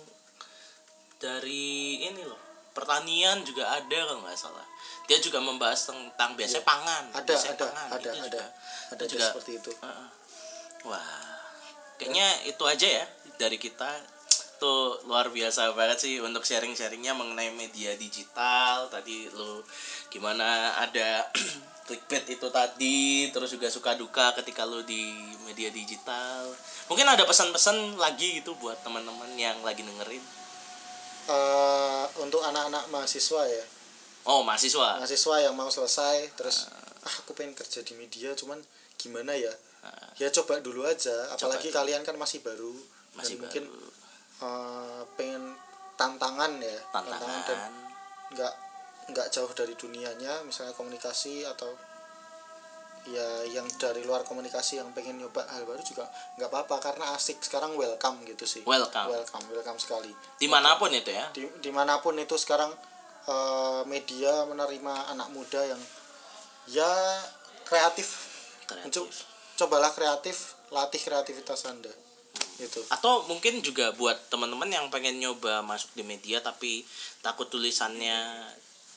dari 1.16 1.66
ini 2.02 2.22
loh 2.22 2.38
pertanian 2.72 3.40
juga 3.42 3.72
ada 3.72 3.88
kalau 4.06 4.20
nggak 4.22 4.36
salah. 4.36 4.64
Dia 5.06 5.20
juga 5.20 5.38
membahas 5.38 5.86
tentang 5.86 6.34
biasanya 6.34 6.64
pangan 6.64 7.04
Iya. 7.08 7.16
ada 7.16 7.28
biasanya 7.30 7.54
ada 7.54 7.66
pangan. 7.66 7.88
ada 7.88 7.96
Itu 7.96 8.10
ada. 8.10 8.20
juga, 8.26 8.44
ada 8.90 8.96
itu 8.98 9.14
juga 9.14 9.26
seperti 9.30 9.52
itu. 9.56 9.72
Heeh. 9.76 10.08
wah 10.86 11.35
kayaknya 11.98 12.28
itu 12.48 12.64
aja 12.66 12.88
ya 13.02 13.06
dari 13.40 13.60
kita. 13.60 14.02
Tuh 14.56 15.04
luar 15.04 15.28
biasa 15.30 15.76
banget 15.76 16.00
sih 16.00 16.14
untuk 16.24 16.48
sharing-sharingnya 16.48 17.12
mengenai 17.12 17.52
media 17.52 17.94
digital. 18.00 18.88
Tadi 18.88 19.28
lu 19.36 19.62
gimana 20.08 20.80
ada 20.80 21.28
clickbait 21.86 22.26
itu 22.32 22.48
tadi 22.50 23.30
terus 23.30 23.52
juga 23.52 23.68
suka 23.70 23.94
duka 23.94 24.32
ketika 24.40 24.64
lu 24.64 24.82
di 24.88 25.12
media 25.44 25.68
digital. 25.70 26.56
Mungkin 26.88 27.06
ada 27.06 27.28
pesan-pesan 27.28 28.00
lagi 28.00 28.40
gitu 28.42 28.56
buat 28.58 28.80
teman-teman 28.82 29.36
yang 29.36 29.60
lagi 29.62 29.84
dengerin? 29.84 30.24
Eh, 31.26 32.06
untuk 32.22 32.46
anak-anak 32.46 32.88
mahasiswa 32.94 33.44
ya. 33.50 33.66
Oh 34.26 34.42
mahasiswa? 34.42 34.98
Mahasiswa 34.98 35.36
yang 35.42 35.54
mau 35.54 35.70
selesai 35.70 36.34
terus 36.34 36.66
ah 37.06 37.14
aku 37.22 37.38
pengen 37.38 37.54
kerja 37.54 37.86
di 37.86 37.94
media 37.94 38.34
cuman 38.34 38.58
gimana 38.98 39.38
ya 39.38 39.54
Ah, 39.86 40.10
ya 40.18 40.34
coba 40.34 40.58
dulu 40.60 40.82
aja. 40.82 41.30
Apalagi 41.30 41.70
dulu. 41.70 41.78
kalian 41.78 42.02
kan 42.02 42.18
masih 42.18 42.42
baru. 42.42 42.74
Masih 43.14 43.38
dan 43.38 43.42
mungkin 43.46 43.64
baru. 43.70 43.90
eh, 44.42 45.02
pengen 45.14 45.44
tantangan 45.94 46.52
ya. 46.58 46.74
Dan 46.74 46.90
tantangan 47.06 47.74
nggak 48.34 48.54
nggak 49.06 49.28
jauh 49.30 49.54
dari 49.54 49.78
dunianya 49.78 50.42
misalnya 50.42 50.74
komunikasi 50.74 51.46
atau 51.46 51.70
ya 53.06 53.46
yang 53.46 53.70
dari 53.78 54.02
luar 54.02 54.26
komunikasi 54.26 54.82
yang 54.82 54.90
pengen 54.90 55.22
nyoba 55.22 55.46
hal 55.46 55.62
baru 55.62 55.78
juga 55.86 56.10
nggak 56.42 56.50
apa-apa 56.50 56.76
karena 56.82 57.14
asik. 57.14 57.38
Sekarang 57.38 57.78
welcome 57.78 58.26
gitu 58.26 58.50
sih. 58.50 58.66
Welcome. 58.66 59.14
Welcome 59.14 59.46
welcome 59.54 59.78
sekali. 59.78 60.10
Di 60.42 60.50
mana 60.50 60.74
pun 60.82 60.90
itu 60.90 61.14
ya. 61.14 61.30
Di 61.30 61.46
di 61.62 61.70
mana 61.70 62.02
pun 62.02 62.18
itu 62.18 62.34
sekarang 62.34 62.74
eh, 63.30 63.82
media 63.86 64.50
menerima 64.50 65.14
anak 65.14 65.30
muda 65.30 65.62
yang 65.62 65.82
ya 66.66 66.90
kreatif. 67.62 68.10
Kreatif. 68.66 68.90
Mencoba- 68.90 69.34
cobalah 69.56 69.92
kreatif 69.92 70.56
latih 70.70 71.02
kreativitas 71.02 71.66
anda. 71.68 71.92
Gitu. 72.56 72.84
Atau 72.88 73.28
mungkin 73.28 73.60
juga 73.60 73.92
buat 73.96 74.32
teman-teman 74.32 74.68
yang 74.72 74.88
pengen 74.88 75.20
nyoba 75.20 75.60
masuk 75.64 75.92
di 75.96 76.04
media 76.08 76.40
tapi 76.40 76.88
takut 77.20 77.48
tulisannya 77.52 78.48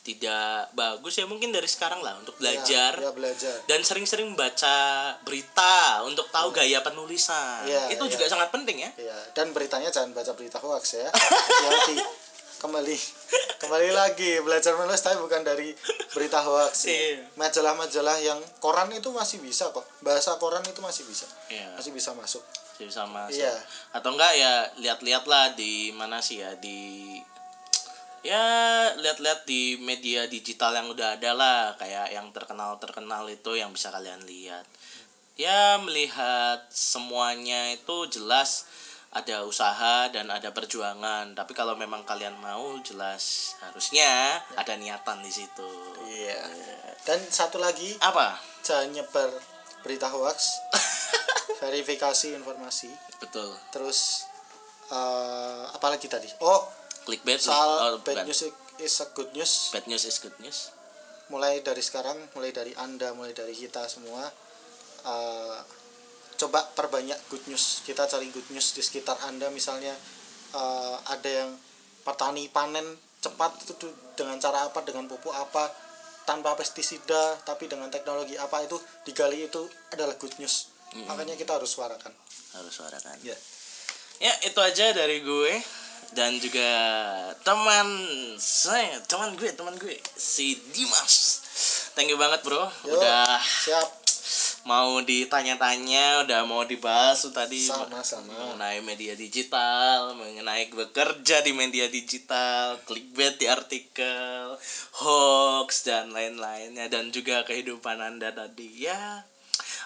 tidak 0.07 0.73
bagus 0.73 1.21
ya 1.21 1.29
mungkin 1.29 1.53
dari 1.53 1.69
sekarang 1.69 2.01
lah 2.01 2.17
untuk 2.17 2.39
belajar. 2.41 2.97
ya, 2.97 3.11
ya 3.11 3.13
belajar. 3.13 3.57
Dan 3.69 3.85
sering-sering 3.85 4.33
baca 4.33 4.77
berita 5.21 6.01
untuk 6.09 6.33
tahu 6.33 6.49
gaya 6.49 6.81
penulisan. 6.81 7.69
Iya, 7.69 7.93
itu 7.93 8.05
iya. 8.09 8.13
juga 8.17 8.25
sangat 8.31 8.49
penting 8.49 8.89
ya. 8.89 8.91
Ya 8.97 9.19
dan 9.37 9.53
beritanya 9.53 9.93
jangan 9.93 10.17
baca 10.17 10.33
berita 10.33 10.57
hoax 10.63 10.97
ya. 10.97 11.11
Hati 11.69 11.97
kembali. 12.59 12.97
Kembali 13.63 13.91
lagi. 13.95 14.43
Belajar 14.43 14.75
menulis 14.75 15.03
tapi 15.03 15.19
bukan 15.23 15.47
dari 15.47 15.73
berita 16.13 16.43
hoax. 16.43 16.91
Ya. 16.91 16.93
Iya. 16.93 17.19
majalah-majalah 17.39 18.19
yang 18.23 18.39
koran 18.59 18.91
itu 18.91 19.11
masih 19.15 19.39
bisa 19.39 19.71
kok. 19.71 19.87
Bahasa 20.03 20.35
koran 20.43 20.63
itu 20.67 20.83
masih 20.83 21.07
bisa. 21.07 21.27
Iya. 21.51 21.79
masih 21.79 21.95
bisa 21.95 22.11
masuk. 22.19 22.43
Bisa 22.79 23.07
masuk. 23.07 23.39
Iya. 23.39 23.55
atau 23.95 24.15
enggak 24.15 24.33
ya 24.39 24.53
lihat-lihat 24.79 25.25
lah 25.27 25.55
di 25.55 25.91
mana 25.95 26.23
sih 26.23 26.43
ya 26.43 26.55
di 26.59 27.19
ya 28.23 28.43
lihat-lihat 28.99 29.47
di 29.47 29.79
media 29.79 30.27
digital 30.27 30.75
yang 30.75 30.91
udah 30.91 31.19
ada 31.19 31.31
lah. 31.35 31.61
Kayak 31.79 32.15
yang 32.15 32.31
terkenal 32.35 32.79
terkenal 32.83 33.27
itu 33.31 33.55
yang 33.55 33.71
bisa 33.71 33.95
kalian 33.95 34.23
lihat. 34.27 34.67
Ya 35.39 35.79
melihat 35.79 36.67
semuanya 36.75 37.71
itu 37.71 38.11
jelas 38.11 38.67
ada 39.09 39.41
usaha 39.49 40.13
dan 40.13 40.29
ada 40.29 40.53
perjuangan 40.53 41.33
tapi 41.33 41.57
kalau 41.57 41.73
memang 41.73 42.05
kalian 42.05 42.37
mau 42.37 42.77
jelas 42.85 43.57
harusnya 43.65 44.37
ada 44.53 44.77
niatan 44.77 45.25
di 45.25 45.33
situ 45.33 45.71
Iya. 46.09 46.41
Dan 47.09 47.21
satu 47.25 47.57
lagi, 47.57 47.97
apa 48.05 48.37
jangan 48.61 48.93
nyebar 48.93 49.33
berita 49.81 50.13
hoax, 50.13 50.61
verifikasi 51.63 52.37
informasi. 52.37 52.93
betul 53.17 53.49
Terus 53.73 54.29
eh 54.93 55.65
apalagi 55.73 56.05
tadi? 56.09 56.29
Oh, 56.45 56.69
clickbait 57.09 57.41
soal 57.41 57.97
oh, 57.97 58.01
bad 58.05 58.29
news 58.29 58.45
is 58.77 58.95
a 59.01 59.07
good 59.17 59.29
news. 59.33 59.73
bad 59.73 59.85
news 59.89 60.05
is 60.05 60.21
good 60.21 60.37
news 60.41 60.69
Mulai 61.29 61.61
dari 61.61 61.81
sekarang, 61.85 62.17
mulai 62.33 62.53
dari 62.57 62.73
Anda, 62.77 63.13
mulai 63.13 63.33
dari 63.37 63.53
kita 63.53 63.85
semua 63.89 64.29
eh, 65.05 65.57
coba 66.39 66.63
perbanyak 66.73 67.19
good 67.29 67.45
news. 67.51 67.83
Kita 67.83 68.07
cari 68.07 68.31
good 68.31 68.47
news 68.49 68.73
di 68.73 68.81
sekitar 68.81 69.19
Anda 69.27 69.51
misalnya 69.51 69.93
eh, 70.55 70.97
ada 71.11 71.29
yang 71.29 71.51
petani 72.07 72.49
panen 72.49 72.87
cepat 73.19 73.59
itu 73.67 73.91
dengan 74.15 74.39
cara 74.39 74.71
apa, 74.71 74.81
dengan 74.87 75.11
pupuk 75.11 75.35
apa, 75.35 75.69
tanpa 76.23 76.55
pestisida 76.55 77.37
tapi 77.43 77.67
dengan 77.67 77.91
teknologi 77.91 78.39
apa 78.39 78.63
itu 78.63 78.79
digali 79.03 79.45
itu 79.45 79.67
adalah 79.91 80.15
good 80.17 80.33
news. 80.39 80.71
Makanya 81.05 81.37
kita 81.37 81.59
harus 81.59 81.69
suarakan. 81.69 82.15
harus 82.49 82.73
suarakan 82.73 83.13
Ya. 83.21 83.37
ya 84.19 84.33
itu 84.49 84.57
aja 84.57 84.97
dari 84.97 85.21
gue 85.21 85.53
dan 86.17 86.41
juga 86.41 86.71
teman 87.45 87.85
saya 88.41 88.97
teman 89.05 89.37
gue 89.37 89.53
teman 89.53 89.77
gue 89.77 90.01
si 90.17 90.57
Dimas 90.73 91.45
thank 91.93 92.09
you 92.09 92.17
banget 92.17 92.41
bro 92.41 92.73
Yo, 92.89 92.97
udah 92.97 93.37
siap. 93.37 93.85
Mau 94.65 94.99
ditanya-tanya 95.05 96.27
udah 96.27 96.43
mau 96.49 96.65
dibahas 96.67 97.23
tuh 97.23 97.35
tadi. 97.35 97.63
Sama-sama. 97.63 98.31
mengenai 98.33 98.83
media 98.83 99.15
digital 99.15 100.17
mengenai 100.19 100.67
bekerja 100.73 101.45
di 101.45 101.53
media 101.55 101.87
digital 101.87 102.81
clickbait 102.89 103.39
di 103.39 103.47
artikel 103.47 104.59
hoax 104.99 105.87
dan 105.87 106.11
lain-lainnya 106.11 106.91
dan 106.91 107.15
juga 107.15 107.47
kehidupan 107.47 108.01
anda 108.03 108.35
tadi. 108.35 108.89
Ya 108.89 109.25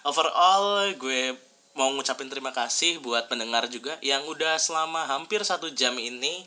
overall 0.03 0.91
gue 0.99 1.37
mau 1.73 1.89
ngucapin 1.95 2.29
terima 2.29 2.53
kasih 2.53 3.01
buat 3.01 3.33
pendengar 3.33 3.65
juga 3.73 3.97
yang 4.05 4.29
udah 4.29 4.61
selama 4.61 5.09
hampir 5.09 5.41
satu 5.41 5.73
jam 5.73 5.97
ini 5.97 6.45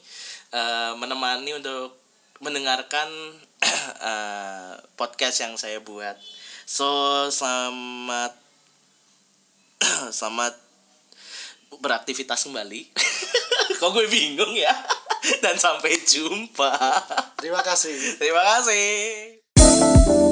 eh, 0.53 0.93
menemani 0.97 1.57
untuk 1.57 1.97
mendengarkan 2.43 3.09
eh, 4.11 4.73
podcast 4.99 5.41
yang 5.41 5.57
saya 5.57 5.81
buat 5.81 6.13
so 6.65 6.89
selamat 7.29 8.33
selamat 10.17 10.53
beraktivitas 11.77 12.49
kembali. 12.49 12.89
Kok 13.79 13.89
gue 13.93 14.05
bingung 14.09 14.57
ya? 14.57 14.73
Dan 15.43 15.61
sampai 15.61 16.01
jumpa. 16.01 16.73
Terima 17.37 17.61
kasih. 17.61 18.17
terima 18.17 18.41
kasih 18.41 20.24